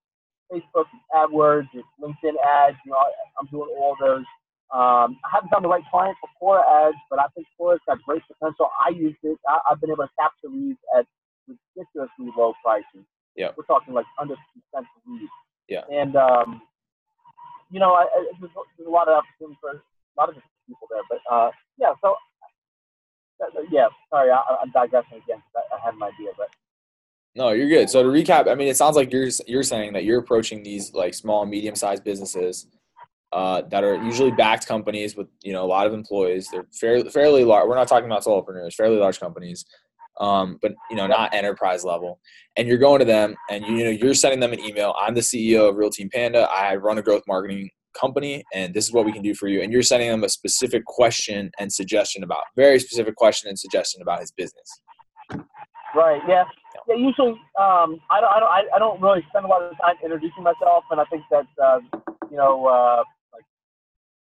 Facebook, 0.51 0.85
it's 0.93 1.05
AdWords, 1.13 1.67
it's 1.73 1.87
LinkedIn 2.01 2.35
ads. 2.45 2.77
You 2.85 2.91
know, 2.91 2.97
I, 2.97 3.11
am 3.41 3.47
doing 3.51 3.69
all 3.77 3.95
those. 3.99 4.25
Um, 4.69 5.17
I 5.25 5.33
haven't 5.33 5.49
found 5.49 5.65
the 5.65 5.69
right 5.69 5.83
client 5.89 6.15
for 6.21 6.29
Quora 6.37 6.61
ads, 6.87 6.97
but 7.09 7.19
I 7.19 7.25
think 7.33 7.47
Quora's 7.59 7.81
got 7.87 7.97
great 8.03 8.21
potential. 8.27 8.69
I 8.85 8.89
used 8.89 9.17
it. 9.23 9.37
I, 9.47 9.59
have 9.69 9.81
been 9.81 9.89
able 9.89 10.05
to 10.05 10.09
capture 10.19 10.47
leads 10.47 10.77
at 10.95 11.05
ridiculously 11.47 12.29
low 12.37 12.53
prices. 12.63 13.05
Yeah. 13.35 13.49
We're 13.57 13.65
talking 13.65 13.93
like 13.93 14.05
under 14.21 14.35
50 14.35 14.61
cents 14.73 14.87
a 14.93 15.11
lead. 15.11 15.29
Yeah. 15.69 15.83
And, 15.91 16.15
um, 16.15 16.61
you 17.71 17.79
know, 17.79 17.93
I, 17.93 18.03
I, 18.03 18.31
there's, 18.39 18.51
there's, 18.77 18.87
a 18.87 18.91
lot 18.91 19.07
of 19.07 19.23
opportunity 19.23 19.57
for 19.59 19.71
a 19.71 19.81
lot 20.17 20.29
of 20.29 20.35
different 20.35 20.53
people 20.67 20.87
there. 20.91 21.01
But 21.09 21.19
uh, 21.33 21.49
yeah, 21.79 21.93
so 22.01 22.15
yeah, 23.71 23.87
sorry, 24.09 24.31
I, 24.31 24.41
am 24.61 24.71
digressing 24.71 25.17
again. 25.23 25.41
I, 25.55 25.61
I 25.75 25.85
had 25.85 25.93
an 25.93 26.03
idea, 26.03 26.29
but 26.37 26.49
no, 27.35 27.49
you're 27.51 27.69
good. 27.69 27.89
So 27.89 28.03
to 28.03 28.09
recap, 28.09 28.49
I 28.49 28.55
mean, 28.55 28.67
it 28.67 28.77
sounds 28.77 28.95
like 28.95 29.11
you're 29.11 29.29
you're 29.47 29.63
saying 29.63 29.93
that 29.93 30.03
you're 30.03 30.19
approaching 30.19 30.63
these 30.63 30.93
like 30.93 31.13
small 31.13 31.41
and 31.41 31.51
medium 31.51 31.75
sized 31.75 32.03
businesses 32.03 32.67
uh, 33.31 33.61
that 33.69 33.83
are 33.83 33.95
usually 34.03 34.31
backed 34.31 34.67
companies 34.67 35.15
with 35.15 35.27
you 35.43 35.53
know 35.53 35.63
a 35.63 35.67
lot 35.67 35.87
of 35.87 35.93
employees. 35.93 36.49
They're 36.51 36.67
fairly 36.73 37.09
fairly 37.09 37.43
large. 37.43 37.67
We're 37.67 37.75
not 37.75 37.87
talking 37.87 38.05
about 38.05 38.23
solopreneurs, 38.23 38.73
fairly 38.73 38.97
large 38.97 39.19
companies, 39.19 39.65
um, 40.19 40.57
but 40.61 40.73
you 40.89 40.95
know 40.95 41.07
not 41.07 41.33
enterprise 41.33 41.83
level. 41.83 42.19
And 42.57 42.67
you're 42.67 42.77
going 42.77 42.99
to 42.99 43.05
them, 43.05 43.35
and 43.49 43.65
you, 43.65 43.75
you 43.75 43.83
know 43.83 43.91
you're 43.91 44.13
sending 44.13 44.39
them 44.39 44.53
an 44.53 44.59
email. 44.59 44.95
I'm 44.99 45.13
the 45.13 45.21
CEO 45.21 45.69
of 45.69 45.75
Real 45.75 45.91
Team 45.91 46.09
Panda. 46.11 46.47
I 46.49 46.75
run 46.75 46.97
a 46.97 47.01
growth 47.01 47.23
marketing 47.27 47.69
company 47.99 48.43
and 48.53 48.73
this 48.73 48.85
is 48.85 48.93
what 48.93 49.05
we 49.05 49.11
can 49.11 49.21
do 49.21 49.33
for 49.33 49.47
you 49.47 49.61
and 49.61 49.71
you're 49.71 49.81
sending 49.81 50.09
them 50.09 50.23
a 50.23 50.29
specific 50.29 50.85
question 50.85 51.51
and 51.59 51.71
suggestion 51.71 52.23
about 52.23 52.43
very 52.55 52.79
specific 52.79 53.15
question 53.15 53.49
and 53.49 53.57
suggestion 53.57 54.01
about 54.01 54.19
his 54.19 54.31
business 54.31 54.81
right 55.95 56.21
yeah 56.27 56.43
yeah 56.87 56.95
usually 56.95 57.31
um, 57.59 57.99
I, 58.09 58.21
don't, 58.21 58.31
I, 58.31 58.39
don't, 58.39 58.73
I 58.75 58.79
don't 58.79 59.01
really 59.01 59.25
spend 59.29 59.45
a 59.45 59.47
lot 59.47 59.63
of 59.63 59.75
time 59.81 59.95
introducing 60.03 60.43
myself 60.43 60.83
and 60.91 61.01
i 61.01 61.05
think 61.05 61.23
that 61.31 61.47
uh, 61.61 61.79
you 62.29 62.37
know 62.37 62.67
uh, 62.67 63.03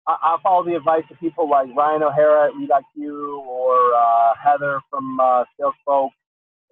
I, 0.08 0.18
I 0.22 0.38
follow 0.42 0.64
the 0.64 0.76
advice 0.76 1.04
of 1.12 1.20
people 1.20 1.50
like 1.50 1.68
ryan 1.76 2.04
o'hara 2.04 2.48
at 2.48 2.54
LeadIQ 2.54 3.40
or 3.40 3.94
uh, 3.94 4.34
heather 4.42 4.82
from 4.90 5.20
uh, 5.20 5.44
salesfolk 5.60 6.12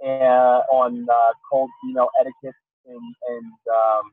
and 0.03 0.63
on 0.71 1.07
uh, 1.09 1.31
cold 1.49 1.69
email 1.89 2.09
etiquette 2.19 2.55
and, 2.85 3.15
and 3.29 3.53
um, 3.71 4.11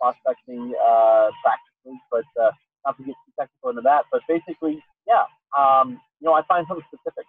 prospecting 0.00 0.74
uh, 0.76 1.30
practices 1.42 1.74
but 2.10 2.24
uh, 2.40 2.50
not 2.84 2.96
to 2.96 3.04
get 3.04 3.14
too 3.26 3.32
technical 3.38 3.70
into 3.70 3.82
that. 3.82 4.04
But 4.10 4.22
basically, 4.28 4.82
yeah, 5.06 5.24
um, 5.56 6.00
you 6.20 6.26
know, 6.26 6.34
I 6.34 6.42
find 6.46 6.66
something 6.68 6.84
specific, 6.92 7.26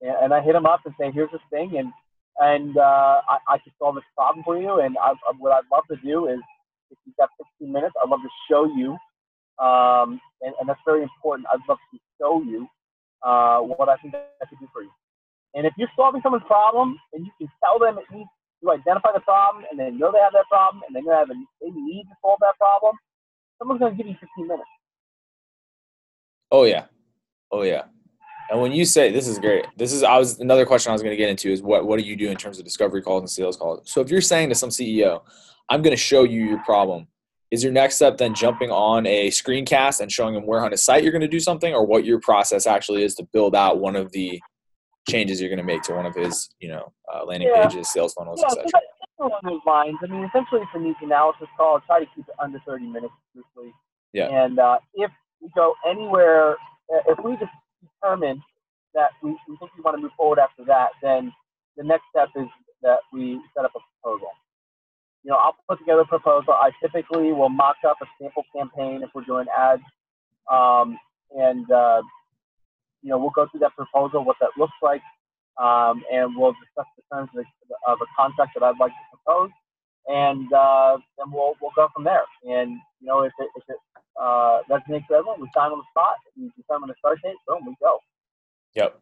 and, 0.00 0.16
and 0.22 0.34
I 0.34 0.40
hit 0.42 0.52
them 0.52 0.66
up 0.66 0.80
and 0.84 0.94
say, 0.98 1.10
"Here's 1.12 1.30
this 1.30 1.40
thing," 1.50 1.76
and 1.78 1.92
and 2.38 2.76
uh, 2.76 3.20
I, 3.28 3.38
I 3.48 3.58
can 3.58 3.72
solve 3.78 3.96
this 3.96 4.04
problem 4.14 4.44
for 4.44 4.56
you. 4.60 4.80
And 4.80 4.96
I, 4.98 5.12
what 5.38 5.52
I'd 5.52 5.70
love 5.72 5.84
to 5.90 5.96
do 5.96 6.28
is, 6.28 6.40
if 6.90 6.98
you've 7.04 7.16
got 7.16 7.30
15 7.58 7.72
minutes, 7.72 7.94
I'd 8.02 8.08
love 8.08 8.20
to 8.22 8.30
show 8.50 8.64
you, 8.64 8.96
um, 9.60 10.20
and, 10.42 10.54
and 10.58 10.68
that's 10.68 10.80
very 10.84 11.02
important. 11.02 11.46
I'd 11.52 11.60
love 11.68 11.78
to 11.92 11.98
show 12.20 12.42
you 12.42 12.66
uh, 13.22 13.60
what 13.60 13.88
I 13.88 13.96
think 13.96 14.14
I 14.14 14.46
could 14.48 14.58
do 14.58 14.68
for 14.72 14.82
you. 14.82 14.90
And 15.54 15.66
if 15.66 15.72
you're 15.76 15.90
solving 15.96 16.22
someone's 16.22 16.44
problem 16.46 16.96
and 17.12 17.24
you 17.24 17.32
can 17.38 17.48
tell 17.64 17.78
them 17.78 17.98
you 18.62 18.70
identify 18.70 19.10
the 19.12 19.20
problem 19.20 19.64
and 19.70 19.78
they 19.78 19.90
know 19.90 20.12
they 20.12 20.18
have 20.18 20.32
that 20.32 20.46
problem 20.48 20.82
and 20.86 20.94
they 20.94 21.00
know 21.00 21.12
they, 21.12 21.18
have 21.18 21.30
a, 21.30 21.34
they 21.60 21.70
need 21.70 22.04
to 22.04 22.16
solve 22.22 22.38
that 22.40 22.56
problem, 22.58 22.94
someone's 23.58 23.80
going 23.80 23.92
to 23.92 23.96
give 23.96 24.06
you 24.06 24.16
15 24.20 24.48
minutes. 24.48 24.68
Oh 26.52 26.64
yeah, 26.64 26.86
oh 27.52 27.62
yeah. 27.62 27.84
And 28.50 28.60
when 28.60 28.72
you 28.72 28.84
say 28.84 29.12
this 29.12 29.28
is 29.28 29.38
great, 29.38 29.66
this 29.76 29.92
is 29.92 30.02
I 30.02 30.18
was 30.18 30.40
another 30.40 30.66
question 30.66 30.90
I 30.90 30.92
was 30.92 31.02
going 31.02 31.12
to 31.12 31.16
get 31.16 31.28
into 31.28 31.50
is 31.50 31.62
what 31.62 31.86
what 31.86 31.98
do 31.98 32.04
you 32.04 32.16
do 32.16 32.30
in 32.30 32.36
terms 32.36 32.58
of 32.58 32.64
discovery 32.64 33.00
calls 33.00 33.22
and 33.22 33.30
sales 33.30 33.56
calls? 33.56 33.88
So 33.90 34.00
if 34.00 34.10
you're 34.10 34.20
saying 34.20 34.48
to 34.48 34.56
some 34.56 34.70
CEO, 34.70 35.22
I'm 35.68 35.82
going 35.82 35.96
to 35.96 36.02
show 36.02 36.24
you 36.24 36.44
your 36.44 36.58
problem, 36.64 37.06
is 37.50 37.62
your 37.64 37.72
next 37.72 37.96
step 37.96 38.16
then 38.18 38.34
jumping 38.34 38.70
on 38.70 39.06
a 39.06 39.28
screencast 39.28 40.00
and 40.00 40.10
showing 40.10 40.34
them 40.34 40.46
where 40.46 40.64
on 40.64 40.72
a 40.72 40.76
site 40.76 41.02
you're 41.02 41.12
going 41.12 41.20
to 41.20 41.28
do 41.28 41.40
something, 41.40 41.74
or 41.74 41.84
what 41.84 42.04
your 42.04 42.20
process 42.20 42.66
actually 42.66 43.02
is 43.02 43.14
to 43.16 43.26
build 43.32 43.54
out 43.54 43.80
one 43.80 43.96
of 43.96 44.12
the 44.12 44.40
changes 45.08 45.40
you're 45.40 45.48
going 45.50 45.58
to 45.58 45.64
make 45.64 45.82
to 45.82 45.94
one 45.94 46.06
of 46.06 46.14
his 46.14 46.50
you 46.60 46.68
know 46.68 46.92
uh, 47.12 47.24
landing 47.24 47.50
yeah. 47.52 47.66
pages, 47.66 47.92
sales 47.92 48.14
funnels, 48.14 48.40
yeah, 48.42 48.62
etc 48.62 48.80
along 49.20 49.40
those 49.44 49.60
lines. 49.66 49.96
I 50.02 50.06
mean, 50.06 50.24
essentially, 50.24 50.62
it's 50.62 50.70
a 50.74 50.78
needs 50.78 50.98
analysis 51.02 51.48
call. 51.56 51.80
Try 51.86 52.00
to 52.00 52.06
keep 52.14 52.26
it 52.26 52.34
under 52.42 52.58
30 52.66 52.86
minutes, 52.86 53.14
truthfully. 53.32 53.72
Yeah. 54.12 54.28
And 54.28 54.58
uh, 54.58 54.78
if 54.94 55.10
we 55.40 55.50
go 55.54 55.74
anywhere, 55.88 56.52
uh, 56.92 57.02
if 57.08 57.18
we 57.24 57.32
just 57.32 57.52
determine 57.82 58.42
that 58.94 59.10
we, 59.22 59.30
we 59.48 59.56
think 59.58 59.70
we 59.76 59.82
want 59.82 59.96
to 59.96 60.02
move 60.02 60.12
forward 60.16 60.38
after 60.38 60.64
that, 60.66 60.90
then 61.02 61.32
the 61.76 61.84
next 61.84 62.04
step 62.10 62.28
is 62.36 62.48
that 62.82 62.98
we 63.12 63.40
set 63.54 63.64
up 63.64 63.72
a 63.76 63.80
proposal. 64.02 64.28
You 65.22 65.30
know, 65.30 65.36
I'll 65.36 65.56
put 65.68 65.78
together 65.78 66.00
a 66.00 66.06
proposal. 66.06 66.54
I 66.54 66.70
typically 66.82 67.32
will 67.32 67.48
mock 67.50 67.76
up 67.86 67.98
a 68.02 68.06
sample 68.20 68.44
campaign 68.56 69.02
if 69.02 69.10
we're 69.14 69.24
doing 69.24 69.46
ads, 69.56 69.82
um, 70.50 70.98
and 71.36 71.70
uh, 71.70 72.02
you 73.02 73.10
know, 73.10 73.18
we'll 73.18 73.30
go 73.30 73.46
through 73.50 73.60
that 73.60 73.76
proposal, 73.76 74.24
what 74.24 74.36
that 74.40 74.50
looks 74.58 74.76
like, 74.82 75.02
um, 75.60 76.02
and 76.12 76.36
we'll 76.36 76.52
discuss 76.52 76.86
the 76.96 77.02
terms 77.12 77.30
of, 77.36 77.44
of, 77.86 77.98
a 78.00 78.06
contract 78.16 78.52
that 78.54 78.62
I'd 78.62 78.78
like 78.80 78.92
to 78.92 79.16
propose, 79.16 79.50
and 80.06 80.50
uh, 80.52 80.96
then 81.18 81.30
we'll 81.32 81.54
we'll 81.60 81.72
go 81.76 81.88
from 81.94 82.04
there. 82.04 82.24
And 82.44 82.78
you 83.00 83.06
know, 83.06 83.22
if 83.22 83.32
it, 83.38 83.48
if 83.56 83.64
it 83.68 83.76
uh, 84.20 84.60
resonates 84.70 85.04
with 85.08 85.18
everyone, 85.18 85.40
we 85.40 85.48
sign 85.54 85.70
on 85.70 85.78
the 85.78 85.84
spot. 85.90 86.16
We 86.36 86.50
determine 86.56 86.90
a 86.90 86.94
start 86.98 87.18
date. 87.22 87.36
Boom, 87.46 87.60
we 87.66 87.74
go. 87.80 87.98
Yep. 88.74 89.00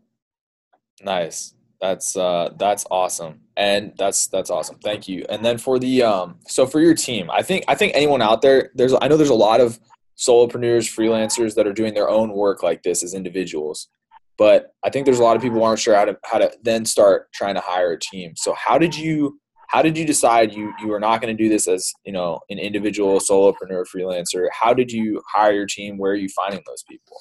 Nice. 1.03 1.55
That's 1.81 2.17
uh 2.17 2.51
that's 2.59 2.85
awesome. 2.91 3.41
And 3.57 3.93
that's 3.97 4.27
that's 4.27 4.51
awesome. 4.51 4.79
Thank 4.83 5.09
you. 5.09 5.25
And 5.29 5.45
then 5.45 5.59
for 5.59 5.79
the 5.79 6.03
um 6.03 6.37
so 6.47 6.67
for 6.67 6.81
your 6.81 6.95
team, 6.95 7.31
I 7.31 7.43
think 7.43 7.65
I 7.69 7.75
think 7.75 7.93
anyone 7.95 8.23
out 8.23 8.43
there 8.43 8.71
there's 8.75 8.95
I 9.01 9.09
know 9.09 9.17
there's 9.17 9.29
a 9.31 9.35
lot 9.35 9.61
of 9.61 9.79
solopreneurs, 10.17 10.93
freelancers 10.93 11.55
that 11.55 11.67
are 11.67 11.73
doing 11.73 11.95
their 11.95 12.11
own 12.11 12.33
work 12.33 12.63
like 12.63 12.83
this 12.83 13.05
as 13.05 13.15
individuals. 13.15 13.89
But 14.37 14.73
I 14.85 14.91
think 14.91 15.05
there's 15.05 15.21
a 15.21 15.23
lot 15.23 15.37
of 15.37 15.43
people 15.43 15.63
aren't 15.63 15.81
sure 15.81 15.95
how 15.95 16.05
to 16.05 16.19
how 16.25 16.39
to 16.39 16.51
then 16.63 16.85
start 16.85 17.33
trying 17.33 17.55
to 17.55 17.61
hire 17.61 17.93
a 17.93 17.99
team. 17.99 18.35
So 18.37 18.55
how 18.55 18.79
did 18.79 18.97
you 18.97 19.41
how 19.69 19.83
did 19.83 19.97
you 19.97 20.05
decide 20.05 20.53
you 20.53 20.73
you 20.81 20.89
were 20.89 21.01
not 21.01 21.21
going 21.21 21.37
to 21.37 21.43
do 21.43 21.49
this 21.49 21.69
as 21.69 21.93
you 22.05 22.13
know 22.13 22.41
an 22.51 22.59
individual 22.59 23.21
solopreneur 23.21 23.85
freelancer? 23.95 24.47
How 24.53 24.75
did 24.75 24.91
you 24.91 25.23
hire 25.33 25.53
your 25.53 25.67
team? 25.67 25.99
Where 25.99 26.13
are 26.13 26.17
you 26.17 26.29
finding 26.31 26.63
those 26.67 26.83
people? 26.89 27.17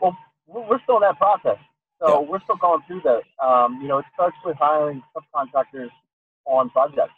Well, 0.00 0.16
we're 0.46 0.80
still 0.82 0.96
in 0.96 1.02
that 1.02 1.18
process. 1.18 1.58
So 2.02 2.20
yeah. 2.20 2.28
we're 2.28 2.40
still 2.42 2.56
going 2.56 2.82
through 2.86 3.02
that. 3.04 3.22
Um, 3.44 3.78
you 3.80 3.86
know, 3.86 3.98
it 3.98 4.06
starts 4.14 4.36
with 4.44 4.56
hiring 4.58 5.02
subcontractors 5.14 5.90
on 6.46 6.70
projects. 6.70 7.14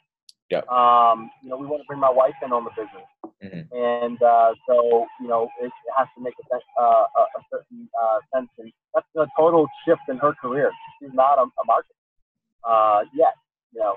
Yeah. 0.50 0.60
Um, 0.68 1.30
you 1.42 1.48
know, 1.48 1.56
we 1.56 1.66
want 1.66 1.82
to 1.82 1.86
bring 1.88 2.00
my 2.00 2.10
wife 2.10 2.34
in 2.44 2.52
on 2.52 2.64
the 2.64 2.70
business, 2.76 3.08
mm-hmm. 3.42 3.64
and 3.74 4.22
uh, 4.22 4.52
so 4.68 5.06
you 5.18 5.26
know, 5.26 5.48
it, 5.58 5.66
it, 5.66 5.92
has 5.96 6.06
to 6.16 6.22
make 6.22 6.34
a, 6.36 6.56
uh, 6.80 7.06
a 7.16 7.40
certain 7.50 7.88
uh, 7.98 8.18
sense, 8.32 8.50
and 8.58 8.70
that's 8.94 9.06
a 9.16 9.26
total 9.38 9.66
shift 9.86 10.02
in 10.10 10.18
her 10.18 10.34
career. 10.34 10.70
She's 11.00 11.14
not 11.14 11.38
a, 11.38 11.44
a 11.44 11.64
marketer 11.66 11.96
uh, 12.62 13.04
yet, 13.14 13.34
you 13.72 13.80
know, 13.80 13.96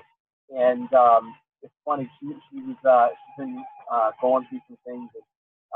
and 0.56 0.90
um, 0.94 1.34
it's 1.62 1.74
funny. 1.84 2.10
She 2.18 2.32
she's 2.50 2.76
uh, 2.82 3.08
she's 3.12 3.44
been 3.44 3.62
uh, 3.92 4.12
going 4.20 4.46
through 4.48 4.60
some 4.68 4.78
things. 4.86 5.10
And, 5.14 5.24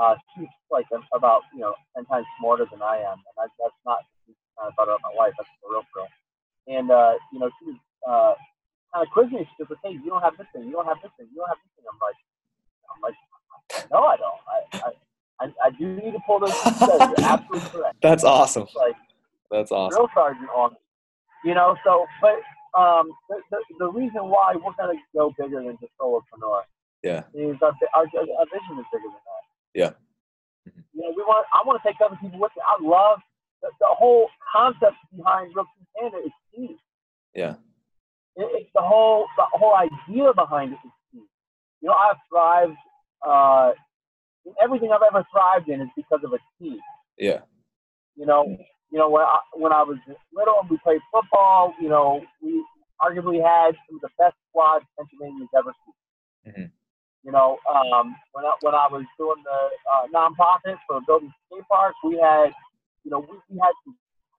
uh, 0.00 0.14
she's 0.34 0.48
like 0.70 0.86
about 1.14 1.42
you 1.52 1.60
know 1.60 1.74
ten 1.94 2.06
times 2.06 2.26
smarter 2.40 2.64
than 2.72 2.80
I 2.80 2.96
am, 2.96 3.20
and 3.20 3.36
I, 3.38 3.46
that's 3.60 3.76
not 3.84 3.98
of 4.60 4.72
butter 4.76 4.92
up 4.92 5.00
my 5.02 5.14
wife. 5.16 5.32
That's 5.38 5.48
the 5.62 5.70
real 5.70 5.86
girl. 5.94 6.08
And 6.68 6.90
uh, 6.90 7.14
you 7.32 7.38
know, 7.40 7.50
she 7.58 7.72
was 7.72 7.78
uh, 8.06 8.34
kind 8.92 9.06
of 9.06 9.10
quizzing 9.12 9.38
me. 9.40 9.48
She 9.56 9.62
was 9.62 9.70
like, 9.70 9.82
"Hey, 9.82 9.94
you 9.98 10.10
don't 10.10 10.22
have 10.22 10.36
this 10.36 10.46
thing. 10.52 10.68
You 10.68 10.76
don't 10.76 10.86
have 10.86 11.00
this 11.02 11.10
thing. 11.16 11.28
You 11.32 11.42
don't 11.42 11.50
have 11.50 11.60
this 11.62 11.72
thing." 11.74 11.86
I'm 11.88 11.98
like, 11.98 12.18
I'm 12.92 13.00
like, 13.02 13.18
no, 13.90 14.04
I 14.04 14.16
don't. 14.16 14.40
I, 14.46 14.58
I, 14.86 14.90
I, 15.40 15.68
I 15.68 15.70
do 15.70 15.96
need 15.96 16.12
to 16.12 16.22
pull 16.26 16.40
those. 16.40 16.54
You're 16.80 17.14
absolutely 17.18 17.68
correct. 17.70 17.96
That's 18.02 18.24
awesome. 18.24 18.66
Like, 18.76 18.96
that's 19.50 19.72
awesome. 19.72 19.96
Drill 19.96 20.08
sergeant 20.14 20.48
on, 20.54 20.76
you 21.44 21.54
know. 21.54 21.76
So, 21.84 22.06
but 22.20 22.38
um, 22.78 23.10
the, 23.28 23.36
the, 23.50 23.58
the 23.78 23.90
reason 23.90 24.28
why 24.28 24.54
we're 24.54 24.72
gonna 24.78 24.98
go 25.14 25.32
bigger 25.38 25.62
than 25.62 25.76
just 25.80 25.92
solopreneur. 26.00 26.62
Yeah. 27.02 27.26
Is 27.34 27.56
our, 27.62 27.74
our, 27.94 28.06
our 28.06 28.46
vision 28.46 28.78
is 28.78 28.86
bigger 28.92 29.10
than 29.10 29.22
that. 29.26 29.44
Yeah. 29.74 29.90
You 30.94 31.02
know, 31.02 31.14
we 31.16 31.22
want. 31.24 31.46
I 31.52 31.66
want 31.66 31.82
to 31.82 31.88
take 31.88 31.96
other 32.04 32.16
people 32.20 32.38
with 32.38 32.52
me. 32.56 32.62
I 32.62 32.78
love 32.80 33.18
the, 33.62 33.70
the 33.80 33.86
whole 33.88 34.28
concept 34.52 34.96
behind 35.16 35.54
Team 35.54 35.64
Panda 35.96 36.18
is 36.26 36.32
key. 36.54 36.76
Yeah. 37.34 37.54
It, 38.36 38.48
it's 38.52 38.70
the 38.74 38.82
whole 38.82 39.26
the 39.36 39.44
whole 39.52 39.74
idea 39.74 40.32
behind 40.34 40.72
it 40.72 40.78
is 40.84 40.92
key. 41.12 41.22
You 41.80 41.88
know, 41.88 41.94
I've 41.94 42.16
thrived. 42.28 42.76
Uh, 43.26 43.72
everything 44.62 44.90
I've 44.92 45.06
ever 45.06 45.24
thrived 45.32 45.68
in 45.68 45.80
is 45.80 45.88
because 45.96 46.20
of 46.24 46.32
a 46.32 46.38
team. 46.58 46.78
Yeah. 47.18 47.40
You 48.16 48.26
know, 48.26 48.44
you 48.90 48.98
know 48.98 49.08
when 49.08 49.22
I, 49.22 49.38
when 49.54 49.72
I 49.72 49.82
was 49.82 49.98
little 50.34 50.54
and 50.60 50.70
we 50.70 50.78
played 50.82 51.00
football, 51.12 51.74
you 51.80 51.88
know, 51.88 52.20
we 52.42 52.64
arguably 53.00 53.42
had 53.42 53.74
some 53.86 53.96
of 53.96 54.02
the 54.02 54.10
best 54.18 54.34
squads 54.50 54.84
Pennsylvania's 54.98 55.48
ever 55.56 55.72
seen. 55.84 56.52
Mm-hmm. 56.52 56.68
You 57.24 57.30
know, 57.30 57.58
um, 57.70 58.16
when 58.32 58.44
I, 58.44 58.52
when 58.62 58.74
I 58.74 58.88
was 58.90 59.04
doing 59.16 59.42
the 59.46 59.60
uh, 59.86 60.10
nonprofit 60.10 60.76
for 60.88 61.00
building 61.06 61.32
skate 61.46 61.66
parks, 61.68 61.96
we 62.02 62.18
had 62.18 62.50
you 63.04 63.10
know, 63.10 63.20
we, 63.20 63.36
we 63.50 63.58
had 63.58 63.72
some 63.84 63.96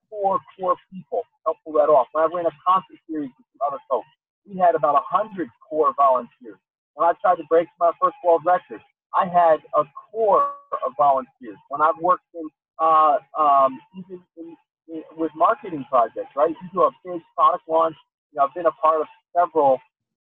core, 0.09 0.39
core 0.57 0.75
people 0.91 1.23
help 1.45 1.57
pull 1.63 1.73
that 1.73 1.89
off. 1.89 2.07
When 2.11 2.23
I 2.23 2.27
ran 2.33 2.45
a 2.45 2.55
concert 2.67 2.99
series 3.09 3.31
with 3.37 3.47
some 3.53 3.67
other 3.67 3.81
folks, 3.89 4.07
we 4.45 4.57
had 4.59 4.75
about 4.75 4.95
a 4.95 5.03
hundred 5.03 5.49
core 5.69 5.93
volunteers. 5.97 6.59
When 6.95 7.07
I 7.07 7.13
tried 7.21 7.35
to 7.35 7.43
break 7.49 7.67
my 7.79 7.91
first 8.01 8.15
world 8.23 8.41
record, 8.45 8.81
I 9.15 9.25
had 9.25 9.59
a 9.75 9.83
core 10.11 10.51
of 10.85 10.93
volunteers. 10.97 11.57
When 11.69 11.81
I've 11.81 11.97
worked 12.01 12.25
in, 12.33 12.47
uh, 12.79 13.17
um, 13.39 13.79
even 13.97 14.21
in, 14.37 14.55
in, 14.89 15.03
with 15.17 15.31
marketing 15.35 15.85
projects, 15.89 16.33
right? 16.35 16.49
You 16.49 16.69
do 16.73 16.81
a 16.83 16.91
big 17.05 17.21
product 17.35 17.63
launch. 17.67 17.95
You 18.31 18.37
know, 18.39 18.45
I've 18.45 18.53
been 18.53 18.65
a 18.65 18.71
part 18.71 19.01
of 19.01 19.07
several 19.35 19.79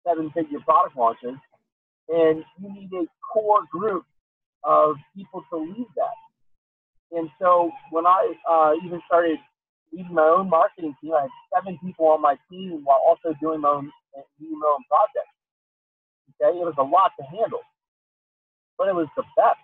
seven-figure 0.07 0.61
product 0.61 0.97
launches, 0.97 1.37
and 2.09 2.45
you 2.61 2.73
need 2.73 2.91
a 2.93 3.05
core 3.33 3.63
group 3.71 4.05
of 4.65 4.97
people 5.17 5.45
to 5.53 5.59
lead 5.59 5.87
that. 5.97 6.30
And 7.13 7.29
so 7.41 7.71
when 7.91 8.07
I 8.07 8.35
uh, 8.49 8.73
even 8.85 9.01
started 9.07 9.39
leading 9.93 10.15
my 10.15 10.23
own 10.23 10.49
marketing 10.49 10.95
team, 11.03 11.13
I 11.15 11.23
had 11.23 11.31
seven 11.55 11.79
people 11.85 12.07
on 12.07 12.23
my 12.23 12.37
team 12.51 12.83
while 12.85 13.03
also 13.05 13.37
doing 13.41 13.61
my 13.61 13.69
own, 13.69 13.91
leading 14.41 14.59
my 14.59 14.77
own 14.77 14.85
projects. 14.89 15.35
Okay, 16.41 16.57
it 16.57 16.65
was 16.65 16.79
a 16.79 16.83
lot 16.83 17.13
to 17.19 17.25
handle, 17.27 17.61
but 18.79 18.89
it 18.89 18.95
was 18.95 19.09
the 19.17 19.25
best 19.37 19.61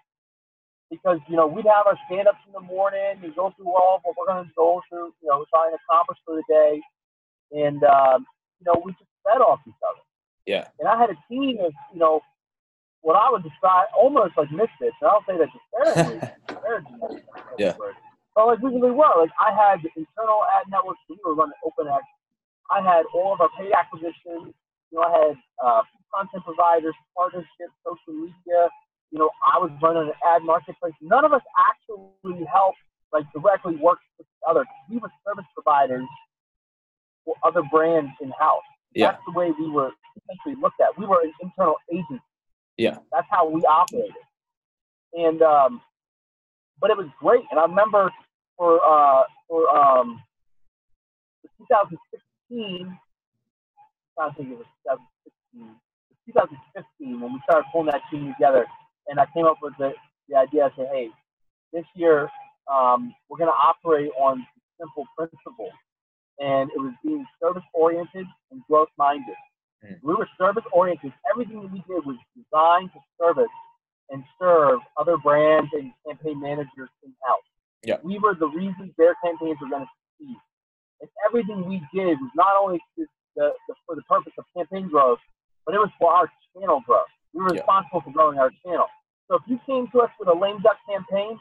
because 0.91 1.19
you 1.29 1.37
know 1.37 1.47
we'd 1.47 1.65
have 1.65 1.87
our 1.87 1.99
stand-ups 2.07 2.43
in 2.47 2.53
the 2.53 2.61
morning 2.61 3.23
and 3.23 3.35
go 3.35 3.53
through 3.57 3.71
all 3.71 3.97
of 3.97 4.03
what 4.05 4.15
we're 4.19 4.27
going 4.27 4.45
to 4.45 4.51
go 4.57 4.83
through, 4.89 5.15
you 5.23 5.29
know, 5.29 5.45
trying 5.49 5.71
to 5.71 5.79
accomplish 5.89 6.19
for 6.25 6.37
the 6.37 6.45
day, 6.49 6.81
and 7.53 7.83
um, 7.85 8.27
you 8.61 8.67
know 8.67 8.83
we 8.85 8.93
just 8.93 9.11
fed 9.25 9.41
off 9.41 9.61
each 9.67 9.81
other. 9.89 10.03
Yeah. 10.45 10.69
And 10.79 10.89
I 10.89 10.99
had 10.99 11.11
a 11.11 11.19
team 11.31 11.59
of 11.65 11.73
you 11.93 11.99
know 11.99 12.21
what 13.03 13.17
I 13.17 13.31
would 13.31 13.43
describe 13.43 13.87
almost 13.97 14.37
like 14.37 14.51
misfits. 14.51 14.97
And 15.01 15.09
I 15.09 15.13
don't 15.13 15.27
say 15.27 15.39
that 15.39 15.49
disparagingly. 15.55 16.29
Yeah. 17.59 17.75
But 18.35 18.47
like 18.47 18.61
we 18.61 18.71
really 18.71 18.91
were. 18.91 19.13
Like 19.17 19.31
I 19.41 19.53
had 19.53 19.81
internal 19.97 20.43
ad 20.57 20.69
networks. 20.69 21.01
We 21.09 21.19
were 21.25 21.35
running 21.35 21.57
open 21.65 21.89
ads. 21.89 22.05
I 22.71 22.83
had 22.83 23.05
all 23.15 23.33
of 23.33 23.41
our 23.41 23.51
paid 23.59 23.73
acquisitions. 23.73 24.53
You 24.91 24.99
know, 24.99 25.03
I 25.03 25.11
had 25.11 25.37
uh, 25.65 25.83
content 26.15 26.45
providers, 26.45 26.95
partnerships, 27.17 27.75
social 27.85 28.13
media. 28.21 28.69
You 29.11 29.19
know, 29.21 29.31
I 29.41 29.59
was 29.59 29.71
running 29.81 30.09
an 30.09 30.15
ad 30.27 30.43
marketplace. 30.43 30.95
None 31.01 31.25
of 31.25 31.33
us 31.33 31.43
actually 31.57 32.45
helped 32.53 32.79
like 33.13 33.25
directly 33.33 33.77
work 33.77 33.99
with 34.19 34.27
each 34.27 34.43
other. 34.49 34.65
We 34.91 34.99
were 34.99 35.11
service 35.27 35.47
providers 35.55 36.07
for 37.25 37.35
other 37.45 37.63
brands 37.71 38.11
in 38.21 38.31
house. 38.39 38.63
Yeah. 38.95 39.13
That's 39.13 39.23
the 39.27 39.39
way 39.39 39.53
we 39.59 39.71
were 39.71 39.91
essentially 40.17 40.61
looked 40.61 40.81
at. 40.81 40.99
We 40.99 41.07
were 41.07 41.23
an 41.23 41.33
internal 41.43 41.77
agency. 41.93 42.23
Yeah. 42.77 42.99
That's 43.13 43.27
how 43.31 43.49
we 43.49 43.63
operated. 43.63 44.13
And 45.15 45.43
um, 45.43 45.81
but 46.81 46.91
it 46.91 46.97
was 46.97 47.09
great. 47.21 47.43
And 47.51 47.61
I 47.61 47.65
remember 47.65 48.11
for 48.57 48.81
uh, 48.85 49.23
for 49.49 49.69
um, 49.71 50.23
2016, 51.59 52.99
I 54.19 54.31
think 54.33 54.51
it 54.51 54.59
was 54.59 54.67
2016, 55.55 55.77
2015 56.27 57.21
when 57.21 57.33
we 57.33 57.41
started 57.45 57.67
pulling 57.73 57.89
that 57.93 58.03
team 58.11 58.33
together, 58.33 58.67
and 59.09 59.21
I 59.21 59.27
came 59.35 59.45
up 59.45 59.59
with 59.63 59.75
the, 59.79 59.93
the 60.29 60.37
idea. 60.37 60.65
I 60.65 60.71
said, 60.77 60.89
hey, 60.93 61.09
this 61.73 61.85
year 61.95 62.29
um, 62.73 63.15
we're 63.29 63.39
going 63.39 63.51
to 63.51 63.61
operate 63.61 64.11
on 64.19 64.47
simple 64.81 65.05
principles, 65.17 65.73
and 66.39 66.71
it 66.71 66.81
was 66.81 66.93
being 67.05 67.25
service 67.41 67.65
oriented 67.75 68.27
and 68.51 68.63
growth 68.69 68.89
minded. 68.99 69.37
Mm. 69.85 69.99
We 70.03 70.15
were 70.15 70.29
service 70.39 70.65
oriented. 70.73 71.13
Everything 71.31 71.63
that 71.63 71.73
we 71.73 71.85
did 71.89 72.05
was 72.05 72.17
designed 72.35 72.91
to 72.93 73.01
service 73.21 73.53
and 74.11 74.23
serve 74.41 74.81
other 74.97 75.17
brands 75.17 75.71
and 75.73 75.93
campaign 76.07 76.41
managers 76.41 76.91
in 77.03 77.13
house. 77.27 77.43
Yeah. 77.85 77.97
We 78.03 78.19
were 78.19 78.35
the 78.35 78.49
reason 78.49 78.95
their 78.99 79.15
campaigns 79.25 79.59
were 79.61 79.69
going 79.69 79.85
to 79.85 79.91
succeed. 80.19 80.37
And 81.01 81.11
everything 81.27 81.69
we 81.69 81.83
did 81.95 82.19
was 82.21 82.31
not 82.35 82.57
only 82.61 82.81
the, 82.97 83.07
the, 83.37 83.53
for 83.87 83.95
the 83.95 84.03
purpose 84.03 84.33
of 84.39 84.45
campaign 84.57 84.89
growth, 84.89 85.19
but 85.65 85.75
it 85.75 85.79
was 85.79 85.91
for 85.99 86.13
our 86.13 86.31
channel 86.55 86.83
growth. 86.87 87.11
We 87.35 87.43
were 87.43 87.51
responsible 87.51 88.01
yeah. 88.01 88.05
for 88.05 88.13
growing 88.13 88.39
our 88.39 88.51
channel. 88.65 88.87
So 89.29 89.37
if 89.37 89.43
you 89.47 89.61
came 89.67 89.89
to 89.93 90.01
us 90.01 90.11
with 90.19 90.29
a 90.29 90.35
lame 90.35 90.63
duck 90.63 90.79
campaign, 90.89 91.39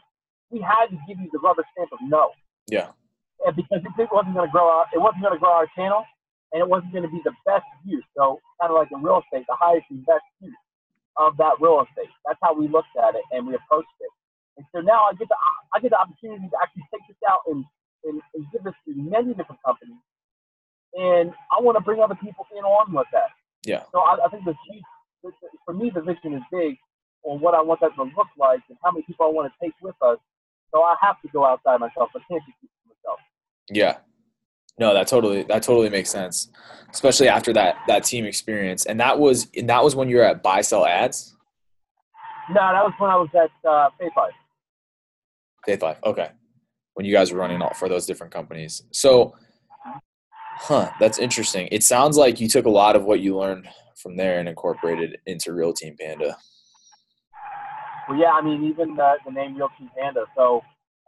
we 0.49 0.59
had 0.59 0.87
to 0.89 0.97
give 1.07 1.19
you 1.19 1.29
the 1.31 1.39
rubber 1.39 1.63
stamp 1.73 1.93
of 1.93 1.99
no. 2.01 2.31
Yeah. 2.67 2.89
And 3.45 3.55
because 3.55 3.81
it 3.85 4.09
wasn't 4.11 4.33
going 4.33 4.47
to 4.47 4.51
grow 4.51 4.67
our, 4.69 4.85
it 4.93 4.99
wasn't 4.99 5.21
going 5.21 5.33
to 5.33 5.39
grow 5.39 5.53
our 5.53 5.67
channel, 5.77 6.03
and 6.51 6.61
it 6.61 6.67
wasn't 6.67 6.91
going 6.91 7.03
to 7.03 7.09
be 7.09 7.21
the 7.23 7.33
best 7.45 7.65
use. 7.85 8.03
So 8.17 8.39
kind 8.59 8.71
of 8.71 8.75
like 8.75 8.89
in 8.91 9.03
real 9.03 9.21
estate, 9.21 9.45
the 9.47 9.55
highest 9.59 9.85
and 9.89 10.05
best 10.05 10.25
use 10.41 10.55
of 11.17 11.37
that 11.37 11.55
real 11.59 11.83
estate. 11.83 12.11
That's 12.25 12.39
how 12.41 12.53
we 12.53 12.67
looked 12.67 12.95
at 12.97 13.15
it 13.15 13.23
and 13.31 13.47
we 13.47 13.55
approached 13.55 13.95
it. 14.01 14.11
And 14.57 14.65
so 14.73 14.79
now 14.79 15.07
I 15.11 15.13
get 15.13 15.27
the 15.27 15.35
I 15.73 15.79
get 15.79 15.91
the 15.91 15.99
opportunity 15.99 16.47
to 16.47 16.57
actually 16.61 16.87
take 16.91 17.03
this 17.07 17.19
out 17.27 17.41
and, 17.47 17.65
and, 18.05 18.21
and 18.33 18.45
give 18.51 18.63
this 18.63 18.75
to 18.87 18.95
many 18.95 19.33
different 19.33 19.59
companies. 19.65 19.99
And 20.95 21.31
I 21.51 21.59
want 21.59 21.75
to 21.75 21.83
bring 21.83 21.99
other 21.99 22.15
people 22.15 22.47
in 22.55 22.63
on 22.63 22.93
with 22.93 23.07
that. 23.11 23.35
Yeah. 23.65 23.83
So 23.91 23.99
I, 23.99 24.15
I 24.25 24.29
think 24.29 24.45
the 24.45 24.55
for 25.65 25.73
me 25.73 25.91
the 25.93 26.01
vision 26.01 26.33
is 26.33 26.43
big 26.51 26.77
on 27.23 27.41
what 27.41 27.55
I 27.55 27.61
want 27.61 27.81
that 27.81 27.95
to 27.95 28.03
look 28.03 28.31
like 28.37 28.61
and 28.69 28.77
how 28.83 28.91
many 28.91 29.03
people 29.03 29.25
I 29.25 29.29
want 29.29 29.51
to 29.51 29.55
take 29.59 29.73
with 29.81 29.95
us. 30.01 30.19
So 30.71 30.81
I 30.83 30.95
have 31.01 31.19
to 31.21 31.27
go 31.29 31.45
outside 31.45 31.79
myself. 31.79 32.09
I 32.15 32.19
can't 32.29 32.43
just 32.45 32.57
keep 32.61 32.69
myself. 32.87 33.19
Yeah, 33.69 33.97
no, 34.77 34.93
that 34.93 35.07
totally 35.07 35.43
that 35.43 35.63
totally 35.63 35.89
makes 35.89 36.09
sense, 36.09 36.49
especially 36.91 37.29
after 37.29 37.53
that 37.53 37.77
that 37.87 38.03
team 38.03 38.25
experience. 38.25 38.85
And 38.85 38.99
that 38.99 39.19
was 39.19 39.47
and 39.55 39.69
that 39.69 39.83
was 39.83 39.95
when 39.95 40.09
you 40.09 40.17
were 40.17 40.23
at 40.23 40.43
BuySellAds. 40.43 41.33
No, 42.49 42.61
that 42.61 42.83
was 42.83 42.93
when 42.97 43.09
I 43.09 43.15
was 43.15 43.29
at 43.33 43.49
uh, 43.67 43.89
Faithlife. 43.99 44.31
Faith 45.65 45.81
Life, 45.81 45.97
okay. 46.05 46.29
When 46.93 47.05
you 47.05 47.11
guys 47.11 47.31
were 47.31 47.39
running 47.39 47.61
all 47.61 47.73
for 47.73 47.89
those 47.89 48.05
different 48.05 48.31
companies, 48.31 48.83
so, 48.91 49.35
huh, 50.57 50.91
that's 50.99 51.17
interesting. 51.17 51.67
It 51.71 51.83
sounds 51.83 52.17
like 52.17 52.39
you 52.39 52.47
took 52.47 52.65
a 52.65 52.69
lot 52.69 52.95
of 52.95 53.03
what 53.03 53.19
you 53.19 53.35
learned 53.37 53.67
from 53.97 54.15
there 54.15 54.39
and 54.39 54.47
incorporated 54.47 55.17
into 55.25 55.53
Real 55.53 55.73
Team 55.73 55.95
Panda. 55.99 56.37
well, 58.07 58.17
yeah, 58.17 58.31
I 58.31 58.41
mean, 58.41 58.63
even 58.63 58.95
the, 58.95 59.15
the 59.25 59.31
name 59.31 59.55
Real 59.55 59.69
Team 59.77 59.89
Panda. 59.97 60.25
So, 60.37 60.61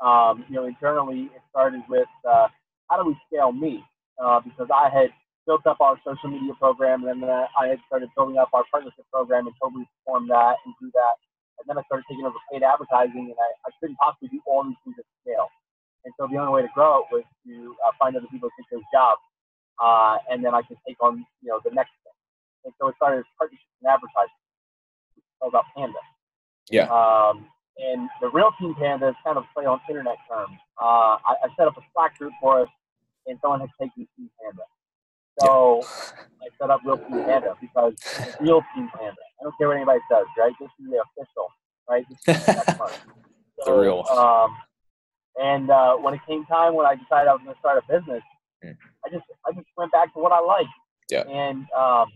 um, 0.03 0.43
you 0.49 0.55
know, 0.55 0.65
internally, 0.65 1.29
it 1.35 1.41
started 1.51 1.81
with 1.87 2.07
uh, 2.27 2.47
how 2.89 3.01
do 3.01 3.07
we 3.07 3.15
scale 3.27 3.51
me? 3.51 3.83
Uh, 4.17 4.39
because 4.41 4.67
I 4.73 4.89
had 4.89 5.13
built 5.45 5.65
up 5.65 5.79
our 5.79 5.95
social 6.03 6.29
media 6.29 6.53
program, 6.59 7.07
and 7.07 7.23
then 7.23 7.29
I 7.29 7.67
had 7.67 7.79
started 7.87 8.09
building 8.15 8.37
up 8.37 8.49
our 8.53 8.63
partnership 8.71 9.05
program 9.11 9.47
and 9.47 9.55
totally 9.61 9.87
formed 10.05 10.29
that 10.29 10.57
and 10.65 10.73
do 10.81 10.91
that. 10.93 11.15
And 11.59 11.65
then 11.65 11.77
I 11.77 11.83
started 11.87 12.05
taking 12.09 12.25
over 12.25 12.37
paid 12.51 12.63
advertising, 12.63 13.31
and 13.31 13.37
I, 13.39 13.49
I 13.65 13.69
couldn't 13.79 13.95
possibly 13.97 14.29
do 14.29 14.41
all 14.45 14.63
these 14.63 14.77
things 14.83 14.95
at 14.99 15.05
scale. 15.23 15.47
And 16.05 16.13
so 16.19 16.27
the 16.27 16.37
only 16.37 16.53
way 16.53 16.61
to 16.61 16.71
grow 16.75 17.03
it 17.03 17.07
was 17.11 17.23
to 17.47 17.75
uh, 17.85 17.91
find 17.99 18.15
other 18.15 18.27
people 18.31 18.49
to 18.49 18.55
take 18.59 18.69
those 18.71 18.87
jobs, 18.93 19.21
uh, 19.81 20.17
and 20.29 20.43
then 20.43 20.53
I 20.53 20.61
could 20.61 20.77
take 20.87 20.97
on 21.01 21.25
you 21.41 21.49
know 21.49 21.59
the 21.63 21.71
next 21.71 21.95
thing. 22.03 22.15
And 22.65 22.73
so 22.79 22.87
it 22.89 22.95
started 22.99 23.23
as 23.23 23.29
partnerships 23.39 23.77
and 23.81 23.89
advertising. 23.91 24.41
It's 25.15 25.25
called 25.39 25.55
out 25.55 25.65
Panda. 25.75 25.99
Yeah. 26.69 26.91
Um, 26.91 27.47
and 27.79 28.09
the 28.21 28.29
real 28.29 28.51
Team 28.59 28.75
Panda 28.75 29.09
is 29.09 29.15
kind 29.23 29.37
of 29.37 29.43
play 29.53 29.65
on 29.65 29.79
internet 29.89 30.17
terms. 30.29 30.57
Uh, 30.81 31.17
I, 31.25 31.35
I 31.43 31.47
set 31.57 31.67
up 31.67 31.77
a 31.77 31.81
Slack 31.93 32.17
group 32.17 32.33
for 32.41 32.61
us, 32.61 32.69
and 33.27 33.37
someone 33.41 33.59
has 33.61 33.69
taken 33.79 34.07
Team 34.17 34.29
Panda. 34.41 34.63
So 35.39 35.83
I 36.41 36.47
set 36.59 36.69
up 36.69 36.81
Real 36.85 36.97
Team 36.97 37.23
Panda 37.25 37.55
because 37.61 37.93
it's 37.93 38.41
Real 38.41 38.61
Team 38.75 38.89
Panda. 38.97 39.21
I 39.39 39.43
don't 39.43 39.53
care 39.57 39.67
what 39.67 39.77
anybody 39.77 39.99
says, 40.11 40.25
right? 40.37 40.53
This 40.59 40.69
is 40.79 40.89
the 40.89 41.03
official, 41.03 41.47
right? 41.89 42.05
This 42.09 42.37
is 42.37 42.45
the. 42.45 42.91
The 43.65 43.73
real. 43.73 44.05
Um, 44.11 44.55
and 45.41 45.71
uh, 45.71 45.95
when 45.95 46.13
it 46.13 46.19
came 46.27 46.45
time 46.45 46.75
when 46.75 46.85
I 46.85 46.93
decided 46.93 47.27
I 47.27 47.33
was 47.33 47.41
going 47.43 47.55
to 47.55 47.59
start 47.59 47.83
a 47.83 47.91
business, 47.91 48.21
Hmm. 48.63 48.71
I 49.05 49.09
just 49.09 49.23
I 49.45 49.51
just 49.51 49.67
went 49.77 49.91
back 49.91 50.13
to 50.13 50.19
what 50.19 50.31
I 50.31 50.39
like. 50.39 50.67
Yeah. 51.09 51.21
And 51.27 51.65
um, 51.77 52.07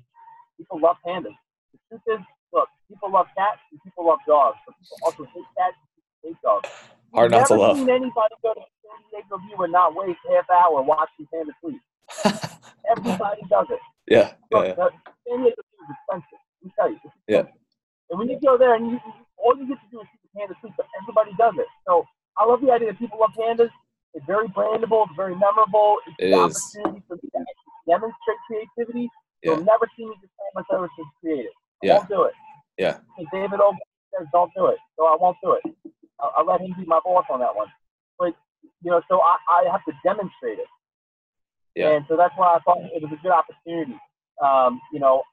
people 0.58 0.80
love 0.80 0.98
pandas. 1.06 1.36
The 1.72 1.80
truth 1.90 2.20
is, 2.20 2.26
look, 2.54 2.70
people 2.88 3.12
love 3.12 3.28
cats 3.38 3.60
and 3.72 3.80
people 3.84 4.06
love 4.08 4.20
dogs, 4.28 4.58
but 4.66 4.76
people 4.80 4.98
also 5.04 5.24
hate 5.34 5.50
cats 5.58 5.78
and 6.24 6.32
hate 6.32 6.40
dogs. 6.44 6.68
Hard 7.14 7.32
not 7.32 7.48
to 7.48 7.56
love. 7.56 7.78
Never 7.78 7.88
seen 7.88 7.90
anybody 7.90 8.36
go 8.44 8.54
to 8.54 8.62
San 8.84 8.98
Diego 9.12 9.38
Zoo 9.50 9.64
and 9.64 9.72
not 9.74 9.96
waste 9.96 10.20
half 10.30 10.48
hour 10.50 10.82
watching 10.82 11.28
panda 11.34 11.52
sleep. 11.62 11.82
Everybody 12.90 13.42
does 13.50 13.68
it. 13.70 13.80
yeah. 14.08 14.34
Look, 14.52 14.66
Yeah. 14.68 14.74
the 14.76 14.90
San 15.28 15.38
Diego 15.44 15.62
Zoo 15.62 15.80
is 15.84 15.90
expensive. 15.96 16.40
Let 16.62 16.64
me 16.66 16.72
tell 16.78 16.90
you. 16.92 17.00
Yeah. 17.28 17.46
And 18.10 18.20
when 18.20 18.30
you 18.30 18.40
go 18.40 18.58
there 18.58 18.76
and 18.76 18.92
you, 18.92 19.00
all 19.38 19.56
you 19.58 19.68
get 19.68 19.80
to 19.80 19.88
do 19.92 20.00
is 20.02 20.08
see 20.12 20.20
the 20.24 20.30
panda 20.40 20.56
sleep, 20.62 20.74
but 20.78 20.86
everybody 21.02 21.32
does 21.38 21.54
it. 21.58 21.68
So 21.88 22.06
I 22.38 22.46
love 22.46 22.62
the 22.62 22.72
idea 22.72 22.92
that 22.92 23.00
people 23.00 23.20
love 23.20 23.32
pandas. 23.38 23.70
It's 24.14 24.26
very 24.26 24.48
brandable. 24.50 25.08
It's 25.08 25.16
very 25.16 25.36
memorable. 25.36 25.98
It's 26.08 26.16
It 26.20 26.32
the 26.32 26.46
is. 26.48 26.56
opportunity 26.76 27.04
for 27.08 27.16
me 27.16 27.30
to 27.32 27.44
demonstrate 27.88 28.40
creativity. 28.48 29.08
Yeah. 29.44 29.56
You'll 29.56 29.64
never 29.66 29.88
see 29.96 30.06
me 30.06 30.16
just 30.22 30.32
say 30.36 30.48
my 30.54 30.64
services 30.70 31.06
creative. 31.20 31.56
I 31.84 31.88
Yeah. 31.88 31.98
won't 31.98 32.10
do 32.10 32.24
it. 32.24 32.34
Yeah. 32.78 33.00
If 33.18 33.30
David 33.32 33.60
Oak 33.60 33.76
says 34.18 34.28
don't 34.32 34.52
do 34.56 34.68
it, 34.68 34.78
so 34.98 35.06
I 35.06 35.16
won't 35.20 35.38
do 35.44 35.54
it. 35.54 35.64
I'll, 36.20 36.34
I'll 36.38 36.46
let 36.46 36.62
him 36.62 36.74
be 36.78 36.86
my 36.86 37.00
boss 37.04 37.26
on 37.30 37.40
that 37.40 37.56
one. 37.56 37.68
But 38.20 38.34
you 38.82 38.92
know, 38.92 39.02
so 39.10 39.22
I, 39.22 39.38
I 39.50 39.72
have 39.72 39.84
to 39.86 39.94
demonstrate 40.04 40.60
it. 40.60 40.68
Yeah. 41.76 41.90
And 41.92 42.06
so 42.08 42.18
that's 42.18 42.34
why 42.38 42.56
I 42.56 42.60
thought 42.60 42.80
it 42.80 43.02
was 43.02 43.12
a 43.12 43.22
good 43.22 43.32
opportunity. 43.32 43.98
Um, 44.42 44.82
you 44.92 45.00
know, 45.00 45.24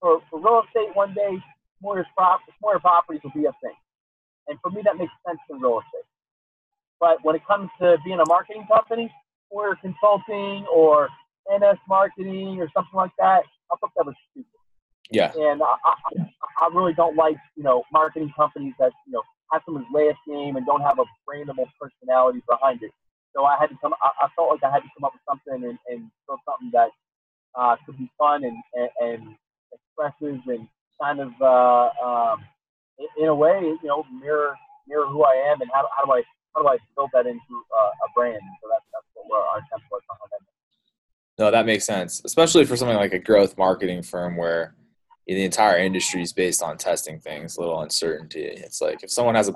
for, 0.00 0.20
for 0.30 0.40
real 0.40 0.62
estate, 0.66 0.94
one 0.94 1.14
day, 1.14 1.38
Smoyer's 1.82 2.06
prop, 2.16 2.40
Smoyer 2.62 2.80
properties 2.80 3.22
will 3.22 3.32
be 3.32 3.46
a 3.46 3.52
thing. 3.62 3.74
And 4.48 4.58
for 4.60 4.70
me, 4.70 4.82
that 4.84 4.96
makes 4.96 5.12
sense 5.26 5.38
in 5.48 5.60
real 5.60 5.78
estate. 5.78 6.06
But 6.98 7.24
when 7.24 7.34
it 7.36 7.46
comes 7.46 7.70
to 7.80 7.96
being 8.04 8.20
a 8.20 8.26
marketing 8.28 8.66
company, 8.72 9.10
or 9.48 9.74
consulting, 9.76 10.66
or 10.72 11.08
NS 11.50 11.78
marketing, 11.88 12.60
or 12.60 12.68
something 12.74 12.94
like 12.94 13.10
that, 13.18 13.42
I 13.72 13.76
thought 13.80 13.90
that 13.96 14.06
was 14.06 14.14
stupid. 14.30 14.59
Yeah. 15.10 15.32
And 15.34 15.62
I, 15.62 15.76
I, 15.84 15.94
I 16.62 16.68
really 16.72 16.94
don't 16.94 17.16
like, 17.16 17.36
you 17.56 17.62
know, 17.62 17.84
marketing 17.92 18.32
companies 18.36 18.74
that, 18.78 18.92
you 19.06 19.12
know, 19.12 19.22
have 19.52 19.62
someone's 19.64 19.86
last 19.92 20.18
name 20.26 20.56
and 20.56 20.64
don't 20.66 20.82
have 20.82 20.98
a 20.98 21.04
brandable 21.28 21.66
personality 21.80 22.42
behind 22.48 22.82
it. 22.82 22.92
So 23.34 23.44
I 23.44 23.56
had 23.58 23.68
to 23.68 23.76
come, 23.80 23.94
I, 24.02 24.24
I 24.24 24.28
felt 24.36 24.50
like 24.50 24.62
I 24.62 24.70
had 24.70 24.80
to 24.80 24.88
come 24.96 25.04
up 25.04 25.12
with 25.12 25.22
something 25.28 25.68
and, 25.68 25.78
and 25.88 26.10
build 26.26 26.40
something 26.46 26.70
that 26.72 26.90
uh, 27.58 27.76
could 27.84 27.98
be 27.98 28.10
fun 28.18 28.44
and, 28.44 28.56
and, 28.74 28.90
and 29.00 29.36
expressive 29.72 30.40
and 30.46 30.68
kind 31.00 31.20
of, 31.20 31.32
uh, 31.40 31.90
um, 32.04 32.44
in, 32.98 33.24
in 33.24 33.28
a 33.28 33.34
way, 33.34 33.60
you 33.62 33.88
know, 33.88 34.04
mirror 34.12 34.54
mirror 34.86 35.06
who 35.06 35.22
I 35.22 35.34
am 35.50 35.60
and 35.60 35.70
how, 35.72 35.88
how 35.96 36.04
do 36.04 36.12
I 36.12 36.22
how 36.54 36.62
do 36.62 36.68
I 36.68 36.78
build 36.96 37.10
that 37.12 37.26
into 37.26 37.38
uh, 37.38 37.90
a 37.90 38.12
brand? 38.14 38.40
So 38.62 38.68
that's 38.70 38.84
that's 38.92 39.06
what 39.14 39.38
our 39.38 39.58
attempt 39.58 39.86
was 39.90 40.02
behind 40.08 40.30
that. 40.32 41.42
No, 41.42 41.50
that 41.50 41.64
makes 41.64 41.86
sense, 41.86 42.20
especially 42.24 42.64
for 42.64 42.76
something 42.76 42.96
like 42.96 43.12
a 43.12 43.18
growth 43.18 43.56
marketing 43.56 44.02
firm 44.02 44.36
where 44.36 44.74
the 45.34 45.44
entire 45.44 45.78
industry 45.78 46.22
is 46.22 46.32
based 46.32 46.62
on 46.62 46.76
testing 46.76 47.20
things, 47.20 47.56
a 47.56 47.60
little 47.60 47.80
uncertainty. 47.82 48.42
It's 48.42 48.80
like 48.80 49.02
if 49.02 49.10
someone 49.10 49.34
has 49.34 49.48
a 49.48 49.54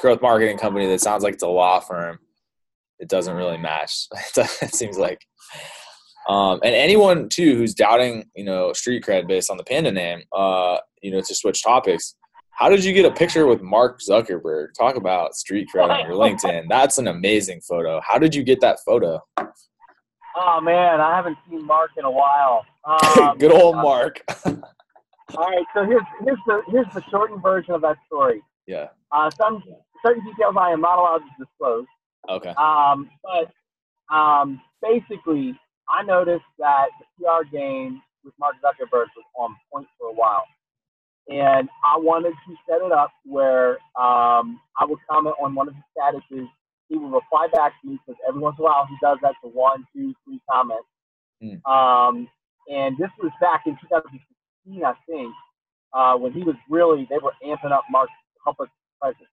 growth 0.00 0.20
marketing 0.20 0.58
company 0.58 0.86
that 0.86 1.00
sounds 1.00 1.22
like 1.22 1.34
it's 1.34 1.42
a 1.42 1.48
law 1.48 1.80
firm, 1.80 2.18
it 2.98 3.08
doesn't 3.08 3.36
really 3.36 3.58
match. 3.58 4.08
it 4.36 4.74
seems 4.74 4.98
like. 4.98 5.24
Um, 6.28 6.60
and 6.64 6.74
anyone 6.74 7.28
too 7.28 7.56
who's 7.56 7.74
doubting, 7.74 8.24
you 8.34 8.44
know, 8.44 8.72
street 8.72 9.04
cred 9.04 9.26
based 9.26 9.50
on 9.50 9.56
the 9.56 9.64
panda 9.64 9.92
name, 9.92 10.22
uh, 10.32 10.78
you 11.02 11.10
know, 11.10 11.20
to 11.20 11.34
switch 11.34 11.62
topics. 11.62 12.16
How 12.50 12.68
did 12.68 12.84
you 12.84 12.92
get 12.92 13.04
a 13.04 13.10
picture 13.10 13.46
with 13.46 13.62
Mark 13.62 14.00
Zuckerberg? 14.00 14.68
Talk 14.78 14.96
about 14.96 15.34
street 15.34 15.68
cred 15.74 15.90
on 15.90 16.08
your 16.08 16.16
LinkedIn. 16.16 16.64
That's 16.68 16.98
an 16.98 17.08
amazing 17.08 17.60
photo. 17.62 18.00
How 18.06 18.18
did 18.18 18.34
you 18.34 18.42
get 18.42 18.60
that 18.60 18.78
photo? 18.86 19.20
Oh 20.36 20.60
man, 20.60 21.00
I 21.00 21.16
haven't 21.16 21.36
seen 21.48 21.66
Mark 21.66 21.90
in 21.96 22.04
a 22.04 22.10
while. 22.10 22.64
Um, 22.86 23.38
Good 23.38 23.50
old 23.50 23.76
Mark. 23.76 24.20
All 25.36 25.48
right, 25.48 25.64
so 25.74 25.84
here's 25.84 26.02
here's 26.22 26.38
the 26.46 26.62
here's 26.68 26.92
the 26.94 27.02
shortened 27.10 27.42
version 27.42 27.74
of 27.74 27.80
that 27.82 27.96
story. 28.06 28.42
yeah. 28.66 28.88
Uh, 29.10 29.30
some 29.30 29.62
certain 30.04 30.24
details 30.24 30.54
I 30.58 30.70
am 30.70 30.80
not 30.80 30.98
allowed 30.98 31.18
to 31.18 31.44
disclose. 31.44 31.86
Okay. 32.28 32.50
Um, 32.50 33.08
but 33.22 34.14
um, 34.14 34.60
basically, 34.82 35.58
I 35.88 36.02
noticed 36.02 36.44
that 36.58 36.88
the 36.98 37.24
PR 37.24 37.44
game 37.50 38.02
with 38.24 38.34
Mark 38.38 38.56
Zuckerberg 38.64 39.06
was 39.16 39.24
on 39.38 39.56
point 39.72 39.86
for 39.98 40.08
a 40.08 40.12
while. 40.12 40.44
And 41.28 41.68
I 41.84 41.96
wanted 41.98 42.34
to 42.46 42.54
set 42.68 42.84
it 42.84 42.92
up 42.92 43.10
where 43.24 43.72
um, 43.98 44.60
I 44.78 44.84
would 44.84 44.98
comment 45.10 45.36
on 45.40 45.54
one 45.54 45.68
of 45.68 45.74
his 45.74 45.84
statuses. 45.96 46.46
He 46.88 46.98
would 46.98 47.12
reply 47.12 47.48
back 47.52 47.72
to 47.80 47.88
me 47.88 47.98
because 48.06 48.20
every 48.28 48.40
once 48.40 48.56
in 48.58 48.64
a 48.64 48.66
while 48.66 48.86
he 48.86 48.96
does 49.00 49.18
that 49.22 49.34
to 49.42 49.48
one, 49.48 49.86
two, 49.94 50.14
three 50.24 50.40
comments. 50.50 50.86
Mm. 51.42 51.64
Um, 51.64 52.28
and 52.68 52.96
this 52.98 53.10
was 53.22 53.32
back 53.40 53.62
in 53.66 53.72
2016, 53.72 54.20
I 54.84 54.94
think, 55.06 55.32
uh, 55.92 56.16
when 56.16 56.32
he 56.32 56.42
was 56.42 56.56
really, 56.68 57.06
they 57.10 57.18
were 57.22 57.32
amping 57.44 57.72
up 57.72 57.84
Mark's 57.90 58.12
public 58.44 58.70
presence. 59.00 59.30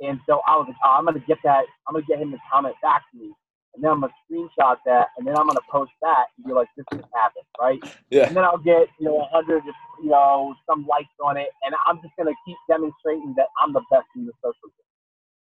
And 0.00 0.20
so 0.26 0.40
I 0.46 0.56
was 0.56 0.66
like, 0.68 0.76
oh, 0.84 0.96
I'm 0.98 1.04
going 1.04 1.20
to 1.20 1.26
get 1.26 1.38
that, 1.44 1.64
I'm 1.86 1.94
going 1.94 2.04
to 2.04 2.08
get 2.08 2.20
him 2.20 2.30
to 2.30 2.38
comment 2.50 2.74
back 2.82 3.02
to 3.12 3.18
me. 3.18 3.32
And 3.74 3.84
then 3.84 3.90
I'm 3.92 4.00
going 4.00 4.10
to 4.10 4.18
screenshot 4.26 4.76
that, 4.84 5.08
and 5.16 5.26
then 5.26 5.36
I'm 5.36 5.46
going 5.46 5.56
to 5.56 5.70
post 5.70 5.92
that 6.02 6.26
and 6.36 6.44
be 6.44 6.52
like, 6.52 6.66
this 6.76 6.84
just 6.92 7.06
happened, 7.14 7.46
right? 7.60 7.78
Yeah. 8.10 8.26
And 8.26 8.34
then 8.36 8.42
I'll 8.42 8.58
get, 8.58 8.88
you 8.98 9.06
know, 9.06 9.14
100, 9.30 9.62
you 10.02 10.10
know, 10.10 10.54
some 10.66 10.84
likes 10.88 11.14
on 11.22 11.36
it, 11.36 11.46
and 11.62 11.72
I'm 11.86 12.02
just 12.02 12.10
going 12.16 12.26
to 12.26 12.34
keep 12.44 12.56
demonstrating 12.68 13.34
that 13.36 13.46
I'm 13.62 13.72
the 13.72 13.82
best 13.88 14.06
in 14.16 14.26
the 14.26 14.32
social 14.42 14.66
game. 14.66 14.90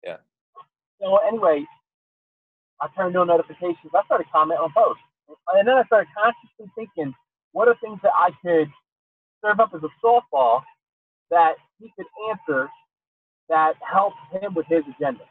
Yeah. 0.03 0.17
So 0.99 1.15
anyway, 1.25 1.63
I 2.81 2.87
turned 2.97 3.15
on 3.15 3.27
notifications. 3.27 3.93
I 3.95 4.03
started 4.05 4.27
commenting 4.33 4.63
on 4.63 4.73
posts. 4.73 5.03
And 5.53 5.67
then 5.67 5.75
I 5.77 5.85
started 5.85 6.09
consciously 6.11 6.67
thinking, 6.75 7.13
what 7.53 7.69
are 7.69 7.75
things 7.81 7.99
that 8.03 8.11
I 8.17 8.31
could 8.43 8.67
serve 9.43 9.59
up 9.59 9.71
as 9.75 9.81
a 9.83 10.05
softball 10.05 10.61
that 11.29 11.55
he 11.79 11.91
could 11.95 12.05
answer 12.29 12.69
that 13.49 13.73
helps 13.81 14.17
him 14.31 14.53
with 14.53 14.65
his 14.67 14.83
agenda? 14.97 15.23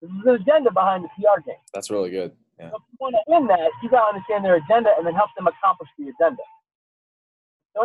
This 0.00 0.10
is 0.10 0.16
an 0.26 0.34
agenda 0.34 0.70
behind 0.70 1.04
the 1.04 1.08
PR 1.16 1.40
game. 1.40 1.56
That's 1.72 1.90
really 1.90 2.10
good. 2.10 2.32
Yeah. 2.58 2.70
So 2.70 2.76
if 2.76 2.82
you 2.90 2.98
want 3.00 3.14
to 3.14 3.22
win 3.26 3.46
that, 3.48 3.70
you 3.82 3.88
got 3.88 4.02
to 4.02 4.14
understand 4.14 4.44
their 4.44 4.56
agenda 4.56 4.90
and 4.96 5.06
then 5.06 5.14
help 5.14 5.30
them 5.36 5.46
accomplish 5.46 5.88
the 5.98 6.04
agenda. 6.08 6.42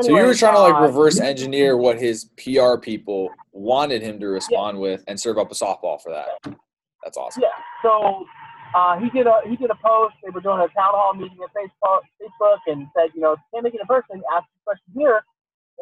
So 0.02 0.16
you 0.16 0.24
were 0.24 0.36
trying 0.36 0.54
to 0.54 0.62
like 0.62 0.76
uh, 0.76 0.82
reverse 0.82 1.20
engineer 1.20 1.76
what 1.76 2.00
his 2.00 2.30
PR 2.38 2.78
people 2.80 3.30
wanted 3.52 4.04
him 4.04 4.20
to 4.20 4.28
respond 4.28 4.80
with 4.80 5.04
and 5.08 5.20
serve 5.20 5.40
up 5.40 5.52
a 5.52 5.56
softball 5.56 6.00
for 6.00 6.12
that. 6.12 6.28
That's 7.04 7.18
awesome. 7.18 7.42
Yeah. 7.42 7.50
So 7.82 8.26
uh, 8.76 9.00
he 9.00 9.10
did 9.10 9.26
a 9.26 9.42
he 9.48 9.56
did 9.56 9.72
a 9.72 9.78
post. 9.84 10.16
They 10.24 10.30
were 10.30 10.42
doing 10.42 10.60
a 10.60 10.68
town 10.78 10.94
hall 10.94 11.14
meeting 11.16 11.38
at 11.44 11.50
Facebook, 11.56 12.02
Facebook, 12.22 12.58
and 12.68 12.88
said, 12.96 13.10
you 13.16 13.22
know, 13.22 13.36
can't 13.52 13.64
make 13.64 13.74
it 13.74 13.82
in 13.82 13.88
person, 13.88 14.22
ask 14.36 14.46
the 14.46 14.62
question 14.64 14.94
here, 14.96 15.24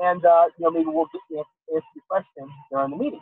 and 0.03 0.25
uh, 0.25 0.45
you 0.57 0.65
know 0.65 0.71
maybe 0.71 0.85
we'll 0.87 1.07
get 1.11 1.21
you 1.29 1.43
answer 1.73 1.85
your 1.95 2.03
question 2.09 2.49
during 2.71 2.91
the 2.91 2.97
meeting. 2.97 3.21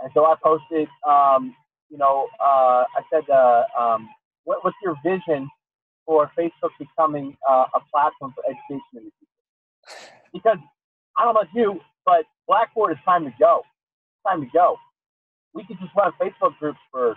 And 0.00 0.10
so 0.14 0.24
I 0.24 0.34
posted, 0.42 0.88
um, 1.08 1.54
you 1.90 1.98
know, 1.98 2.28
uh, 2.40 2.84
I 2.96 3.02
said, 3.12 3.28
uh, 3.28 3.64
um, 3.78 4.08
what, 4.44 4.64
what's 4.64 4.76
your 4.82 4.96
vision 5.04 5.48
for 6.06 6.30
Facebook 6.38 6.70
becoming 6.78 7.36
uh, 7.48 7.66
a 7.74 7.80
platform 7.92 8.32
for 8.34 8.42
education 8.46 8.80
in 8.96 9.04
the 9.04 9.12
future? 9.18 10.12
Because 10.32 10.58
I 11.18 11.24
don't 11.24 11.34
know 11.34 11.40
about 11.40 11.54
you, 11.54 11.80
but 12.06 12.24
Blackboard 12.48 12.92
is 12.92 12.98
time 13.04 13.24
to 13.24 13.32
go. 13.38 13.60
It's 13.60 14.30
time 14.30 14.40
to 14.40 14.48
go. 14.52 14.76
We 15.52 15.64
could 15.64 15.78
just 15.80 15.92
run 15.96 16.12
Facebook 16.20 16.56
groups 16.58 16.78
for 16.90 17.16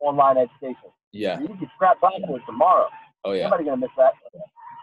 online 0.00 0.38
education. 0.38 0.90
Yeah. 1.12 1.40
You 1.40 1.48
could 1.48 1.68
scrap 1.74 2.00
Blackboard 2.00 2.42
tomorrow. 2.46 2.88
Oh 3.24 3.32
yeah. 3.32 3.44
Nobody's 3.44 3.66
gonna 3.66 3.78
miss 3.78 3.90
that. 3.98 4.12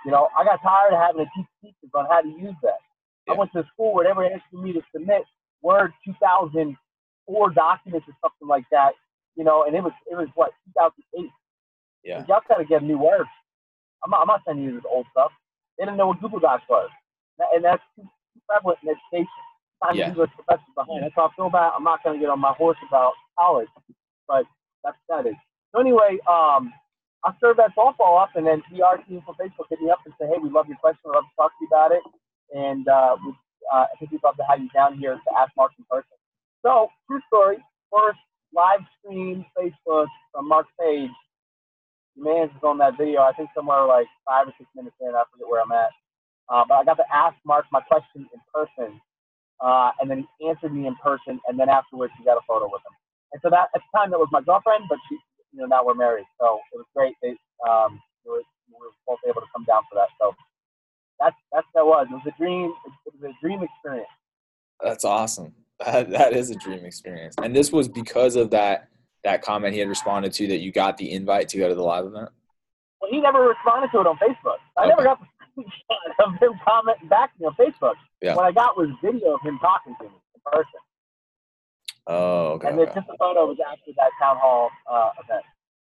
You 0.06 0.12
know, 0.12 0.28
I 0.38 0.44
got 0.44 0.62
tired 0.62 0.94
of 0.94 1.00
having 1.00 1.26
to 1.26 1.32
teach 1.36 1.48
teachers 1.62 1.92
on 1.96 2.06
how 2.10 2.22
to 2.22 2.28
use 2.28 2.56
that. 2.62 2.83
I 3.30 3.34
went 3.34 3.52
to 3.54 3.64
school 3.74 3.94
where 3.94 4.06
they 4.06 4.14
were 4.14 4.26
asking 4.26 4.64
me 4.64 4.74
to 4.74 4.82
submit 4.94 5.24
Word 5.62 5.94
2004 6.06 7.50
documents 7.52 8.08
or 8.08 8.16
something 8.22 8.48
like 8.48 8.66
that, 8.72 8.94
you 9.36 9.44
know, 9.44 9.64
and 9.66 9.76
it 9.76 9.84
was 9.84 9.94
it 10.12 10.16
was 10.16 10.28
what 10.36 10.52
2008. 10.76 11.30
Yeah. 12.04 12.26
Y'all 12.28 12.42
gotta 12.48 12.66
get 12.66 12.84
new 12.84 12.98
Word. 12.98 13.26
I'm 14.04 14.12
not, 14.12 14.22
I'm 14.22 14.28
not 14.28 14.42
sending 14.46 14.66
you 14.66 14.76
this 14.76 14.84
old 14.90 15.06
stuff. 15.12 15.32
They 15.78 15.86
didn't 15.86 15.98
know 15.98 16.08
what 16.08 16.22
Google 16.22 16.40
Docs 16.40 16.64
was, 16.70 16.90
and 17.54 17.64
that's 17.64 17.82
too 17.96 18.08
prevalent 18.50 18.80
in 18.84 18.90
education. 18.90 19.28
I'm 19.82 19.96
Yeah. 19.96 20.10
English 20.10 20.32
professors 20.36 20.68
behind. 20.76 21.04
That's 21.04 21.16
how 21.16 21.28
I 21.28 21.36
feel 21.36 21.48
about. 21.48 21.74
I'm 21.76 21.84
not 21.84 22.04
gonna 22.04 22.20
get 22.20 22.30
on 22.30 22.40
my 22.40 22.54
horse 22.54 22.78
about 22.88 23.14
college, 23.40 23.70
but 24.28 24.46
that's 24.84 24.98
that 25.10 25.26
is. 25.26 25.36
So 25.74 25.80
anyway, 25.80 26.20
um, 26.28 26.74
I 27.26 27.32
served 27.40 27.60
that 27.60 27.72
softball 27.76 28.22
up, 28.22 28.36
and 28.36 28.46
then 28.46 28.62
PR 28.64 29.00
team 29.08 29.22
from 29.26 29.36
Facebook 29.36 29.68
hit 29.70 29.82
me 29.82 29.90
up 29.90 30.00
and 30.06 30.14
said, 30.20 30.30
"Hey, 30.30 30.38
we 30.40 30.50
love 30.50 30.68
your 30.68 30.78
question. 30.78 31.00
We'd 31.06 31.16
love 31.16 31.24
to 31.24 31.36
talk 31.38 31.52
to 31.52 31.58
you 31.62 31.68
about 31.68 31.92
it, 31.94 32.04
and 32.54 32.88
uh, 32.88 33.18
uh, 33.74 33.86
I 33.92 33.96
think 34.00 34.12
we'd 34.12 34.24
love 34.24 34.38
to 34.38 34.46
have 34.50 34.62
you 34.62 34.70
down 34.74 34.98
here 35.00 35.16
to 35.16 35.32
ask 35.40 35.52
Mark 35.58 35.74
in 35.80 35.86
person." 35.92 36.18
So, 36.66 36.90
true 37.08 37.22
story. 37.28 37.58
First 37.92 38.20
live 38.56 38.82
stream 39.00 39.46
Facebook 39.58 40.08
from 40.34 40.50
Mark 40.50 40.68
Page. 40.80 41.12
The 42.18 42.44
is 42.44 42.64
on 42.64 42.78
that 42.80 42.98
video. 42.98 43.22
I 43.22 43.34
think 43.34 43.50
somewhere 43.56 43.86
like 43.88 44.08
five 44.28 44.48
or 44.48 44.54
six 44.58 44.70
minutes 44.76 44.96
in. 45.02 45.10
I 45.16 45.24
forget 45.32 45.48
where 45.50 45.62
I'm 45.64 45.72
at. 45.72 45.92
Uh, 46.50 46.66
but 46.68 46.76
I 46.76 46.84
got 46.86 46.98
to 47.00 47.08
ask 47.14 47.36
Mark 47.46 47.66
my 47.72 47.82
question 47.82 48.28
in 48.28 48.42
person, 48.54 49.00
uh, 49.62 49.92
and 50.02 50.10
then 50.12 50.28
he 50.40 50.50
answered 50.50 50.74
me 50.76 50.88
in 50.88 50.96
person, 51.04 51.40
and 51.48 51.60
then 51.60 51.70
afterwards 51.70 52.14
he 52.20 52.26
got 52.26 52.38
a 52.38 52.46
photo 52.48 52.66
with 52.68 52.84
him. 52.86 52.96
And 53.34 53.40
so 53.44 53.50
that 53.52 53.70
at 53.76 53.82
the 53.82 53.92
time 53.98 54.12
that 54.12 54.20
was 54.20 54.30
my 54.32 54.42
girlfriend, 54.42 54.86
but 54.90 55.00
she, 55.10 55.18
you 55.54 55.62
know, 55.62 55.68
now 55.68 55.86
we're 55.86 55.96
married, 55.96 56.28
so 56.40 56.60
it 56.74 56.78
was 56.78 56.88
great. 56.96 57.16
They, 57.24 57.36
um, 57.68 58.00
we 58.26 58.32
were, 58.32 58.44
we 58.70 58.76
were 58.80 58.94
both 59.08 59.20
able 59.28 59.42
to 59.42 59.52
come 59.56 59.66
down 59.66 59.84
for 59.90 59.96
that. 59.96 60.10
So 60.22 60.36
that's 61.20 61.36
that's 61.52 61.66
what 61.74 61.82
that 61.82 61.86
was. 61.86 62.08
It 62.10 62.14
was 62.14 62.34
a 62.34 62.38
dream. 62.38 62.74
It 63.06 63.14
was 63.22 63.32
a 63.32 63.46
dream 63.46 63.64
experience. 63.64 64.10
That's 64.82 65.06
awesome. 65.06 65.54
That, 65.84 66.10
that 66.12 66.34
is 66.34 66.50
a 66.50 66.56
dream 66.56 66.86
experience. 66.86 67.36
And 67.42 67.54
this 67.54 67.72
was 67.72 67.88
because 67.90 68.36
of 68.36 68.52
that 68.52 68.88
that 69.24 69.42
comment 69.42 69.74
he 69.74 69.80
had 69.80 69.90
responded 69.90 70.32
to 70.34 70.48
that 70.48 70.60
you 70.60 70.72
got 70.72 70.98
the 70.98 71.12
invite 71.12 71.50
to 71.50 71.58
go 71.58 71.68
to 71.68 71.76
the 71.76 71.82
live 71.84 72.06
event. 72.06 72.30
Well, 73.02 73.12
he 73.12 73.20
never 73.20 73.48
responded 73.48 73.92
to 73.92 74.00
it 74.02 74.08
on 74.08 74.18
Facebook. 74.18 74.58
I 74.78 74.88
never 74.88 75.04
got 75.04 75.20
the 75.20 75.62
screenshot 75.64 76.26
of 76.26 76.34
him 76.42 76.60
commenting 76.66 77.10
back 77.10 77.36
to 77.36 77.42
me 77.42 77.48
on 77.48 77.56
Facebook. 77.56 77.96
Yeah. 78.22 78.36
What 78.36 78.46
I 78.46 78.52
got 78.52 78.78
was 78.78 78.90
video 79.04 79.34
of 79.36 79.42
him 79.42 79.60
talking 79.60 79.96
to 80.00 80.04
me 80.06 80.10
in 80.36 80.42
person, 80.46 80.80
Oh, 82.08 82.48
okay. 82.54 82.70
and 82.70 82.78
then 82.80 82.86
okay. 82.88 82.96
just 82.96 83.08
the 83.08 83.16
photo 83.20 83.46
was 83.48 83.58
after 83.66 83.92
that 83.98 84.10
town 84.22 84.38
hall 84.38 84.70
uh, 84.90 85.10
event. 85.24 85.44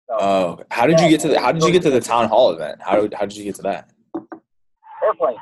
So 0.08 0.16
Oh, 0.18 0.60
how 0.70 0.86
did 0.86 1.00
you 1.00 1.08
get 1.08 1.20
to 1.20 1.28
the 1.28 1.40
How 1.40 1.52
did 1.52 1.62
you 1.62 1.72
get 1.72 1.82
to 1.82 1.90
the 1.90 2.00
town 2.00 2.28
hall 2.28 2.50
event? 2.52 2.80
How 2.80 3.00
did 3.00 3.14
How 3.14 3.26
did 3.26 3.36
you 3.36 3.44
get 3.44 3.56
to 3.56 3.62
that? 3.62 3.90
Airplane. 5.06 5.36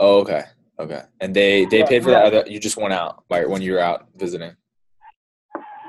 Oh, 0.00 0.20
okay, 0.20 0.44
okay. 0.78 1.02
And 1.20 1.34
they 1.34 1.64
they 1.66 1.78
Yeah, 1.78 1.86
paid 1.86 2.02
for 2.02 2.10
yeah. 2.10 2.24
that. 2.24 2.34
Other, 2.34 2.50
you 2.50 2.58
just 2.60 2.76
went 2.76 2.92
out 2.92 3.24
like 3.30 3.48
when 3.48 3.62
you 3.62 3.72
were 3.72 3.80
out 3.80 4.08
visiting. 4.16 4.54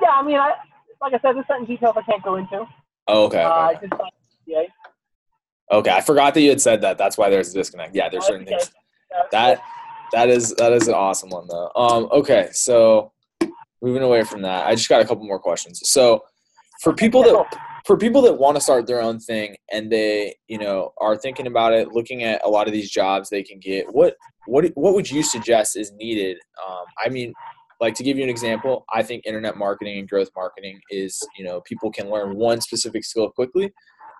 Yeah, 0.02 0.10
I 0.14 0.22
mean, 0.22 0.36
I 0.36 0.52
like 1.00 1.12
I 1.14 1.18
said, 1.20 1.34
there's 1.36 1.46
certain 1.48 1.66
details 1.66 1.94
I 1.96 2.02
can't 2.02 2.22
go 2.22 2.36
into. 2.36 2.64
Oh, 3.08 3.26
okay. 3.26 3.42
Uh, 3.42 3.48
I 3.48 3.72
Okay. 3.74 3.86
just 3.88 4.00
yeah, 4.46 4.62
okay. 5.72 5.90
I 5.90 6.00
forgot 6.00 6.34
that 6.34 6.40
you 6.40 6.50
had 6.50 6.60
said 6.60 6.80
that. 6.82 6.98
That's 6.98 7.18
why 7.18 7.30
there's 7.30 7.50
a 7.50 7.54
disconnect. 7.54 7.94
Yeah, 7.94 8.08
there's 8.08 8.26
certain 8.26 8.46
things. 8.46 8.70
That 9.32 9.60
that 10.12 10.28
is 10.28 10.54
that 10.54 10.72
is 10.72 10.88
an 10.88 10.94
awesome 10.94 11.30
one 11.30 11.46
though. 11.48 11.70
Um, 11.74 12.08
okay, 12.12 12.48
so 12.52 13.12
moving 13.82 14.02
away 14.02 14.22
from 14.24 14.42
that, 14.42 14.66
I 14.66 14.74
just 14.74 14.88
got 14.88 15.02
a 15.02 15.04
couple 15.04 15.24
more 15.24 15.38
questions. 15.40 15.80
So 15.88 16.22
for 16.82 16.92
people 16.94 17.22
that 17.22 17.60
for 17.86 17.96
people 17.96 18.20
that 18.22 18.34
want 18.34 18.56
to 18.56 18.60
start 18.60 18.86
their 18.86 19.00
own 19.00 19.20
thing 19.20 19.56
and 19.72 19.90
they 19.90 20.34
you 20.48 20.58
know 20.58 20.92
are 21.00 21.16
thinking 21.16 21.46
about 21.46 21.72
it, 21.72 21.92
looking 21.92 22.22
at 22.24 22.44
a 22.44 22.48
lot 22.48 22.66
of 22.66 22.72
these 22.72 22.90
jobs 22.90 23.28
they 23.28 23.42
can 23.42 23.58
get, 23.58 23.86
what 23.94 24.16
what 24.46 24.64
what 24.74 24.94
would 24.94 25.10
you 25.10 25.22
suggest 25.22 25.76
is 25.76 25.92
needed? 25.92 26.38
Um, 26.66 26.84
I 27.04 27.08
mean, 27.08 27.32
like 27.80 27.94
to 27.94 28.04
give 28.04 28.16
you 28.16 28.24
an 28.24 28.30
example, 28.30 28.84
I 28.92 29.02
think 29.02 29.24
internet 29.26 29.56
marketing 29.56 29.98
and 29.98 30.08
growth 30.08 30.30
marketing 30.36 30.80
is 30.90 31.20
you 31.38 31.44
know 31.44 31.60
people 31.62 31.90
can 31.90 32.10
learn 32.10 32.36
one 32.36 32.60
specific 32.60 33.04
skill 33.04 33.30
quickly. 33.30 33.72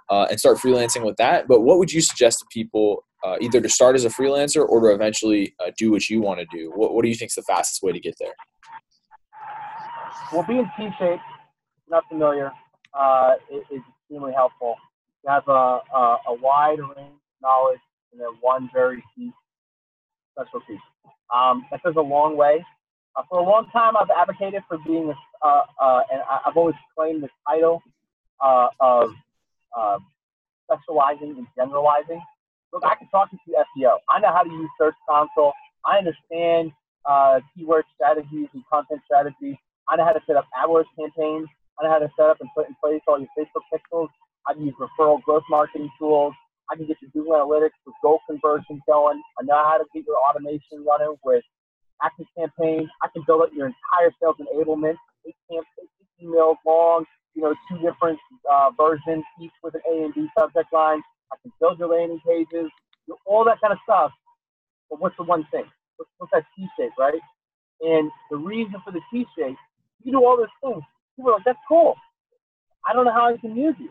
Uh, 0.09 0.25
and 0.31 0.39
start 0.39 0.57
freelancing 0.57 1.05
with 1.05 1.17
that. 1.17 1.49
But 1.49 1.63
what 1.63 1.79
would 1.79 1.93
you 1.93 2.01
suggest 2.01 2.39
to 2.39 2.47
people 2.53 3.03
uh, 3.25 3.39
either 3.41 3.61
to 3.61 3.69
start 3.69 3.97
as 3.97 4.05
a 4.05 4.09
freelancer 4.09 4.65
or 4.65 4.81
to 4.83 4.95
eventually 4.95 5.53
uh, 5.59 5.73
do 5.77 5.91
what 5.91 6.09
you 6.09 6.21
want 6.21 6.39
to 6.39 6.47
do? 6.57 6.71
What, 6.77 6.95
what 6.95 7.03
do 7.03 7.09
you 7.09 7.17
think 7.17 7.31
is 7.31 7.35
the 7.35 7.43
fastest 7.43 7.83
way 7.83 7.91
to 7.91 7.99
get 7.99 8.15
there? 8.21 8.33
Well, 10.33 10.45
being 10.45 10.71
T-shaped, 10.77 11.23
not 11.89 12.05
familiar, 12.09 12.51
uh, 12.95 13.35
is, 13.53 13.63
is 13.71 13.83
extremely 14.01 14.33
helpful. 14.33 14.77
You 15.25 15.31
have 15.31 15.45
a, 15.49 15.53
a, 15.95 16.19
a 16.29 16.35
wide 16.41 16.79
range 16.79 16.99
of 16.99 17.43
knowledge 17.43 17.81
and 18.13 18.21
a 18.23 18.31
one 18.41 18.71
very 18.73 19.03
key 19.15 19.33
specialty. 20.33 20.79
Um, 21.35 21.67
that 21.71 21.83
goes 21.83 21.95
a 21.97 22.01
long 22.01 22.37
way. 22.37 22.65
Uh, 23.17 23.23
for 23.29 23.41
a 23.41 23.43
long 23.43 23.69
time, 23.73 23.97
I've 23.97 24.11
advocated 24.17 24.63
for 24.69 24.79
being, 24.87 25.11
a, 25.11 25.47
uh, 25.47 25.63
uh, 25.81 26.01
and 26.13 26.21
I- 26.23 26.41
I've 26.47 26.57
always 26.57 26.75
claimed 26.97 27.23
the 27.23 27.29
title 27.49 27.83
uh, 28.45 28.69
of 28.81 29.11
uh, 29.77 29.99
specializing 30.65 31.35
and 31.39 31.47
generalizing. 31.57 32.21
Look, 32.73 32.85
I 32.85 32.95
can 32.97 33.09
talk 33.09 33.31
to 33.31 33.37
you 33.47 33.57
SEO. 33.77 33.97
I 34.11 34.21
know 34.21 34.33
how 34.33 34.43
to 34.43 34.51
use 34.51 34.69
Search 34.79 34.95
Console. 35.09 35.53
I 35.85 35.99
understand 35.99 36.73
uh, 37.09 37.41
keyword 37.55 37.85
strategies 37.95 38.49
and 38.53 38.63
content 38.71 39.01
strategies. 39.05 39.57
I 39.89 39.97
know 39.97 40.05
how 40.05 40.13
to 40.13 40.21
set 40.27 40.37
up 40.37 40.47
AdWords 40.59 40.85
campaigns. 40.99 41.49
I 41.79 41.85
know 41.85 41.93
how 41.93 41.99
to 41.99 42.11
set 42.17 42.31
up 42.31 42.41
and 42.41 42.49
put 42.57 42.69
in 42.69 42.75
place 42.83 43.01
all 43.07 43.19
your 43.19 43.29
Facebook 43.39 43.65
pixels. 43.73 44.09
I 44.49 44.55
can 44.55 44.65
use 44.65 44.75
referral 44.81 45.23
growth 45.23 45.45
marketing 45.51 45.91
tools. 45.99 46.33
I 46.71 46.77
can 46.77 46.87
get 46.87 46.97
your 47.01 47.11
Google 47.13 47.35
Analytics 47.35 47.79
with 47.87 47.95
goal 48.03 48.21
conversions 48.29 48.81
going. 48.87 49.21
I 49.39 49.45
know 49.45 49.63
how 49.63 49.79
to 49.79 49.85
get 49.95 50.05
your 50.07 50.17
automation 50.29 50.85
running 50.87 51.15
with 51.25 51.45
active 52.03 52.27
campaigns. 52.37 52.89
I 53.03 53.09
can 53.13 53.23
build 53.27 53.43
up 53.43 53.51
your 53.55 53.67
entire 53.67 54.11
sales 54.21 54.37
enablement. 54.41 54.97
Eight 55.27 55.37
campaigns, 55.51 55.91
eight 56.01 56.27
emails 56.27 56.57
long, 56.67 57.05
you 57.35 57.43
know, 57.43 57.55
two 57.69 57.79
different 57.79 58.19
uh, 58.51 58.71
versions, 58.77 59.25
each 59.43 59.53
with 59.63 59.75
an 59.75 59.83
A 59.91 60.05
and 60.05 60.15
B 60.15 60.27
subject 60.39 60.73
line. 60.73 61.03
I 61.33 61.37
can 61.43 61.53
build 61.61 61.79
your 61.79 61.89
landing 61.89 62.21
pages, 62.27 62.71
all 63.27 63.45
that 63.45 63.61
kind 63.61 63.73
of 63.73 63.79
stuff. 63.85 64.11
But 64.91 65.01
what's 65.01 65.17
the 65.17 65.25
one 65.25 65.47
thing? 65.51 65.65
What's, 65.97 66.11
what's 66.19 66.33
that 66.33 66.45
T 66.57 66.67
shape, 66.79 66.93
right? 66.99 67.21
And 67.81 68.11
the 68.31 68.37
reason 68.37 68.75
for 68.85 68.93
the 68.93 69.01
T 69.13 69.27
shape, 69.37 69.57
you 70.03 70.13
do 70.13 70.25
all 70.25 70.37
those 70.37 70.47
things. 70.63 70.83
People 71.17 71.33
are 71.33 71.35
like, 71.37 71.45
that's 71.45 71.59
cool. 71.69 71.97
I 72.87 72.93
don't 72.93 73.05
know 73.05 73.13
how 73.13 73.33
I 73.33 73.37
can 73.37 73.57
use 73.57 73.75
you. 73.79 73.91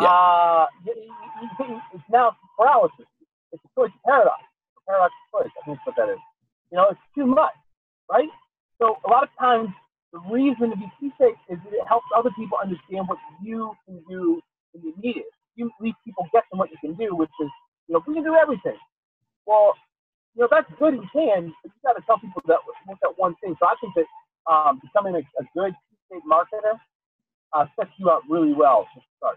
Yeah. 0.00 0.08
Uh, 0.08 0.66
you, 0.86 0.94
you, 0.96 1.66
you, 1.68 1.80
it's 1.92 2.04
now 2.10 2.36
paralysis. 2.58 3.06
It's 3.52 3.62
a 3.62 3.68
choice 3.78 3.92
paradox. 4.06 4.40
A 4.78 4.90
paradox 4.90 5.12
of 5.12 5.42
choice. 5.42 5.52
I 5.52 5.64
think 5.66 5.78
that's 5.78 5.86
what 5.86 5.96
that 5.96 6.12
is. 6.12 6.22
You 6.70 6.78
know, 6.78 6.86
it's 6.90 7.00
too 7.14 7.26
much, 7.26 7.52
right? 8.10 8.30
So 8.80 8.96
a 9.06 9.10
lot 9.10 9.22
of 9.22 9.28
times, 9.38 9.68
the 10.12 10.20
reason 10.28 10.70
to 10.70 10.76
be 10.76 10.88
T-shaped 11.00 11.40
is 11.48 11.58
that 11.64 11.72
it 11.72 11.86
helps 11.88 12.06
other 12.16 12.30
people 12.36 12.58
understand 12.60 13.08
what 13.08 13.18
you 13.42 13.72
can 13.84 14.00
do 14.08 14.40
when 14.72 14.84
you 14.84 14.92
need 15.00 15.16
it. 15.16 15.28
You 15.56 15.70
leave 15.80 15.94
people 16.04 16.28
guessing 16.32 16.56
what 16.56 16.70
you 16.70 16.76
can 16.80 16.94
do, 16.96 17.16
which 17.16 17.32
is, 17.40 17.48
you 17.88 17.94
know, 17.94 18.04
we 18.06 18.14
can 18.14 18.24
do 18.24 18.34
everything. 18.36 18.76
Well, 19.44 19.72
you 20.34 20.42
know, 20.42 20.48
that's 20.50 20.68
good 20.78 20.94
and 20.94 21.04
can, 21.12 21.52
but 21.62 21.72
you 21.72 21.80
got 21.84 21.96
to 21.96 22.02
tell 22.04 22.18
people 22.18 22.40
that 22.46 22.60
what's 22.64 23.00
that 23.00 23.16
one 23.16 23.36
thing. 23.44 23.56
So 23.60 23.66
I 23.66 23.74
think 23.80 23.92
that 23.96 24.04
um, 24.50 24.80
becoming 24.82 25.14
a, 25.16 25.18
a 25.40 25.44
good 25.54 25.72
T-shaped 25.72 26.26
marketer 26.26 26.78
uh, 27.52 27.66
sets 27.78 27.90
you 27.98 28.08
up 28.10 28.22
really 28.28 28.52
well 28.52 28.86
to 28.94 29.00
start. 29.16 29.36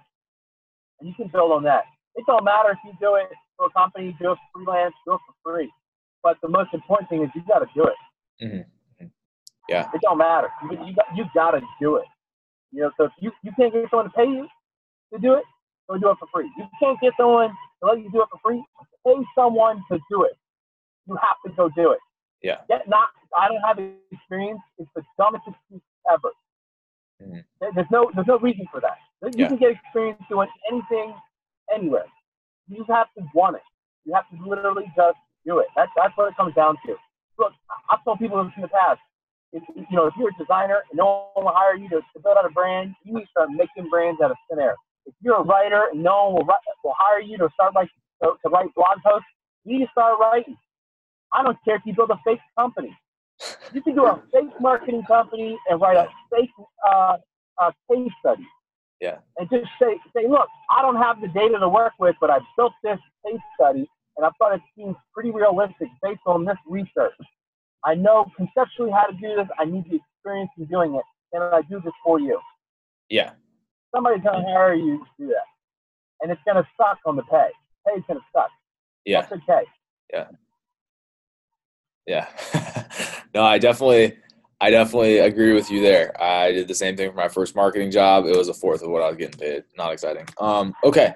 And 0.99 1.09
you 1.09 1.15
can 1.15 1.27
build 1.27 1.51
on 1.51 1.63
that. 1.63 1.83
It 2.15 2.25
don't 2.27 2.43
matter 2.43 2.71
if 2.71 2.77
you 2.85 2.93
do 2.99 3.15
it 3.15 3.27
for 3.57 3.67
a 3.67 3.69
company, 3.71 4.15
do 4.19 4.31
it 4.31 4.37
for 4.53 4.63
freelance, 4.63 4.93
do 5.05 5.13
it 5.13 5.19
for 5.27 5.35
free. 5.43 5.71
But 6.23 6.37
the 6.41 6.49
most 6.49 6.73
important 6.73 7.09
thing 7.09 7.23
is 7.23 7.29
you 7.35 7.43
got 7.47 7.59
to 7.59 7.67
do 7.75 7.83
it. 7.83 7.97
Mhm. 9.01 9.11
Yeah. 9.69 9.89
It 9.93 10.01
don't 10.01 10.17
matter. 10.17 10.49
You, 10.63 10.77
you, 10.85 10.95
got, 10.95 11.05
you 11.15 11.25
got 11.33 11.51
to 11.51 11.61
do 11.81 11.97
it. 11.97 12.05
You 12.71 12.83
know, 12.83 12.91
so 12.97 13.05
if 13.05 13.11
you, 13.19 13.31
you 13.43 13.51
can't 13.57 13.73
get 13.73 13.89
someone 13.89 14.05
to 14.05 14.11
pay 14.11 14.25
you 14.25 14.47
to 15.13 15.19
do 15.19 15.33
it, 15.33 15.43
go 15.89 15.97
do 15.97 16.09
it 16.11 16.17
for 16.19 16.27
free. 16.33 16.49
You 16.57 16.65
can't 16.79 16.99
get 17.01 17.13
someone 17.17 17.49
to 17.49 17.87
let 17.89 17.99
you 17.99 18.09
do 18.11 18.21
it 18.21 18.29
for 18.31 18.39
free, 18.43 18.63
pay 19.05 19.15
someone 19.35 19.83
to 19.91 19.99
do 20.09 20.23
it. 20.23 20.33
You 21.07 21.15
have 21.15 21.37
to 21.45 21.51
go 21.55 21.69
do 21.69 21.91
it. 21.91 21.99
Yeah. 22.41 22.57
Get 22.67 22.87
not, 22.87 23.09
I 23.37 23.47
don't 23.47 23.61
have 23.61 23.79
experience. 24.11 24.59
It's 24.77 24.89
the 24.95 25.03
dumbest 25.17 25.43
excuse 25.47 25.81
ever. 26.11 26.29
Mhm. 27.21 27.43
There's 27.59 27.87
no, 27.91 28.11
there's 28.13 28.27
no 28.27 28.37
reason 28.39 28.65
for 28.71 28.81
that. 28.81 28.97
You 29.23 29.31
Yeah. 29.35 29.47
can 29.47 29.57
get 29.57 29.71
experience 29.71 30.21
doing 30.29 30.49
anything, 30.71 31.15
anywhere. 31.73 32.05
You 32.67 32.77
just 32.77 32.89
have 32.89 33.07
to 33.17 33.23
want 33.33 33.55
it. 33.55 33.63
You 34.05 34.13
have 34.13 34.29
to 34.29 34.37
literally 34.47 34.85
just 34.95 35.17
do 35.45 35.59
it. 35.59 35.67
That's, 35.75 35.91
that's 35.95 36.15
what 36.17 36.29
it 36.29 36.35
comes 36.37 36.53
down 36.55 36.77
to. 36.85 36.95
Look, 37.39 37.53
I've 37.89 38.03
told 38.03 38.19
people 38.19 38.43
this 38.43 38.53
in 38.55 38.61
the 38.63 38.67
past. 38.67 38.99
If, 39.53 39.63
you 39.75 39.85
know, 39.95 40.07
if 40.07 40.13
you're 40.17 40.29
a 40.29 40.37
designer 40.37 40.83
and 40.91 40.97
no 40.97 41.29
one 41.33 41.45
will 41.45 41.53
hire 41.55 41.75
you 41.75 41.87
to, 41.89 41.97
to 42.01 42.19
build 42.21 42.37
out 42.37 42.45
a 42.45 42.49
brand, 42.49 42.93
you 43.03 43.13
need 43.15 43.23
to 43.23 43.29
start 43.31 43.49
making 43.51 43.89
brands 43.89 44.19
out 44.21 44.31
of 44.31 44.37
thin 44.49 44.59
air. 44.59 44.75
If 45.05 45.13
you're 45.21 45.37
a 45.37 45.43
writer 45.43 45.87
and 45.93 46.03
no 46.03 46.31
one 46.31 46.45
will, 46.45 46.53
will 46.83 46.95
hire 46.97 47.21
you 47.21 47.37
to 47.37 47.47
start 47.53 47.73
like 47.73 47.89
to, 48.23 48.33
to 48.43 48.49
write 48.49 48.73
blog 48.75 48.97
posts, 49.05 49.27
you 49.63 49.79
need 49.79 49.85
to 49.85 49.91
start 49.91 50.19
writing. 50.19 50.57
I 51.35 51.43
don't 51.43 51.57
care 51.65 51.75
if 51.75 51.81
you 51.85 51.93
build 51.93 52.11
a 52.11 52.19
fake 52.25 52.39
company. 52.57 52.95
You 53.73 53.81
can 53.81 53.95
do 53.95 54.05
a 54.05 54.21
fake 54.31 54.49
marketing 54.61 55.03
company 55.07 55.57
and 55.69 55.81
write 55.81 55.97
a 55.97 56.07
fake 56.31 56.49
uh, 56.87 57.17
uh, 57.61 57.71
case 57.91 58.11
study. 58.19 58.47
Yeah. 59.01 59.17
And 59.37 59.49
just 59.49 59.69
say, 59.81 59.99
say, 60.15 60.27
look, 60.27 60.47
I 60.71 60.81
don't 60.81 60.95
have 60.95 61.19
the 61.19 61.27
data 61.27 61.59
to 61.59 61.67
work 61.67 61.93
with, 61.99 62.15
but 62.21 62.29
I've 62.29 62.47
built 62.55 62.73
this 62.83 62.99
case 63.25 63.39
study 63.59 63.85
and 64.17 64.25
I 64.25 64.29
thought 64.39 64.55
it 64.55 64.61
seems 64.77 64.95
pretty 65.13 65.31
realistic 65.31 65.89
based 66.01 66.21
on 66.25 66.45
this 66.45 66.57
research. 66.65 67.13
I 67.83 67.95
know 67.95 68.31
conceptually 68.37 68.91
how 68.91 69.05
to 69.05 69.13
do 69.13 69.35
this. 69.35 69.47
I 69.59 69.65
need 69.65 69.83
the 69.89 69.97
experience 69.97 70.49
in 70.57 70.65
doing 70.65 70.95
it. 70.95 71.03
Can 71.33 71.43
I 71.43 71.61
do 71.69 71.81
this 71.83 71.93
for 72.03 72.19
you? 72.19 72.39
Yeah. 73.09 73.31
Somebody's 73.93 74.23
going 74.23 74.41
to 74.41 74.47
hire 74.47 74.73
you 74.73 74.99
to 74.99 75.23
do 75.25 75.27
that. 75.27 75.45
And 76.21 76.31
it's 76.31 76.41
going 76.45 76.55
to 76.55 76.67
suck 76.77 76.99
on 77.05 77.17
the 77.17 77.23
pay. 77.23 77.49
Pay's 77.85 78.03
going 78.07 78.19
to 78.19 78.25
suck. 78.33 78.49
Yeah. 79.05 79.21
That's 79.21 79.33
okay. 79.33 79.63
Yeah. 80.13 80.27
no, 83.33 83.43
I 83.43 83.57
definitely 83.57 84.17
I 84.61 84.69
definitely 84.69 85.19
agree 85.19 85.53
with 85.53 85.69
you 85.69 85.81
there. 85.81 86.19
I 86.21 86.51
did 86.51 86.67
the 86.67 86.75
same 86.75 86.95
thing 86.95 87.09
for 87.09 87.15
my 87.15 87.27
first 87.27 87.55
marketing 87.55 87.91
job. 87.91 88.25
It 88.25 88.35
was 88.35 88.47
a 88.47 88.53
fourth 88.53 88.83
of 88.83 88.89
what 88.89 89.01
I 89.01 89.07
was 89.07 89.17
getting 89.17 89.39
paid. 89.39 89.63
Not 89.77 89.91
exciting. 89.91 90.25
Um, 90.39 90.73
okay. 90.83 91.13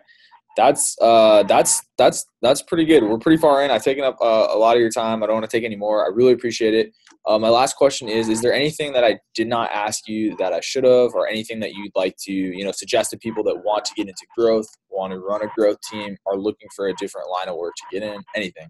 That's 0.58 0.98
uh 1.00 1.44
that's 1.44 1.82
that's 1.98 2.26
that's 2.42 2.62
pretty 2.64 2.84
good. 2.84 3.04
We're 3.04 3.20
pretty 3.20 3.38
far 3.38 3.64
in. 3.64 3.72
I've 3.72 3.84
taken 3.84 4.04
up 4.04 4.18
uh, 4.20 4.48
a 4.50 4.58
lot 4.58 4.76
of 4.76 4.82
your 4.82 4.90
time. 4.90 5.24
I 5.24 5.28
don't 5.28 5.36
want 5.36 5.50
to 5.50 5.58
take 5.58 5.64
any 5.64 5.78
more. 5.78 6.06
I 6.06 6.10
really 6.14 6.34
appreciate 6.34 6.74
it. 6.74 6.92
Uh, 7.26 7.40
my 7.40 7.48
last 7.48 7.78
question 7.78 8.10
is: 8.10 8.28
Is 8.28 8.42
there 8.42 8.52
anything 8.52 8.92
that 8.94 9.06
I 9.06 9.20
did 9.36 9.48
not 9.48 9.72
ask 9.72 10.08
you 10.08 10.36
that 10.38 10.52
I 10.52 10.60
should 10.60 10.84
have, 10.84 11.14
or 11.14 11.28
anything 11.28 11.62
that 11.62 11.76
you'd 11.76 11.94
like 11.96 12.16
to, 12.24 12.34
you 12.34 12.66
know, 12.66 12.72
suggest 12.72 13.12
to 13.12 13.18
people 13.18 13.44
that 13.44 13.64
want 13.64 13.86
to 13.86 13.94
get 13.96 14.10
into 14.10 14.26
growth, 14.36 14.68
want 14.90 15.14
to 15.14 15.20
run 15.20 15.42
a 15.44 15.48
growth 15.56 15.78
team, 15.90 16.18
are 16.26 16.36
looking 16.36 16.68
for 16.76 16.90
a 16.90 16.94
different 16.96 17.30
line 17.30 17.48
of 17.48 17.56
work 17.56 17.76
to 17.76 17.84
get 17.92 18.04
in? 18.04 18.22
Anything? 18.36 18.70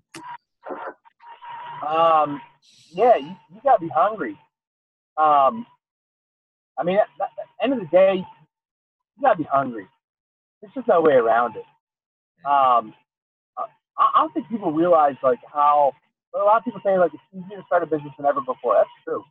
Um, 1.88 2.42
yeah, 2.94 3.18
you, 3.18 3.36
you 3.54 3.62
got 3.64 3.78
to 3.78 3.86
be 3.86 3.92
hungry. 3.94 4.38
Um, 5.18 5.66
I 6.78 6.84
mean, 6.84 6.98
at, 6.98 7.08
at 7.22 7.30
the 7.38 7.64
end 7.64 7.74
of 7.74 7.80
the 7.80 7.88
day, 7.88 8.16
you 8.18 9.22
got 9.24 9.34
to 9.34 9.38
be 9.38 9.50
hungry. 9.52 9.88
There's 10.62 10.74
just 10.74 10.88
no 10.88 11.02
way 11.02 11.14
around 11.14 11.56
it. 11.58 11.66
Um, 12.46 12.94
I, 13.58 13.66
I 14.00 14.22
don't 14.22 14.34
think 14.34 14.50
people 14.50 14.72
realize 14.72 15.16
like 15.24 15.40
how. 15.52 15.94
A 16.36 16.40
lot 16.40 16.58
of 16.60 16.66
people 16.66 16.82
say 16.86 16.98
like 17.00 17.12
it's 17.14 17.24
easier 17.34 17.58
to 17.58 17.64
start 17.68 17.84
a 17.84 17.88
business 17.88 18.14
than 18.18 18.28
ever 18.28 18.42
before. 18.42 18.76
That's 18.76 18.90
true. 19.04 19.24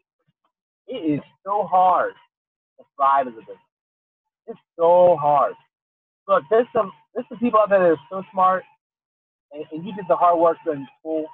It 0.88 0.96
is 1.14 1.20
so 1.44 1.64
hard 1.70 2.14
to 2.78 2.84
thrive 2.96 3.28
as 3.28 3.34
a 3.34 3.40
business. 3.40 3.58
It's 4.48 4.60
so 4.78 5.16
hard. 5.20 5.54
Look, 6.28 6.44
there's 6.50 6.66
some 6.74 6.92
there's 7.14 7.26
some 7.28 7.38
people 7.38 7.60
out 7.60 7.70
there 7.70 7.80
that 7.80 7.90
are 7.90 7.98
so 8.10 8.22
smart, 8.32 8.64
and, 9.52 9.64
and 9.72 9.86
you 9.86 9.94
did 9.94 10.06
the 10.08 10.16
hard 10.16 10.38
work 10.40 10.58
in 10.66 10.86
school, 11.00 11.26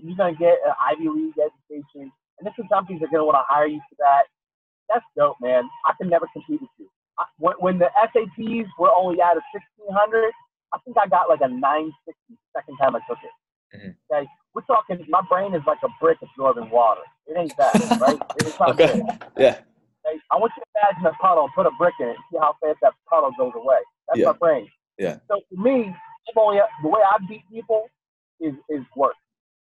and 0.00 0.08
you're 0.08 0.16
gonna 0.16 0.34
get 0.36 0.58
an 0.66 0.72
Ivy 0.80 1.08
League 1.08 1.34
education, 1.38 2.10
and 2.38 2.48
some 2.56 2.68
companies 2.68 3.02
are 3.02 3.08
gonna 3.12 3.24
want 3.24 3.36
to 3.36 3.44
hire 3.48 3.66
you 3.66 3.80
for 3.88 3.96
that. 3.98 4.24
That's 4.88 5.04
dope, 5.16 5.36
man. 5.40 5.64
I 5.86 5.92
can 6.00 6.08
never 6.08 6.26
compete 6.32 6.60
with 6.60 6.70
you. 6.78 6.88
I, 7.18 7.24
when, 7.38 7.54
when 7.60 7.78
the 7.78 7.90
SATs 8.10 8.66
were 8.78 8.90
only 8.90 9.20
out 9.22 9.36
of 9.36 9.42
1600, 9.52 10.32
I 10.72 10.78
think 10.84 10.96
I 10.98 11.06
got 11.06 11.28
like 11.28 11.40
a 11.42 11.48
960 11.48 12.38
second 12.56 12.76
time 12.78 12.96
I 12.96 13.00
took 13.08 13.18
it. 13.22 13.76
Mhm. 13.76 13.94
Okay, 14.10 14.28
we're 14.54 14.62
talking. 14.62 15.04
My 15.08 15.22
brain 15.28 15.54
is 15.54 15.62
like 15.66 15.78
a 15.84 15.88
brick 16.00 16.18
absorbing 16.22 16.70
water. 16.70 17.02
It 17.26 17.36
ain't 17.36 17.56
that, 17.58 17.72
right? 18.00 18.18
It's 18.36 18.58
not 18.58 18.70
Okay. 18.70 18.94
good. 18.94 19.06
Yeah. 19.38 19.60
Okay? 20.06 20.18
I 20.32 20.36
want 20.36 20.52
you 20.56 20.62
to 20.64 20.68
imagine 20.80 21.06
a 21.06 21.12
puddle 21.22 21.44
and 21.44 21.52
put 21.54 21.66
a 21.66 21.70
brick 21.78 21.94
in 22.00 22.08
it 22.08 22.16
and 22.16 22.24
see 22.32 22.38
how 22.40 22.56
fast 22.62 22.78
that 22.82 22.94
puddle 23.08 23.30
goes 23.38 23.52
away. 23.54 23.78
That's 24.08 24.18
Yeah. 24.18 24.26
my 24.26 24.32
brain. 24.32 24.68
Yeah. 24.98 25.18
So 25.28 25.40
for 25.48 25.60
me, 25.62 25.86
I'm 25.86 26.38
only, 26.38 26.58
the 26.82 26.88
way 26.88 27.00
I 27.02 27.18
beat 27.28 27.42
people 27.50 27.88
is 28.40 28.54
is 28.68 28.82
work. 28.96 29.14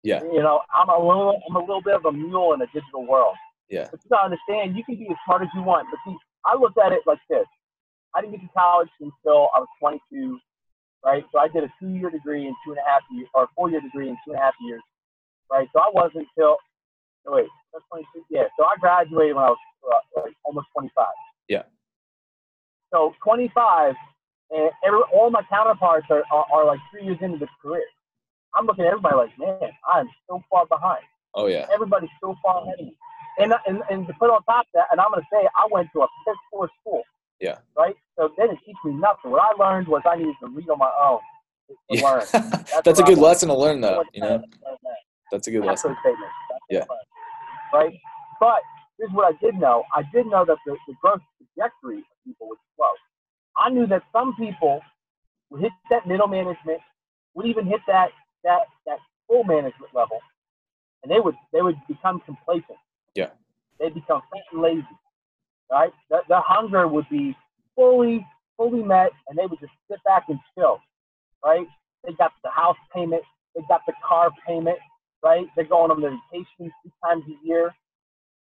Yeah. 0.06 0.22
You 0.22 0.38
know, 0.38 0.62
I'm 0.70 0.88
a 0.88 0.98
little 0.98 1.42
I'm 1.50 1.56
a 1.56 1.60
little 1.60 1.82
bit 1.82 1.94
of 1.94 2.04
a 2.04 2.12
mule 2.12 2.54
in 2.54 2.62
a 2.62 2.66
digital 2.66 3.04
world. 3.04 3.34
Yeah. 3.68 3.88
But 3.90 3.98
you 4.04 4.08
gotta 4.08 4.30
understand, 4.30 4.76
you 4.76 4.84
can 4.84 4.94
be 4.94 5.10
as 5.10 5.18
smart 5.26 5.42
as 5.42 5.48
you 5.52 5.62
want. 5.62 5.88
But 5.90 5.98
see, 6.06 6.16
I 6.46 6.54
looked 6.54 6.78
at 6.78 6.92
it 6.92 7.02
like 7.06 7.18
this. 7.28 7.46
I 8.14 8.20
didn't 8.22 8.38
get 8.38 8.46
to 8.46 8.52
college 8.54 8.88
until 9.00 9.50
I 9.50 9.58
was 9.58 9.68
22, 9.80 10.38
right? 11.04 11.24
So 11.32 11.38
I 11.38 11.48
did 11.48 11.64
a 11.64 11.70
two-year 11.82 12.10
degree 12.10 12.46
in 12.46 12.54
two 12.64 12.70
and 12.70 12.78
a 12.78 12.86
half 12.86 13.02
years, 13.10 13.28
or 13.34 13.44
a 13.44 13.48
four-year 13.56 13.80
degree 13.80 14.08
in 14.08 14.16
two 14.24 14.30
and 14.30 14.38
a 14.38 14.42
half 14.42 14.54
years, 14.62 14.80
right? 15.50 15.68
So 15.74 15.80
I 15.82 15.90
wasn't 15.92 16.30
until 16.30 16.56
no, 17.26 17.34
wait, 17.34 17.50
that's 17.74 17.84
22. 17.90 18.24
Yeah. 18.30 18.46
So 18.56 18.64
I 18.64 18.78
graduated 18.78 19.34
when 19.34 19.44
I 19.44 19.50
was 19.50 19.58
uh, 19.82 20.22
like 20.22 20.34
almost 20.44 20.68
25. 20.72 21.04
Yeah. 21.48 21.66
So 22.94 23.12
25, 23.24 23.94
and 24.50 24.70
every, 24.86 25.00
all 25.12 25.30
my 25.30 25.42
counterparts 25.50 26.06
are, 26.10 26.22
are, 26.30 26.46
are 26.54 26.64
like 26.64 26.78
three 26.92 27.04
years 27.04 27.18
into 27.20 27.38
the 27.38 27.48
career. 27.60 27.82
I'm 28.56 28.66
looking 28.66 28.84
at 28.84 28.88
everybody 28.88 29.16
like, 29.16 29.38
man, 29.38 29.70
I'm 29.92 30.08
so 30.28 30.42
far 30.50 30.66
behind 30.66 31.02
Oh 31.34 31.46
yeah. 31.46 31.66
everybody's 31.72 32.10
so 32.20 32.34
far 32.42 32.62
ahead 32.62 32.80
of 32.80 32.86
me. 32.86 32.96
And, 33.38 33.52
uh, 33.52 33.58
and, 33.66 33.82
and 33.90 34.06
to 34.06 34.14
put 34.14 34.30
on 34.30 34.42
top 34.44 34.64
of 34.64 34.72
that, 34.74 34.86
and 34.90 34.98
I'm 34.98 35.10
going 35.10 35.20
to 35.20 35.26
say, 35.30 35.46
I 35.56 35.68
went 35.70 35.88
to 35.92 36.00
a 36.00 36.06
piss 36.26 36.36
poor 36.50 36.70
school. 36.80 37.02
Yeah. 37.38 37.58
Right? 37.76 37.94
So 38.16 38.30
they 38.38 38.44
didn't 38.46 38.60
teach 38.64 38.76
me 38.84 38.92
nothing. 38.94 39.30
What 39.30 39.42
I 39.42 39.52
learned 39.62 39.88
was 39.88 40.00
I 40.06 40.16
needed 40.16 40.34
to 40.40 40.48
read 40.48 40.70
on 40.70 40.78
my 40.78 40.90
own 40.98 41.18
to 41.68 41.74
Yeah. 41.90 42.02
learn. 42.02 42.20
That's 42.32 42.86
a 42.86 42.90
what 42.92 43.02
I 43.02 43.06
good 43.14 43.18
lesson 43.18 43.50
to 43.50 43.54
learn, 43.54 43.82
though. 43.82 44.02
You 44.14 44.22
know, 44.22 44.42
that's 45.30 45.46
a 45.48 45.50
good 45.50 45.62
That's 45.64 45.84
lesson. 45.84 45.92
a 45.92 46.00
statement. 46.00 46.32
That's 46.48 46.64
Yeah. 46.70 47.78
Right? 47.78 47.92
But 48.40 48.60
here's 48.96 49.10
what 49.12 49.26
I 49.34 49.36
did 49.44 49.56
know. 49.56 49.84
I 49.94 50.02
did 50.14 50.26
know 50.26 50.46
that 50.46 50.56
the, 50.64 50.76
the 50.86 50.94
growth 51.02 51.20
trajectory 51.36 51.98
of 51.98 52.04
people 52.24 52.48
was 52.48 52.58
slow. 52.76 52.88
I 53.58 53.68
knew 53.70 53.86
that 53.88 54.02
some 54.12 54.34
people 54.36 54.80
would 55.50 55.60
hit 55.60 55.72
that 55.90 56.06
middle 56.06 56.28
management, 56.28 56.80
would 57.34 57.46
even 57.46 57.66
hit 57.66 57.80
that 57.88 58.08
that 58.46 58.62
that 58.86 58.98
full 59.28 59.44
management 59.44 59.92
level, 59.92 60.20
and 61.02 61.12
they 61.12 61.20
would 61.20 61.34
they 61.52 61.60
would 61.60 61.76
become 61.86 62.20
complacent. 62.24 62.78
Yeah. 63.14 63.30
They'd 63.78 63.92
become 63.92 64.22
fat 64.32 64.42
and 64.52 64.62
lazy. 64.62 64.86
Right? 65.70 65.92
The, 66.08 66.20
the 66.28 66.40
hunger 66.40 66.88
would 66.88 67.08
be 67.10 67.36
fully 67.74 68.26
fully 68.56 68.82
met, 68.82 69.10
and 69.28 69.36
they 69.36 69.44
would 69.44 69.60
just 69.60 69.72
sit 69.90 70.02
back 70.04 70.24
and 70.28 70.38
chill. 70.56 70.80
Right? 71.44 71.66
They 72.04 72.12
got 72.14 72.32
the 72.42 72.50
house 72.50 72.76
payment, 72.94 73.22
they 73.54 73.62
got 73.68 73.82
the 73.86 73.92
car 74.06 74.30
payment, 74.46 74.78
right? 75.22 75.46
They're 75.56 75.64
going 75.64 75.90
on 75.90 76.00
their 76.00 76.16
vacation 76.32 76.72
two 76.82 76.92
times 77.04 77.24
a 77.28 77.46
year. 77.46 77.74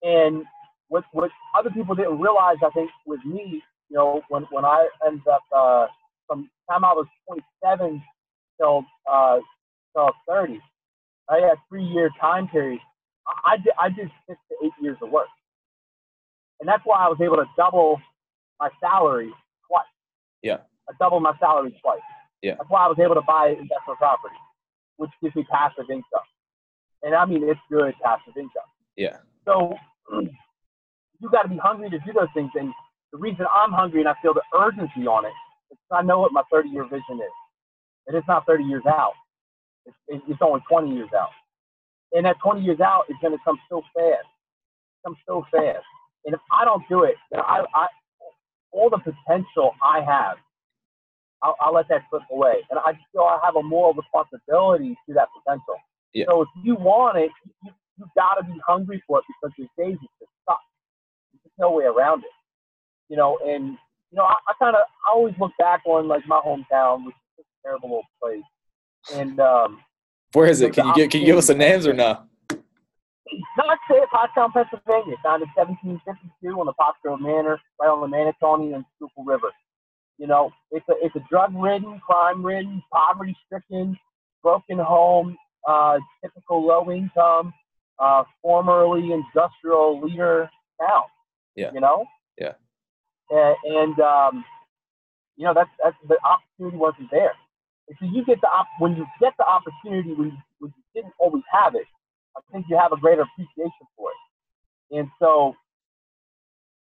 And 0.02 0.44
what 0.88 1.04
what 1.12 1.30
other 1.58 1.70
people 1.70 1.96
didn't 1.96 2.20
realize, 2.20 2.58
I 2.66 2.70
think, 2.72 2.90
with 3.06 3.24
me, 3.26 3.62
you 3.90 3.98
know, 3.98 4.22
when 4.30 4.44
when 4.50 4.66
I 4.66 4.88
ended 5.06 5.28
up 5.28 5.44
uh, 5.56 5.88
from 6.28 6.50
time 6.70 6.84
I 6.84 6.94
was 6.94 7.06
27 7.28 8.02
till 8.60 8.86
uh, 9.12 9.40
till 9.96 10.10
30, 10.28 10.60
I 11.30 11.36
had 11.38 11.58
three 11.70 11.84
year 11.84 12.10
time 12.20 12.48
period. 12.48 12.80
I, 13.28 13.54
I 13.54 13.58
did 13.58 13.74
I 13.80 13.90
did 13.90 14.10
six 14.28 14.40
to 14.50 14.66
eight 14.66 14.74
years 14.82 14.98
of 15.02 15.10
work, 15.10 15.28
and 16.60 16.68
that's 16.68 16.84
why 16.86 17.00
I 17.00 17.08
was 17.08 17.18
able 17.22 17.38
to 17.38 17.46
double 17.58 18.00
my 18.60 18.70
salary 18.80 19.32
twice. 19.68 19.86
Yeah. 20.42 20.58
I 20.90 20.94
doubled 21.00 21.24
my 21.24 21.34
salary 21.40 21.76
twice. 21.82 22.00
Yeah. 22.42 22.56
That's 22.58 22.70
why 22.70 22.86
I 22.86 22.88
was 22.88 23.00
able 23.00 23.16
to 23.16 23.26
buy 23.26 23.50
investment 23.50 23.98
property, 23.98 24.36
which 24.98 25.12
gives 25.22 25.36
me 25.36 25.46
passive 25.50 25.90
income. 25.90 26.28
And 27.04 27.16
I 27.16 27.26
mean, 27.26 27.48
it's 27.48 27.60
good 27.72 27.94
passive 28.04 28.36
income. 28.36 28.68
Yeah. 28.96 29.18
So 29.46 29.76
you 31.20 31.30
got 31.32 31.44
to 31.44 31.50
be 31.50 31.58
hungry 31.58 31.90
to 31.90 32.00
do 32.00 32.14
those 32.14 32.32
things. 32.34 32.52
And 32.56 32.74
the 33.12 33.18
reason 33.18 33.46
I'm 33.50 33.72
hungry 33.72 34.02
and 34.02 34.10
I 34.10 34.16
feel 34.22 34.34
the 34.34 34.44
urgency 34.58 35.08
on 35.08 35.26
it 35.26 35.36
is 35.72 35.78
I 35.92 36.02
know 36.02 36.20
what 36.20 36.32
my 36.32 36.44
30 36.52 36.70
year 36.70 36.84
vision 36.84 37.20
is. 37.20 37.36
And 38.08 38.18
it's 38.18 38.28
not 38.28 38.46
30 38.46 38.66
years 38.66 38.84
out. 38.88 39.14
It's, 39.86 39.98
it's 40.30 40.40
only 40.42 40.62
20 40.70 40.96
years 40.96 41.10
out. 41.18 41.30
And 42.14 42.26
that 42.26 42.38
20 42.44 42.62
years 42.62 42.80
out 42.82 43.06
is 43.10 43.18
going 43.22 43.34
to 43.34 43.44
come 43.46 43.58
so 43.70 43.82
fast. 43.96 44.28
Come 45.06 45.16
so 45.28 45.46
fast. 45.52 45.86
And 46.26 46.36
if 46.36 46.42
I 46.52 46.66
don't 46.66 46.84
do 46.90 47.04
it, 47.04 47.16
then 47.32 47.42
I, 47.42 47.66
I 47.76 47.88
all 48.72 48.90
the 48.90 49.00
potential 49.00 49.72
I 49.84 50.02
have, 50.02 50.38
I'll, 51.44 51.56
I'll 51.62 51.74
let 51.74 51.88
that 51.90 52.04
slip 52.10 52.24
away. 52.32 52.56
And 52.70 52.80
I 52.80 52.94
feel 53.12 53.24
I 53.24 53.40
have 53.44 53.56
a 53.56 53.64
moral 53.64 53.94
responsibility 53.94 54.96
to 55.08 55.14
that 55.16 55.30
potential. 55.38 55.78
Yeah. 56.14 56.26
So 56.30 56.44
if 56.44 56.50
you 56.64 56.76
want 56.76 57.18
it, 57.18 57.32
you, 57.64 57.72
you 58.00 58.06
got 58.18 58.36
to 58.36 58.44
be 58.46 58.60
hungry 58.68 59.04
for 59.08 59.20
it 59.20 59.26
because 59.28 59.54
there's 59.58 59.90
days 59.90 59.98
it's 60.02 60.14
just 60.20 60.32
suck. 60.48 60.60
There's 61.34 61.54
no 61.60 61.72
way 61.74 61.86
around 61.86 62.22
it. 62.24 62.32
You 63.10 63.18
know, 63.18 63.40
and 63.46 63.78
you 64.12 64.18
know, 64.18 64.24
I, 64.24 64.36
I 64.48 64.54
kind 64.60 64.76
of 64.76 64.84
I 64.84 65.14
always 65.14 65.36
look 65.40 65.52
back 65.60 65.82
on 65.88 66.08
like 66.08 66.28
my 66.28 66.42
hometown, 66.46 67.06
which 67.06 67.16
is 67.40 67.46
a 67.46 67.68
terrible 67.68 67.90
little 67.90 68.04
place. 68.22 68.44
And 69.14 69.40
um, 69.40 69.80
Where 70.34 70.48
is 70.48 70.62
it? 70.62 70.74
Can 70.74 70.88
you 70.88 70.96
get 70.96 71.12
can 71.12 71.22
you 71.22 71.28
give 71.28 71.38
us 71.38 71.48
the 71.48 71.56
names 71.56 71.88
or 71.88 71.94
no? 71.94 72.24
not 73.58 73.78
say 73.90 73.98
it, 73.98 74.10
Pottstown, 74.14 74.54
Pennsylvania, 74.54 75.16
founded 75.24 75.50
1752 75.56 76.60
on 76.60 76.66
the 76.66 76.74
Pottsgrove 76.74 77.20
Manor, 77.20 77.60
right 77.80 77.90
on 77.90 78.02
the 78.02 78.16
Manatawny 78.16 78.76
and 78.76 78.86
Schuylkill 78.96 79.24
River. 79.24 79.50
You 80.18 80.28
know, 80.28 80.52
it's 80.72 80.88
a 80.90 80.94
it's 81.02 81.16
a 81.16 81.24
drug-ridden, 81.30 82.00
crime-ridden, 82.06 82.84
poverty-stricken, 82.92 83.98
broken 84.44 84.78
home, 84.78 85.36
uh, 85.68 85.98
typical 86.24 86.66
low 86.66 86.92
income, 86.92 87.54
uh, 88.00 88.24
formerly 88.42 89.12
industrial 89.12 90.02
leader 90.02 90.50
town. 90.80 91.04
Yeah. 91.56 91.72
You 91.74 91.82
know. 91.82 92.06
Yeah. 92.38 92.54
And, 93.30 93.56
and 93.66 94.00
um, 94.00 94.46
you 95.36 95.46
know 95.46 95.54
that's 95.54 95.70
that's 95.84 95.96
the 96.08 96.18
opportunity 96.24 96.78
wasn't 96.78 97.10
there. 97.10 97.34
And 97.88 97.98
so 98.00 98.06
you 98.06 98.24
get 98.26 98.40
the 98.42 98.48
op- 98.48 98.68
when 98.80 98.96
you 98.96 99.06
get 99.20 99.34
the 99.38 99.46
opportunity 99.46 100.14
when 100.14 100.28
you, 100.30 100.38
when 100.60 100.74
you 100.76 100.84
didn't 101.02 101.14
always 101.20 101.44
have 101.52 101.76
it. 101.76 101.86
I 102.36 102.42
think 102.52 102.66
you 102.70 102.78
have 102.78 102.92
a 102.92 102.98
greater 102.98 103.22
appreciation 103.22 103.86
for 103.96 104.10
it. 104.10 104.98
And 104.98 105.08
so 105.20 105.54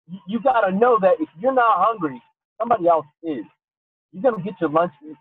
you, 0.09 0.19
you 0.29 0.41
got 0.41 0.63
to 0.63 0.73
know 0.73 0.99
that 1.01 1.15
if 1.21 1.29
you're 1.41 1.55
not 1.55 1.79
hungry, 1.79 2.21
somebody 2.59 2.89
else 2.89 3.07
is. 3.23 3.45
You're 4.13 4.23
gonna 4.23 4.43
get 4.43 4.55
your 4.61 4.71
lunch. 4.71 4.93
You 5.03 5.17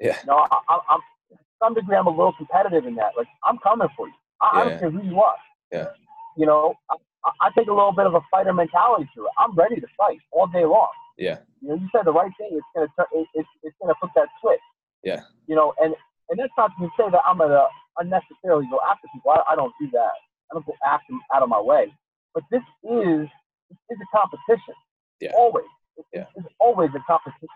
Yeah. 0.00 0.16
know, 0.26 0.36
I, 0.50 0.58
I, 0.68 0.78
I'm 0.88 1.00
to 1.30 1.36
some 1.62 1.74
degree 1.74 1.96
I'm 1.96 2.06
a 2.06 2.10
little 2.10 2.32
competitive 2.32 2.86
in 2.86 2.94
that. 2.96 3.12
Like 3.16 3.28
I'm 3.44 3.58
coming 3.58 3.88
for 3.96 4.06
you. 4.08 4.14
I, 4.40 4.60
I 4.60 4.64
don't 4.64 4.78
care 4.80 4.90
who 4.90 5.02
you 5.02 5.20
are. 5.20 5.36
Yeah. 5.70 5.88
You 6.36 6.46
know, 6.46 6.74
I, 6.90 6.96
I 7.42 7.50
take 7.56 7.68
a 7.68 7.72
little 7.74 7.92
bit 7.92 8.06
of 8.06 8.14
a 8.14 8.20
fighter 8.30 8.52
mentality 8.54 9.08
to 9.14 9.24
it. 9.26 9.30
I'm 9.38 9.54
ready 9.54 9.76
to 9.80 9.86
fight 9.98 10.18
all 10.32 10.46
day 10.46 10.64
long. 10.64 10.88
Yeah. 11.18 11.38
You 11.60 11.68
know, 11.68 11.74
you 11.74 11.88
said 11.94 12.06
the 12.06 12.12
right 12.12 12.32
thing. 12.38 12.48
It's 12.52 12.66
gonna 12.74 12.88
turn. 12.96 13.06
It, 13.12 13.28
it's 13.34 13.48
it's 13.62 13.76
gonna 13.80 13.94
put 14.00 14.10
that 14.16 14.28
switch. 14.40 14.58
Yeah. 15.04 15.20
You 15.46 15.56
know, 15.56 15.74
and 15.80 15.94
and 16.30 16.38
that's 16.38 16.52
not 16.56 16.70
to 16.80 16.88
say 16.98 17.10
that 17.10 17.20
I'm 17.26 17.38
gonna 17.38 17.64
unnecessarily 17.98 18.66
go 18.70 18.78
after 18.88 19.06
people. 19.12 19.32
I, 19.32 19.52
I 19.52 19.56
don't 19.56 19.72
do 19.80 19.88
that. 19.92 20.12
I 20.50 20.54
don't 20.54 20.66
go 20.66 20.74
after 20.86 21.06
them 21.12 21.20
out 21.34 21.42
of 21.42 21.48
my 21.48 21.60
way. 21.60 21.92
But 22.34 22.44
this 22.50 22.62
is 22.84 23.28
this 23.68 23.78
is 23.90 23.98
a 24.00 24.16
competition. 24.16 24.74
Yeah. 25.20 25.30
Always. 25.36 25.66
It's, 25.96 26.08
Yeah. 26.12 26.24
it's 26.36 26.46
always 26.58 26.90
a 26.94 27.02
competition. 27.06 27.48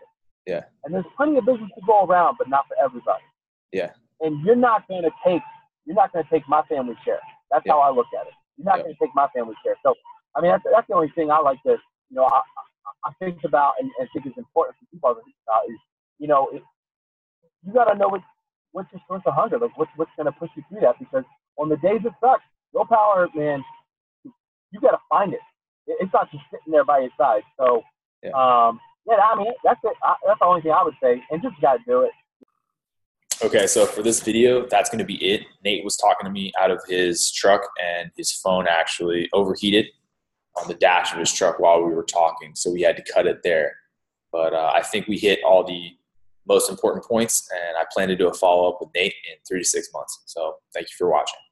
Yeah. 0.46 0.64
And 0.84 0.94
there's 0.94 1.06
plenty 1.16 1.36
of 1.38 1.46
business 1.46 1.70
to 1.74 1.82
go 1.86 2.04
around, 2.04 2.36
but 2.38 2.48
not 2.48 2.66
for 2.68 2.76
everybody. 2.82 3.24
Yeah. 3.72 3.92
And 4.20 4.44
you're 4.44 4.56
not 4.56 4.86
gonna 4.88 5.10
take 5.24 5.42
you're 5.84 5.96
not 5.96 6.12
gonna 6.12 6.26
take 6.30 6.46
my 6.48 6.62
family 6.68 6.96
share. 7.04 7.20
That's 7.50 7.64
Yeah. 7.64 7.72
how 7.72 7.80
I 7.80 7.90
look 7.90 8.06
at 8.18 8.26
it. 8.26 8.34
You're 8.56 8.64
not 8.66 8.78
Yeah. 8.78 8.82
gonna 8.84 8.94
take 9.00 9.14
my 9.14 9.28
family 9.34 9.54
share. 9.64 9.76
So 9.82 9.94
I 10.36 10.40
mean 10.40 10.50
that's 10.50 10.64
that's 10.72 10.86
the 10.88 10.94
only 10.94 11.10
thing 11.14 11.30
I 11.30 11.38
like 11.38 11.62
to 11.62 11.72
you 12.10 12.16
know 12.16 12.24
I 12.24 12.40
I, 13.04 13.12
think 13.20 13.38
about 13.44 13.74
and, 13.80 13.90
and 14.00 14.08
think 14.12 14.26
is 14.26 14.32
important 14.36 14.76
for 14.78 14.86
people 14.90 15.14
to 15.14 15.20
think 15.22 15.36
about 15.46 15.62
is 15.70 15.78
you 16.18 16.26
know 16.28 16.48
you 17.66 17.72
got 17.72 17.84
to 17.92 17.98
know 17.98 18.08
what 18.08 18.22
what's 18.72 18.90
your 18.92 19.00
source 19.08 19.22
of 19.26 19.34
hunger 19.34 19.58
like 19.58 19.76
what's 19.76 19.90
what's 19.96 20.10
gonna 20.16 20.32
push 20.32 20.50
you 20.56 20.62
through 20.68 20.80
that 20.80 20.98
because 20.98 21.24
on 21.58 21.68
the 21.68 21.76
days 21.78 22.00
it 22.04 22.12
sucks 22.20 22.42
willpower 22.72 23.28
man 23.34 23.62
you 24.72 24.80
got 24.80 24.90
to 24.90 24.98
find 25.08 25.32
it. 25.32 25.40
It- 25.86 25.96
It's 26.00 26.12
not 26.12 26.30
just 26.30 26.42
sitting 26.50 26.72
there 26.72 26.84
by 26.84 26.98
your 26.98 27.10
side. 27.16 27.42
So, 27.56 27.82
Yeah. 28.22 28.30
um, 28.32 28.80
yeah, 29.06 29.14
I 29.14 29.36
mean, 29.36 29.52
that's 29.62 29.78
it. 29.84 29.92
I, 30.02 30.16
that's 30.26 30.40
the 30.40 30.44
only 30.44 30.60
thing 30.60 30.72
I 30.72 30.82
would 30.82 30.96
say. 31.00 31.22
And 31.30 31.40
just 31.40 31.58
got 31.60 31.74
to 31.74 31.82
do 31.86 32.00
it. 32.02 32.10
Okay, 33.44 33.66
so 33.68 33.86
for 33.86 34.02
this 34.02 34.20
video, 34.20 34.66
that's 34.66 34.90
going 34.90 34.98
to 34.98 35.04
be 35.04 35.24
it. 35.24 35.42
Nate 35.64 35.84
was 35.84 35.96
talking 35.96 36.24
to 36.24 36.30
me 36.30 36.52
out 36.58 36.70
of 36.72 36.80
his 36.88 37.30
truck, 37.30 37.60
and 37.82 38.10
his 38.16 38.32
phone 38.32 38.66
actually 38.68 39.28
overheated 39.32 39.86
on 40.56 40.66
the 40.68 40.74
dash 40.74 41.12
of 41.12 41.18
his 41.20 41.32
truck 41.32 41.60
while 41.60 41.82
we 41.84 41.94
were 41.94 42.02
talking, 42.02 42.54
so 42.56 42.70
we 42.72 42.82
had 42.82 42.96
to 42.96 43.12
cut 43.12 43.26
it 43.26 43.42
there. 43.44 43.76
But 44.32 44.52
uh, 44.52 44.72
I 44.74 44.82
think 44.82 45.06
we 45.06 45.16
hit 45.16 45.38
all 45.44 45.62
the 45.64 45.90
most 46.48 46.70
important 46.70 47.04
points, 47.04 47.48
and 47.52 47.76
I 47.76 47.84
plan 47.92 48.08
to 48.08 48.16
do 48.16 48.28
a 48.28 48.34
follow 48.34 48.68
up 48.68 48.78
with 48.80 48.90
Nate 48.94 49.14
in 49.30 49.36
three 49.46 49.60
to 49.60 49.64
six 49.64 49.88
months. 49.92 50.22
So 50.26 50.56
thank 50.74 50.86
you 50.86 50.94
for 50.98 51.10
watching. 51.10 51.45